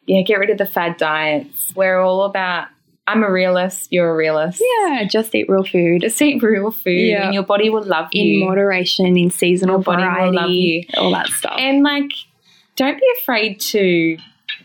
yeah, 0.06 0.22
get 0.22 0.38
rid 0.38 0.50
of 0.50 0.58
the 0.58 0.66
fad 0.66 0.96
diets. 0.96 1.72
We're 1.76 2.00
all 2.00 2.24
about. 2.24 2.68
I'm 3.08 3.22
a 3.22 3.30
realist. 3.30 3.92
You're 3.92 4.10
a 4.10 4.16
realist. 4.16 4.60
Yeah, 4.80 5.04
just 5.04 5.32
eat 5.32 5.48
real 5.48 5.62
food 5.62 6.00
Just 6.00 6.20
eat 6.20 6.42
real 6.42 6.72
food, 6.72 6.90
Yeah. 6.90 7.26
and 7.26 7.34
your 7.34 7.44
body 7.44 7.70
will 7.70 7.84
love 7.84 8.08
you. 8.12 8.40
in 8.42 8.48
moderation, 8.48 9.16
in 9.16 9.30
seasonal 9.30 9.76
Your 9.76 9.82
body 9.84 10.02
will 10.02 10.10
variety, 10.10 10.36
love 10.36 10.50
you. 10.50 10.82
all 10.96 11.12
that 11.12 11.28
stuff. 11.28 11.54
and 11.56 11.84
like, 11.84 12.10
don't 12.74 12.98
be 12.98 13.06
afraid 13.22 13.60
to 13.60 14.16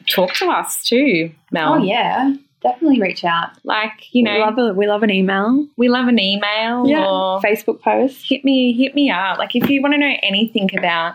talk 0.10 0.34
to 0.36 0.50
us 0.50 0.84
too, 0.84 1.32
Mel. 1.52 1.74
oh 1.74 1.78
yeah, 1.84 2.34
definitely 2.64 3.00
reach 3.00 3.24
out. 3.24 3.50
Like, 3.64 4.12
you 4.12 4.24
know, 4.24 4.34
we 4.34 4.40
love 4.40 4.58
a, 4.58 4.74
we 4.74 4.88
love 4.88 5.04
an 5.04 5.12
email. 5.12 5.68
we 5.78 5.88
love 5.88 6.08
an 6.08 6.18
email 6.20 6.84
or 6.90 7.42
Facebook 7.42 7.80
post. 7.82 8.26
hit 8.28 8.44
me 8.44 8.74
hit 8.74 8.96
me 8.96 9.12
up 9.12 9.38
like 9.38 9.56
if 9.56 9.70
you 9.70 9.84
want 9.84 9.94
to 9.94 10.00
know 10.00 10.16
anything 10.24 10.68
about 10.76 11.14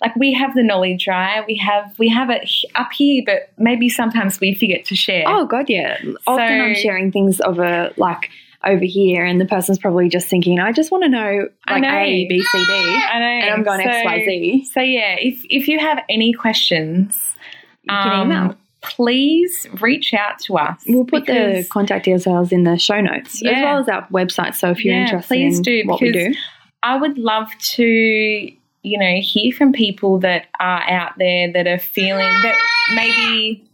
like 0.00 0.14
we 0.16 0.32
have 0.32 0.54
the 0.54 0.62
knowledge 0.62 1.06
right 1.08 1.44
we 1.46 1.56
have 1.56 1.98
we 1.98 2.08
have 2.08 2.30
it 2.30 2.48
up 2.74 2.90
here 2.92 3.22
but 3.26 3.50
maybe 3.58 3.88
sometimes 3.88 4.40
we 4.40 4.54
forget 4.54 4.84
to 4.86 4.94
share 4.94 5.24
Oh 5.26 5.46
god, 5.46 5.66
yeah. 5.68 5.98
Often 6.26 6.60
I'm 6.60 6.74
sharing 6.74 7.12
things 7.12 7.40
over 7.40 7.90
like 7.96 8.30
over 8.62 8.84
here, 8.84 9.24
and 9.24 9.40
the 9.40 9.46
person's 9.46 9.78
probably 9.78 10.10
just 10.10 10.28
thinking, 10.28 10.58
I 10.60 10.70
just 10.72 10.90
want 10.90 11.02
to 11.04 11.08
know 11.08 11.48
like 11.68 11.82
know. 11.82 11.98
A, 11.98 12.26
B, 12.28 12.42
C, 12.42 12.58
D. 12.58 12.66
Ah, 12.68 13.10
I 13.14 13.18
know 13.18 13.24
and 13.24 13.50
I'm 13.54 13.62
going 13.62 13.80
so, 13.82 13.88
X, 13.90 14.04
Y, 14.04 14.24
Z. 14.26 14.68
so 14.74 14.80
yeah 14.80 15.16
if 15.18 15.40
if 15.48 15.66
you 15.68 15.78
have 15.78 15.98
any 16.10 16.32
questions 16.34 17.16
You 17.84 17.88
can 17.88 18.12
um, 18.20 18.26
email. 18.32 18.56
please 18.82 19.66
reach 19.80 20.12
out 20.12 20.38
to 20.40 20.58
us 20.58 20.82
We'll 20.86 21.04
put 21.06 21.24
the 21.26 21.66
contact 21.70 22.04
details 22.04 22.52
in 22.52 22.64
the 22.64 22.76
show 22.76 23.00
notes 23.00 23.42
as 23.42 23.62
well 23.62 23.78
as 23.78 23.88
our 23.88 24.06
website. 24.08 24.54
So 24.54 24.70
if 24.70 24.84
you're 24.84 24.94
Yeah, 24.94 25.02
interested 25.04 25.28
please 25.34 25.56
in 25.58 25.62
do, 25.62 25.82
what 25.86 26.00
we 26.02 26.12
do, 26.12 26.34
I 26.82 26.96
would 26.96 27.16
love 27.18 27.48
to, 27.76 28.52
you 28.82 28.98
know, 28.98 29.20
hear 29.20 29.52
from 29.52 29.72
people 29.72 30.18
that 30.20 30.46
are 30.58 30.82
out 30.88 31.12
there 31.18 31.52
that 31.52 31.66
are 31.66 31.78
feeling 31.78 32.42
that 32.42 32.56
maybe 32.94 33.64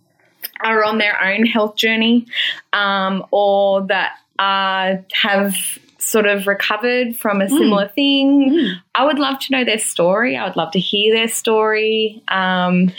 are 0.61 0.85
on 0.85 0.99
their 0.99 1.23
own 1.23 1.47
health 1.47 1.77
journey 1.77 2.27
um, 2.73 3.25
or 3.31 3.87
that 3.87 4.15
uh, 4.39 4.97
have 5.13 5.55
sort 5.99 6.27
of 6.27 6.47
recovered 6.47 7.17
from 7.17 7.41
a 7.41 7.49
similar 7.49 7.89
thing. 7.89 8.77
I 8.95 9.05
would 9.05 9.19
love 9.19 9.41
to 9.41 9.53
know 9.53 9.65
their 9.65 9.79
story. 9.79 10.37
I 10.37 10.47
would 10.47 10.57
love 10.57 10.73
to 10.73 10.81
hear 10.81 11.15
their 11.15 11.29
story. 11.29 12.23
Um, 12.29 12.93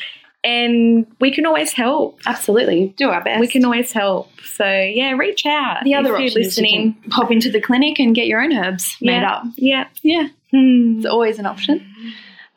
and 0.43 1.05
we 1.19 1.31
can 1.31 1.45
always 1.45 1.73
help. 1.73 2.19
absolutely 2.25 2.93
do 2.97 3.09
our 3.09 3.23
best. 3.23 3.41
We 3.41 3.47
can 3.47 3.65
always 3.65 3.91
help. 3.91 4.29
So 4.55 4.65
yeah, 4.65 5.11
reach 5.11 5.45
out. 5.45 5.83
the 5.83 5.95
other 5.95 6.09
if 6.09 6.13
option 6.13 6.21
you're 6.21 6.27
is 6.27 6.35
you 6.35 6.63
listening. 6.63 6.93
can 7.01 7.11
pop 7.11 7.31
into 7.31 7.51
the 7.51 7.59
clinic 7.59 7.99
and 7.99 8.15
get 8.15 8.27
your 8.27 8.41
own 8.41 8.53
herbs 8.53 8.95
made 9.01 9.23
up. 9.23 9.43
Yeah. 9.55 9.87
Yeah, 10.03 10.27
Hmm. 10.51 10.97
it's 10.97 11.05
always 11.05 11.39
an 11.39 11.45
option. 11.45 11.85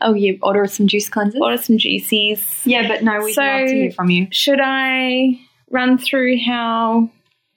Oh, 0.00 0.14
you 0.14 0.38
order 0.42 0.66
some 0.66 0.86
juice 0.86 1.10
cleansers? 1.10 1.40
Order 1.40 1.58
some 1.58 1.76
juices. 1.76 2.62
Yeah, 2.64 2.88
but 2.88 3.02
no, 3.02 3.18
we'd 3.22 3.34
So- 3.34 3.42
love 3.42 3.68
to 3.68 3.74
hear 3.74 3.90
from 3.90 4.10
you. 4.10 4.28
Should 4.30 4.60
I 4.62 5.38
run 5.70 5.98
through 5.98 6.38
how 6.46 7.10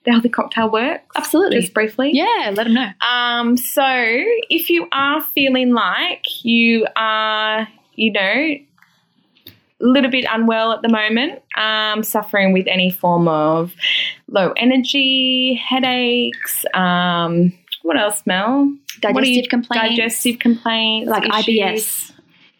the 0.03 0.11
healthy 0.11 0.29
cocktail 0.29 0.69
works? 0.69 1.05
Absolutely. 1.15 1.61
Just 1.61 1.73
briefly. 1.73 2.11
Yeah, 2.13 2.51
let 2.53 2.65
them 2.65 2.73
know. 2.73 2.89
Um, 3.07 3.55
so 3.55 3.85
if 3.87 4.69
you 4.69 4.87
are 4.91 5.21
feeling 5.21 5.73
like 5.73 6.43
you 6.43 6.85
are, 6.97 7.67
you 7.95 8.11
know, 8.11 8.55
a 9.81 9.85
little 9.85 10.11
bit 10.11 10.25
unwell 10.29 10.71
at 10.73 10.81
the 10.81 10.89
moment, 10.89 11.41
um, 11.57 12.03
suffering 12.03 12.51
with 12.53 12.67
any 12.67 12.89
form 12.91 13.27
of 13.27 13.73
low 14.27 14.51
energy, 14.57 15.53
headaches, 15.55 16.65
um, 16.73 17.53
what 17.83 17.97
else, 17.97 18.23
Mel? 18.25 18.49
Are 18.49 18.65
you- 18.65 19.43
Digestive 19.43 19.49
complaints. 19.49 19.89
Digestive 19.97 20.39
complaints. 20.39 21.09
like 21.09 21.23
issues. 21.29 21.45
IBS. 21.45 22.11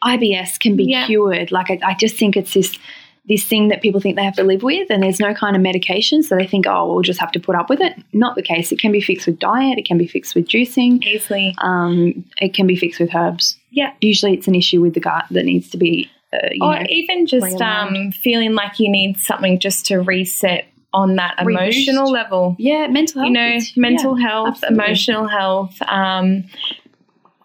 IBS 0.03 0.59
can 0.59 0.76
be 0.76 0.86
Yeah. 0.86 1.05
cured. 1.07 1.51
Like 1.51 1.71
I, 1.71 1.80
I 1.84 1.93
just 1.95 2.15
think 2.17 2.38
it's 2.38 2.53
this 2.53 2.78
this 3.26 3.45
thing 3.45 3.69
that 3.69 3.82
people 3.82 4.01
think 4.01 4.17
they 4.17 4.24
have 4.26 4.36
to 4.36 4.43
live 4.43 4.63
with, 4.63 4.89
and 4.89 5.01
there's 5.01 5.21
no 5.21 5.34
kind 5.34 5.55
of 5.55 5.61
medication, 5.61 6.21
so 6.24 6.36
they 6.36 6.45
think, 6.45 6.65
oh, 6.67 6.91
we'll 6.93 7.01
just 7.03 7.21
have 7.21 7.32
to 7.32 7.39
put 7.39 7.55
up 7.55 7.69
with 7.69 7.80
it. 7.80 7.93
Not 8.11 8.36
the 8.36 8.41
case. 8.41 8.74
It 8.74 8.80
can 8.80 8.91
be 8.91 8.99
fixed 8.99 9.26
with 9.28 9.39
diet. 9.39 9.78
It 9.80 9.86
can 9.86 9.97
be 9.97 10.07
fixed 10.07 10.36
with 10.36 10.45
juicing. 10.45 11.01
Easily. 11.05 11.55
Um, 11.59 12.26
it 12.41 12.53
can 12.53 12.67
be 12.67 12.76
fixed 12.76 12.99
with 12.99 13.15
herbs. 13.15 13.57
Yeah. 13.71 13.93
Usually, 14.01 14.34
it's 14.34 14.49
an 14.49 14.55
issue 14.55 14.82
with 14.82 14.93
the 14.93 14.99
gut 14.99 15.24
that 15.32 15.45
needs 15.45 15.69
to 15.69 15.78
be 15.78 16.09
uh, 16.34 16.49
or 16.61 16.80
know, 16.80 16.86
even 16.89 17.26
just 17.26 17.61
um, 17.61 18.11
feeling 18.11 18.55
like 18.55 18.78
you 18.78 18.91
need 18.91 19.17
something 19.19 19.57
just 19.57 19.86
to 19.86 20.01
reset 20.01 20.65
on 20.93 21.15
that 21.15 21.35
emotional 21.39 22.11
level. 22.11 22.55
yeah, 22.59 22.87
mental 22.87 23.21
health. 23.21 23.27
you 23.27 23.33
know, 23.33 23.59
mental 23.75 24.19
yeah, 24.19 24.27
health, 24.27 24.47
absolutely. 24.63 24.83
emotional 24.83 25.27
health. 25.27 25.81
Um, 25.87 26.45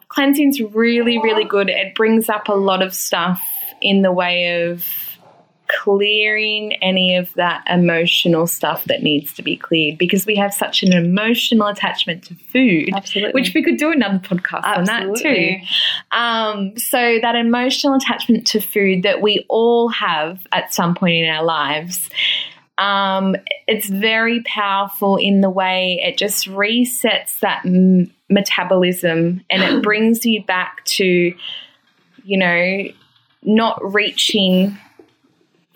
cleansing's 0.09 0.61
really, 0.61 1.18
really 1.18 1.44
good. 1.44 1.68
It 1.68 1.94
brings 1.94 2.28
up 2.28 2.49
a 2.49 2.55
lot 2.55 2.82
of 2.82 2.94
stuff 2.94 3.42
in 3.80 4.03
the 4.03 4.12
way 4.12 4.64
of 4.68 4.84
clearing 5.68 6.72
any 6.82 7.14
of 7.16 7.32
that 7.34 7.62
emotional 7.68 8.46
stuff 8.46 8.84
that 8.84 9.03
needs 9.03 9.34
to 9.34 9.42
be 9.42 9.57
cleared 9.57 9.99
because 9.99 10.24
we 10.24 10.34
have 10.34 10.53
such 10.53 10.82
an 10.82 10.92
emotional 10.92 11.66
attachment 11.66 12.24
to 12.24 12.34
food. 12.34 12.90
Absolutely. 12.94 13.38
Which 13.38 13.53
we 13.55 13.62
could 13.62 13.76
do 13.76 13.92
another 13.92 14.18
podcast 14.18 14.64
on 14.64 14.84
that 14.84 15.14
too. 15.16 15.57
Um, 16.11 16.76
so 16.78 17.18
that 17.20 17.36
emotional 17.36 17.94
attachment 17.94 18.46
to 18.49 18.61
food 18.61 19.03
that 19.03 19.20
we 19.20 19.44
all 19.49 19.88
have 19.90 20.46
at 20.53 20.72
some 20.72 20.94
point 20.94 21.16
in 21.16 21.28
our 21.28 21.44
lives, 21.44 22.09
um, 22.79 23.37
it's 23.66 23.89
very 23.89 24.43
powerful 24.45 25.16
in 25.16 25.41
the 25.41 25.51
way 25.51 26.01
it 26.03 26.16
just 26.16 26.47
resets 26.47 27.39
that 27.41 27.62
m- 27.66 28.11
metabolism 28.31 29.45
and 29.51 29.62
it 29.62 29.83
brings 29.83 30.24
you 30.24 30.45
back 30.45 30.85
to, 30.85 31.35
you 32.24 32.37
know, 32.39 32.85
not 33.43 33.81
reaching 33.95 34.79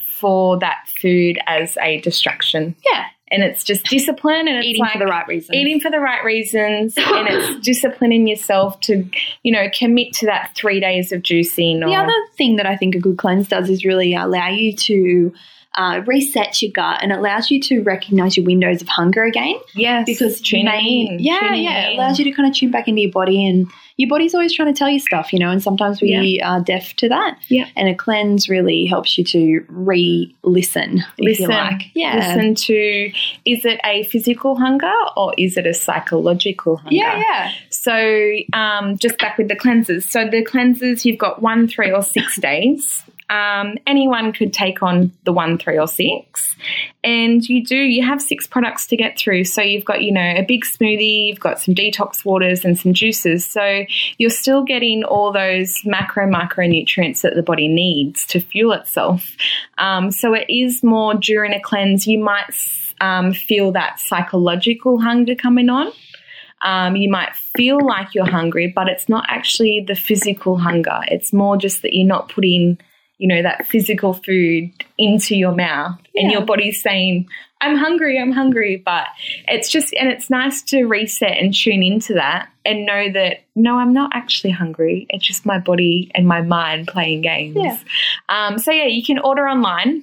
for 0.06 0.58
that 0.60 0.86
food 1.00 1.38
as 1.46 1.76
a 1.80 2.00
distraction. 2.00 2.76
Yeah. 2.90 3.06
And 3.28 3.42
it's 3.42 3.64
just 3.64 3.86
discipline 3.86 4.46
and 4.46 4.58
it's 4.58 4.66
Eating 4.66 4.80
like 4.82 4.92
for 4.92 4.98
the 4.98 5.06
right 5.06 5.26
reasons. 5.26 5.56
eating 5.56 5.80
for 5.80 5.90
the 5.90 5.98
right 6.00 6.22
reasons 6.22 6.94
and 6.98 7.28
it's 7.28 7.64
disciplining 7.66 8.28
yourself 8.28 8.78
to 8.80 9.08
you 9.42 9.50
know 9.52 9.68
commit 9.72 10.12
to 10.14 10.26
that 10.26 10.52
three 10.54 10.80
days 10.80 11.12
of 11.12 11.22
juicing 11.22 11.82
or 11.82 11.86
The 11.88 11.94
other 11.94 12.12
thing 12.36 12.56
that 12.56 12.66
I 12.66 12.76
think 12.76 12.94
a 12.94 12.98
good 13.00 13.16
cleanse 13.16 13.48
does 13.48 13.70
is 13.70 13.86
really 13.86 14.14
allow 14.14 14.48
you 14.50 14.76
to 14.76 15.32
uh, 15.74 16.02
reset 16.06 16.60
your 16.60 16.70
gut 16.72 16.98
and 17.02 17.12
allows 17.12 17.50
you 17.50 17.60
to 17.62 17.82
recognize 17.82 18.36
your 18.36 18.44
windows 18.46 18.82
of 18.82 18.88
hunger 18.88 19.22
again. 19.24 19.54
yes 19.74 20.04
Because 20.06 20.40
tuning 20.40 20.66
may- 20.66 21.06
in 21.10 21.18
yeah, 21.18 21.38
tuning 21.40 21.64
yeah, 21.64 21.88
it 21.90 21.94
allows 21.94 22.18
you 22.18 22.24
to 22.26 22.32
kind 22.32 22.48
of 22.48 22.54
tune 22.54 22.70
back 22.70 22.88
into 22.88 23.00
your 23.00 23.10
body, 23.10 23.46
and 23.48 23.66
your 23.96 24.08
body's 24.08 24.34
always 24.34 24.52
trying 24.54 24.72
to 24.72 24.78
tell 24.78 24.88
you 24.88 24.98
stuff, 24.98 25.32
you 25.32 25.38
know. 25.38 25.50
And 25.50 25.62
sometimes 25.62 26.00
we 26.02 26.40
are 26.44 26.60
deaf 26.60 26.94
to 26.96 27.08
that. 27.08 27.38
Yeah. 27.48 27.68
and 27.76 27.88
a 27.88 27.94
cleanse 27.94 28.48
really 28.48 28.84
helps 28.86 29.16
you 29.18 29.24
to 29.24 29.64
re-listen, 29.68 30.98
if 30.98 31.04
you 31.18 31.24
listen 31.30 31.48
like. 31.48 31.82
Yeah, 31.94 32.16
listen 32.16 32.54
to 32.54 33.12
is 33.44 33.64
it 33.64 33.80
a 33.84 34.04
physical 34.04 34.56
hunger 34.56 34.92
or 35.16 35.32
is 35.38 35.56
it 35.56 35.66
a 35.66 35.74
psychological 35.74 36.76
hunger 36.78 36.94
yeah, 36.96 37.16
yeah. 37.18 37.52
So, 37.70 38.36
um, 38.52 38.96
just 38.98 39.18
back 39.18 39.38
with 39.38 39.48
the 39.48 39.56
cleanses. 39.56 40.04
So, 40.04 40.28
the 40.28 40.42
cleanses, 40.44 41.04
you've 41.04 41.18
got 41.18 41.42
one, 41.42 41.68
three, 41.68 41.90
or 41.90 42.02
six 42.02 42.36
days. 42.40 43.02
Um, 43.32 43.78
anyone 43.86 44.32
could 44.32 44.52
take 44.52 44.82
on 44.82 45.10
the 45.24 45.32
one, 45.32 45.56
three, 45.56 45.78
or 45.78 45.88
six. 45.88 46.54
And 47.02 47.42
you 47.48 47.64
do, 47.64 47.76
you 47.76 48.04
have 48.04 48.20
six 48.20 48.46
products 48.46 48.86
to 48.88 48.96
get 48.96 49.18
through. 49.18 49.44
So, 49.44 49.62
you've 49.62 49.86
got, 49.86 50.02
you 50.02 50.12
know, 50.12 50.34
a 50.36 50.42
big 50.42 50.64
smoothie, 50.64 51.28
you've 51.28 51.40
got 51.40 51.58
some 51.58 51.74
detox 51.74 52.24
waters 52.24 52.64
and 52.64 52.78
some 52.78 52.92
juices. 52.92 53.46
So, 53.46 53.84
you're 54.18 54.30
still 54.30 54.64
getting 54.64 55.02
all 55.04 55.32
those 55.32 55.80
macro, 55.84 56.28
micronutrients 56.30 57.22
that 57.22 57.34
the 57.34 57.42
body 57.42 57.68
needs 57.68 58.26
to 58.26 58.40
fuel 58.40 58.72
itself. 58.72 59.36
Um, 59.78 60.10
so, 60.10 60.34
it 60.34 60.46
is 60.50 60.82
more 60.82 61.14
during 61.14 61.54
a 61.54 61.60
cleanse, 61.60 62.06
you 62.06 62.18
might 62.18 62.50
um, 63.00 63.32
feel 63.32 63.72
that 63.72 63.98
psychological 63.98 65.00
hunger 65.00 65.34
coming 65.34 65.70
on 65.70 65.90
um, 66.62 66.96
you 66.96 67.10
might 67.10 67.34
feel 67.34 67.84
like 67.84 68.14
you're 68.14 68.30
hungry, 68.30 68.72
but 68.74 68.88
it's 68.88 69.08
not 69.08 69.26
actually 69.28 69.84
the 69.86 69.96
physical 69.96 70.56
hunger. 70.56 71.00
It's 71.08 71.32
more 71.32 71.56
just 71.56 71.82
that 71.82 71.94
you're 71.94 72.06
not 72.06 72.28
putting, 72.28 72.78
you 73.22 73.28
know, 73.28 73.40
that 73.40 73.64
physical 73.68 74.14
food 74.14 74.68
into 74.98 75.36
your 75.36 75.54
mouth 75.54 75.96
and 76.16 76.32
your 76.32 76.40
body's 76.40 76.82
saying, 76.82 77.28
I'm 77.60 77.76
hungry, 77.76 78.18
I'm 78.18 78.32
hungry. 78.32 78.82
But 78.84 79.06
it's 79.46 79.70
just, 79.70 79.94
and 79.94 80.08
it's 80.08 80.28
nice 80.28 80.60
to 80.62 80.86
reset 80.86 81.38
and 81.38 81.54
tune 81.54 81.84
into 81.84 82.14
that 82.14 82.48
and 82.64 82.84
know 82.84 83.12
that, 83.12 83.44
no, 83.54 83.78
I'm 83.78 83.92
not 83.92 84.10
actually 84.12 84.50
hungry. 84.50 85.06
It's 85.08 85.24
just 85.24 85.46
my 85.46 85.60
body 85.60 86.10
and 86.16 86.26
my 86.26 86.42
mind 86.42 86.88
playing 86.88 87.20
games. 87.20 87.56
Yeah. 87.56 87.78
Um, 88.28 88.58
so, 88.58 88.72
yeah, 88.72 88.86
you 88.86 89.04
can 89.04 89.20
order 89.20 89.46
online. 89.46 90.02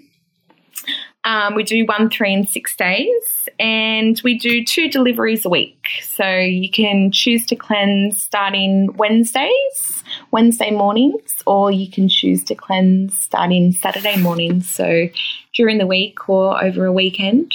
Um, 1.26 1.54
we 1.54 1.64
do 1.64 1.86
one, 1.86 2.10
three, 2.10 2.34
and 2.34 2.48
six 2.48 2.76
days, 2.76 3.50
and 3.60 4.20
we 4.24 4.38
do 4.40 4.64
two 4.64 4.90
deliveries 4.90 5.46
a 5.46 5.50
week. 5.50 5.86
So 6.02 6.28
you 6.28 6.72
can 6.72 7.12
choose 7.12 7.46
to 7.48 7.56
cleanse 7.56 8.22
starting 8.24 8.96
Wednesdays, 8.96 10.04
Wednesday 10.32 10.72
mornings, 10.72 11.36
or 11.46 11.72
you 11.72 11.92
can 11.92 12.08
choose 12.08 12.44
to 12.46 12.56
cleanse 12.56 13.18
starting 13.20 13.74
Saturday 13.74 14.18
mornings. 14.18 14.70
So 14.70 15.10
during 15.54 15.78
the 15.78 15.88
week 15.88 16.30
or 16.30 16.64
over 16.64 16.86
a 16.86 16.94
weekend 16.94 17.54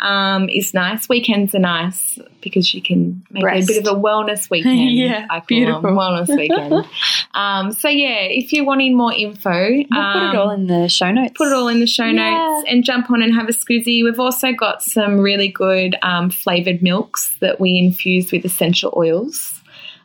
um, 0.00 0.48
is 0.48 0.74
nice. 0.74 1.08
Weekends 1.08 1.54
are 1.54 1.58
nice 1.60 2.18
because 2.40 2.74
you 2.74 2.82
can 2.82 3.22
make 3.30 3.44
Rest. 3.44 3.70
a 3.70 3.74
bit 3.74 3.86
of 3.86 3.96
a 3.96 4.00
wellness 4.00 4.50
weekend. 4.50 4.90
Yeah, 4.92 5.26
I 5.30 5.38
call 5.40 5.46
beautiful. 5.46 5.82
them 5.82 5.94
wellness 5.94 6.28
weekend. 6.36 6.86
um, 7.34 7.72
so 7.72 7.88
yeah, 7.88 8.22
if 8.22 8.52
you're 8.52 8.64
wanting 8.64 8.96
more 8.96 9.12
info, 9.12 9.50
We'll 9.50 9.84
put 10.12 10.22
it 10.22 10.36
all 10.36 10.50
um, 10.50 10.60
in 10.62 10.66
the 10.66 10.88
show 10.88 11.10
notes. 11.12 11.34
put 11.36 11.48
it 11.48 11.52
all 11.54 11.68
in 11.68 11.80
the 11.80 11.86
show 11.86 12.04
Yeah. 12.06 12.32
notes 12.56 12.68
and 12.68 12.82
jump 12.84 13.10
on 13.10 13.22
and 13.22 13.32
have 13.34 13.48
a 13.48 13.52
scoozy. 13.52 14.02
We've 14.02 14.18
also 14.20 14.52
got 14.52 14.82
some 14.82 15.18
really 15.20 15.48
good 15.48 15.96
um, 16.02 16.30
flavored 16.30 16.82
milks 16.82 17.32
that 17.40 17.60
we 17.60 17.78
infuse 17.78 18.32
with 18.32 18.44
essential 18.44 18.92
oils, 18.96 19.60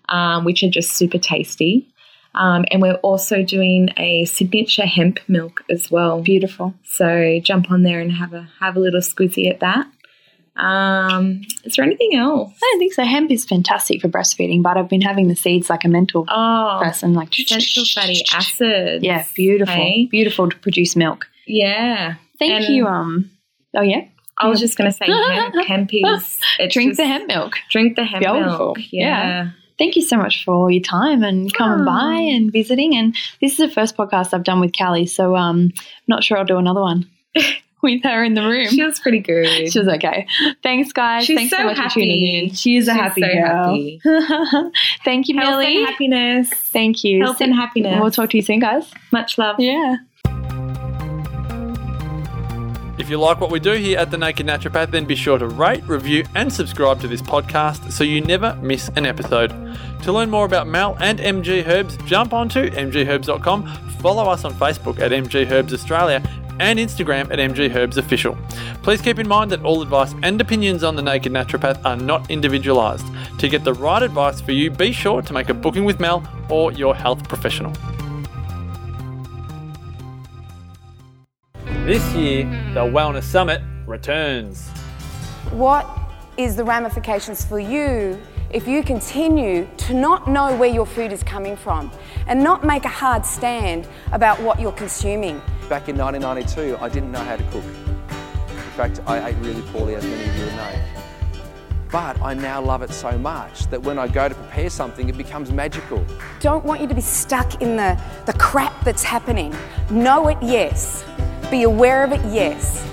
um, 0.10 0.46
which 0.46 0.62
are 0.64 0.70
just 0.70 0.92
super 0.92 1.18
tasty. 1.18 1.88
Um, 2.36 2.66
and 2.72 2.82
we're 2.82 2.96
also 2.96 3.42
doing 3.44 3.90
a 3.98 4.26
signature 4.26 4.86
hemp 4.86 5.20
milk 5.28 5.64
as 5.70 5.90
well. 5.90 6.22
Beautiful. 6.22 6.74
So 6.84 7.40
jump 7.44 7.72
on 7.72 7.84
there 7.84 8.00
and 8.00 8.12
have 8.12 8.34
a 8.34 8.48
have 8.60 8.76
a 8.76 8.80
little 8.80 9.00
squizzy 9.02 9.50
at 9.50 9.60
that. 9.62 9.88
Um, 10.56 11.42
is 11.64 11.76
there 11.76 11.86
anything 11.86 12.16
else? 12.16 12.52
I 12.56 12.70
don't 12.72 12.80
think 12.80 12.94
so. 12.94 13.04
Hemp 13.04 13.30
is 13.32 13.46
fantastic 13.46 14.02
for 14.02 14.08
breastfeeding, 14.08 14.64
but 14.64 14.76
I've 14.78 14.90
been 14.90 15.02
having 15.02 15.28
the 15.28 15.36
seeds 15.36 15.70
like 15.70 15.86
a 15.86 15.88
mental 15.88 16.26
Oh, 16.28 16.80
person, 16.84 17.14
like 17.14 17.38
essential 17.40 17.86
fatty 17.86 18.24
acids. 18.34 19.04
Yeah, 19.04 19.24
beautiful, 19.36 20.08
beautiful 20.10 20.50
to 20.50 20.58
produce 20.58 20.96
milk. 20.96 21.28
Yeah. 21.46 22.16
Thank 22.40 22.66
And 22.66 22.76
you. 22.76 22.88
Um. 22.88 23.32
Oh 23.76 23.82
yeah. 23.84 24.08
I 24.40 24.48
was 24.50 24.60
just 24.60 24.78
going 24.78 24.90
to 24.92 24.96
say 24.96 25.08
hemp, 25.08 25.56
hemp 25.68 25.90
is 25.94 26.40
Drink 26.72 26.92
just- 26.92 26.98
the 26.98 27.08
hemp 27.08 27.28
milk. 27.28 27.54
Drink 27.72 27.96
the 27.96 28.04
hemp 28.04 28.24
Beautiful. 28.24 28.76
milk. 28.76 28.78
Yeah. 28.92 29.50
Thank 29.78 29.96
you 29.96 30.02
so 30.02 30.18
much 30.18 30.44
for 30.44 30.72
your 30.72 30.82
time 30.82 31.24
and 31.24 31.54
coming 31.54 31.82
Oh. 31.82 31.86
by 31.86 32.14
and 32.16 32.52
visiting. 32.52 32.96
And 32.96 33.16
this 33.42 33.52
is 33.54 33.58
the 33.58 33.70
first 33.70 33.96
podcast 33.96 34.34
I've 34.34 34.44
done 34.44 34.60
with 34.60 34.72
Callie, 34.78 35.06
so 35.06 35.36
um, 35.36 35.72
not 36.08 36.24
sure 36.24 36.38
I'll 36.38 36.46
do 36.46 36.58
another 36.58 36.82
one 36.82 37.06
with 37.84 38.04
her 38.04 38.24
in 38.24 38.34
the 38.34 38.42
room. 38.42 38.70
She 38.70 38.84
was 38.84 39.00
pretty 39.00 39.20
good. 39.20 39.48
She 39.72 39.78
was 39.80 39.88
okay. 39.88 40.28
Thanks, 40.64 40.92
guys. 40.92 41.26
She's 41.26 41.38
Thanks 41.38 41.52
so, 41.52 41.58
so 41.58 41.64
much 41.66 41.78
for 41.78 41.90
tuning 41.90 42.10
happy. 42.26 42.44
in. 42.50 42.54
She 42.56 42.76
is 42.78 42.88
a 42.88 42.92
She's 42.94 43.00
happy 43.02 43.22
so 43.22 43.28
girl. 43.28 44.02
happy. 44.04 44.72
Thank 45.06 45.28
you, 45.28 45.38
Health 45.38 45.52
Millie. 45.60 45.78
and 45.78 45.88
happiness. 45.88 46.50
Thank 46.50 47.04
you. 47.04 47.22
Health 47.24 47.42
and 47.42 47.54
happiness. 47.54 48.00
We'll 48.02 48.12
talk 48.12 48.30
to 48.32 48.38
you 48.38 48.44
soon, 48.44 48.60
guys. 48.60 48.92
Much 49.12 49.38
love. 49.38 49.60
Yeah. 49.60 49.98
If 53.08 53.12
you 53.12 53.20
like 53.20 53.40
what 53.40 53.52
we 53.52 53.62
do 53.62 53.72
here 53.72 53.98
at 54.00 54.12
The 54.12 54.18
Naked 54.18 54.46
Naturopath, 54.46 54.92
then 54.92 55.06
be 55.06 55.16
sure 55.16 55.38
to 55.38 55.48
rate, 55.48 55.82
review, 55.88 56.26
and 56.36 56.52
subscribe 56.52 57.00
to 57.00 57.08
this 57.08 57.22
podcast 57.22 57.90
so 57.90 58.04
you 58.04 58.20
never 58.20 58.54
miss 58.62 58.90
an 58.98 59.06
episode. 59.06 59.52
To 60.04 60.12
learn 60.12 60.30
more 60.30 60.46
about 60.46 60.68
Mal 60.68 60.98
and 61.00 61.18
MG 61.18 61.66
Herbs, 61.66 61.96
jump 62.06 62.34
onto 62.34 62.70
mgherbs.com, 62.70 63.66
follow 64.02 64.26
us 64.26 64.44
on 64.44 64.54
Facebook 64.56 65.00
at 65.00 65.12
MG 65.12 65.50
Herbs 65.50 65.74
Australia, 65.74 66.22
and 66.60 66.78
Instagram 66.78 67.32
at 67.32 67.40
MG 67.40 67.74
Herbs 67.74 67.96
Official. 67.96 68.38
Please 68.84 69.00
keep 69.00 69.20
in 69.20 69.28
mind 69.30 69.52
that 69.52 69.64
all 69.64 69.82
advice 69.82 70.14
and 70.22 70.42
opinions 70.42 70.84
on 70.84 70.98
The 70.98 71.02
Naked 71.02 71.32
Naturopath 71.32 71.80
are 71.86 71.96
not 71.96 72.30
individualised. 72.30 73.06
To 73.40 73.48
get 73.48 73.64
the 73.64 73.74
right 73.74 74.04
advice 74.04 74.42
for 74.42 74.52
you, 74.52 74.70
be 74.70 74.92
sure 74.92 75.22
to 75.22 75.32
make 75.32 75.48
a 75.48 75.54
booking 75.54 75.86
with 75.86 76.02
Mel 76.02 76.28
or 76.50 76.74
your 76.74 76.94
health 76.94 77.26
professional. 77.30 77.72
This 81.88 82.04
year, 82.16 82.44
the 82.74 82.82
Wellness 82.82 83.24
Summit 83.24 83.62
returns. 83.86 84.68
What 85.52 85.88
is 86.36 86.58
the 86.58 86.66
ramifications 86.66 87.46
for 87.46 87.60
you 87.60 88.20
if 88.52 88.68
you 88.68 88.84
continue 88.84 89.66
to 89.78 89.94
not 89.94 90.28
know 90.28 90.54
where 90.58 90.68
your 90.68 90.86
food 90.86 91.14
is 91.14 91.24
coming 91.24 91.56
from 91.56 91.90
and 92.28 92.44
not 92.44 92.66
make 92.66 92.84
a 92.84 92.90
hard 92.90 93.26
stand 93.26 93.88
about 94.12 94.38
what 94.42 94.60
you're 94.60 94.74
consuming? 94.74 95.38
Back 95.70 95.88
in 95.88 95.98
1992, 95.98 96.78
I 96.82 96.90
didn't 96.90 97.10
know 97.10 97.24
how 97.24 97.38
to 97.38 97.44
cook. 97.44 97.64
In 97.64 98.72
fact, 98.76 99.00
I 99.08 99.30
ate 99.30 99.38
really 99.38 99.62
poorly, 99.72 99.96
as 99.96 100.04
many 100.04 100.28
of 100.28 100.36
you 100.36 100.46
know. 100.58 100.82
But 101.90 102.22
I 102.22 102.34
now 102.34 102.62
love 102.62 102.82
it 102.82 102.92
so 102.92 103.18
much 103.18 103.68
that 103.68 103.82
when 103.82 103.98
I 103.98 104.10
go 104.10 104.28
to 104.28 104.36
prepare 104.36 104.70
something, 104.70 105.08
it 105.08 105.16
becomes 105.18 105.54
magical. 105.54 106.06
Don't 106.42 106.66
want 106.66 106.82
you 106.82 106.88
to 106.88 106.94
be 106.94 107.00
stuck 107.00 107.62
in 107.62 107.78
the, 107.78 107.98
the 108.26 108.34
crap 108.34 108.84
that's 108.84 109.04
happening. 109.04 109.56
Know 109.90 110.28
it, 110.28 110.38
yes. 110.42 111.06
Be 111.50 111.64
aware 111.64 112.04
of 112.04 112.12
it, 112.12 112.20
yes. 112.26 112.86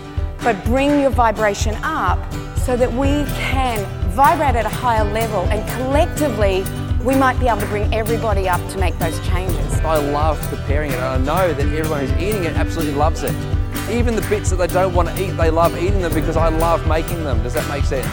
But 0.43 0.65
bring 0.65 1.01
your 1.01 1.11
vibration 1.11 1.75
up 1.83 2.19
so 2.59 2.77
that 2.77 2.93
we 2.93 3.25
can 3.35 3.85
vibrate 4.11 4.55
at 4.55 4.65
a 4.65 4.69
higher 4.69 5.05
level 5.13 5.41
and 5.51 5.69
collectively 5.71 6.65
we 7.05 7.17
might 7.17 7.39
be 7.41 7.49
able 7.49 7.61
to 7.61 7.67
bring 7.67 7.93
everybody 7.93 8.49
up 8.49 8.61
to 8.71 8.79
make 8.79 8.97
those 8.99 9.19
changes. 9.27 9.81
I 9.81 9.99
love 9.99 10.41
preparing 10.43 10.93
it, 10.93 10.97
and 10.97 11.05
I 11.05 11.19
know 11.19 11.53
that 11.53 11.67
everyone 11.67 12.07
who's 12.07 12.13
eating 12.23 12.45
it 12.45 12.57
absolutely 12.57 12.95
loves 12.95 13.25
it. 13.25 13.35
Even 13.91 14.15
the 14.15 14.27
bits 14.31 14.51
that 14.51 14.57
they 14.57 14.69
don't 14.69 14.95
want 14.95 15.09
to 15.09 15.23
eat, 15.23 15.33
they 15.33 15.51
love 15.51 15.77
eating 15.77 16.01
them 16.01 16.15
because 16.15 16.37
I 16.37 16.49
love 16.49 16.87
making 16.87 17.23
them. 17.25 17.43
Does 17.43 17.55
that 17.55 17.69
make 17.69 17.85
sense? 17.85 18.07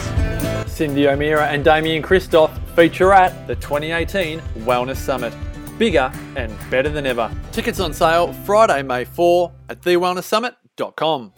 Cyndi 0.68 1.10
O'Meara 1.10 1.46
and 1.46 1.64
Damien 1.64 2.02
Christoph 2.02 2.58
feature 2.74 3.12
at 3.12 3.46
the 3.46 3.54
2018 3.54 4.40
Wellness 4.58 4.96
Summit. 4.96 5.32
Bigger 5.78 6.12
and 6.36 6.56
better 6.70 6.88
than 6.88 7.06
ever. 7.06 7.30
Tickets 7.52 7.80
on 7.80 7.92
sale 7.92 8.32
Friday, 8.32 8.82
May 8.82 9.04
4 9.04 9.52
at 9.68 9.80
thewellnesssummit.com. 9.82 11.32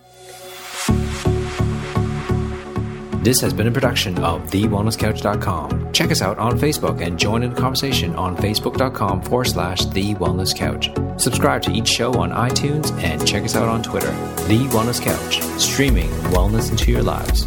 This 3.24 3.40
has 3.40 3.54
been 3.54 3.66
a 3.66 3.72
production 3.72 4.18
of 4.18 4.42
TheWellnessCouch.com. 4.50 5.94
Check 5.94 6.10
us 6.10 6.20
out 6.20 6.38
on 6.38 6.58
Facebook 6.58 7.00
and 7.00 7.18
join 7.18 7.42
in 7.42 7.54
the 7.54 7.58
conversation 7.58 8.14
on 8.16 8.36
Facebook.com 8.36 9.22
forward 9.22 9.46
slash 9.46 9.86
The 9.86 10.14
Wellness 10.16 10.54
Couch. 10.54 10.90
Subscribe 11.18 11.62
to 11.62 11.72
each 11.72 11.88
show 11.88 12.12
on 12.20 12.32
iTunes 12.32 12.92
and 13.02 13.26
check 13.26 13.44
us 13.44 13.56
out 13.56 13.66
on 13.66 13.82
Twitter. 13.82 14.10
The 14.46 14.68
Wellness 14.72 15.00
Couch, 15.00 15.40
streaming 15.58 16.10
wellness 16.34 16.70
into 16.70 16.92
your 16.92 17.02
lives. 17.02 17.46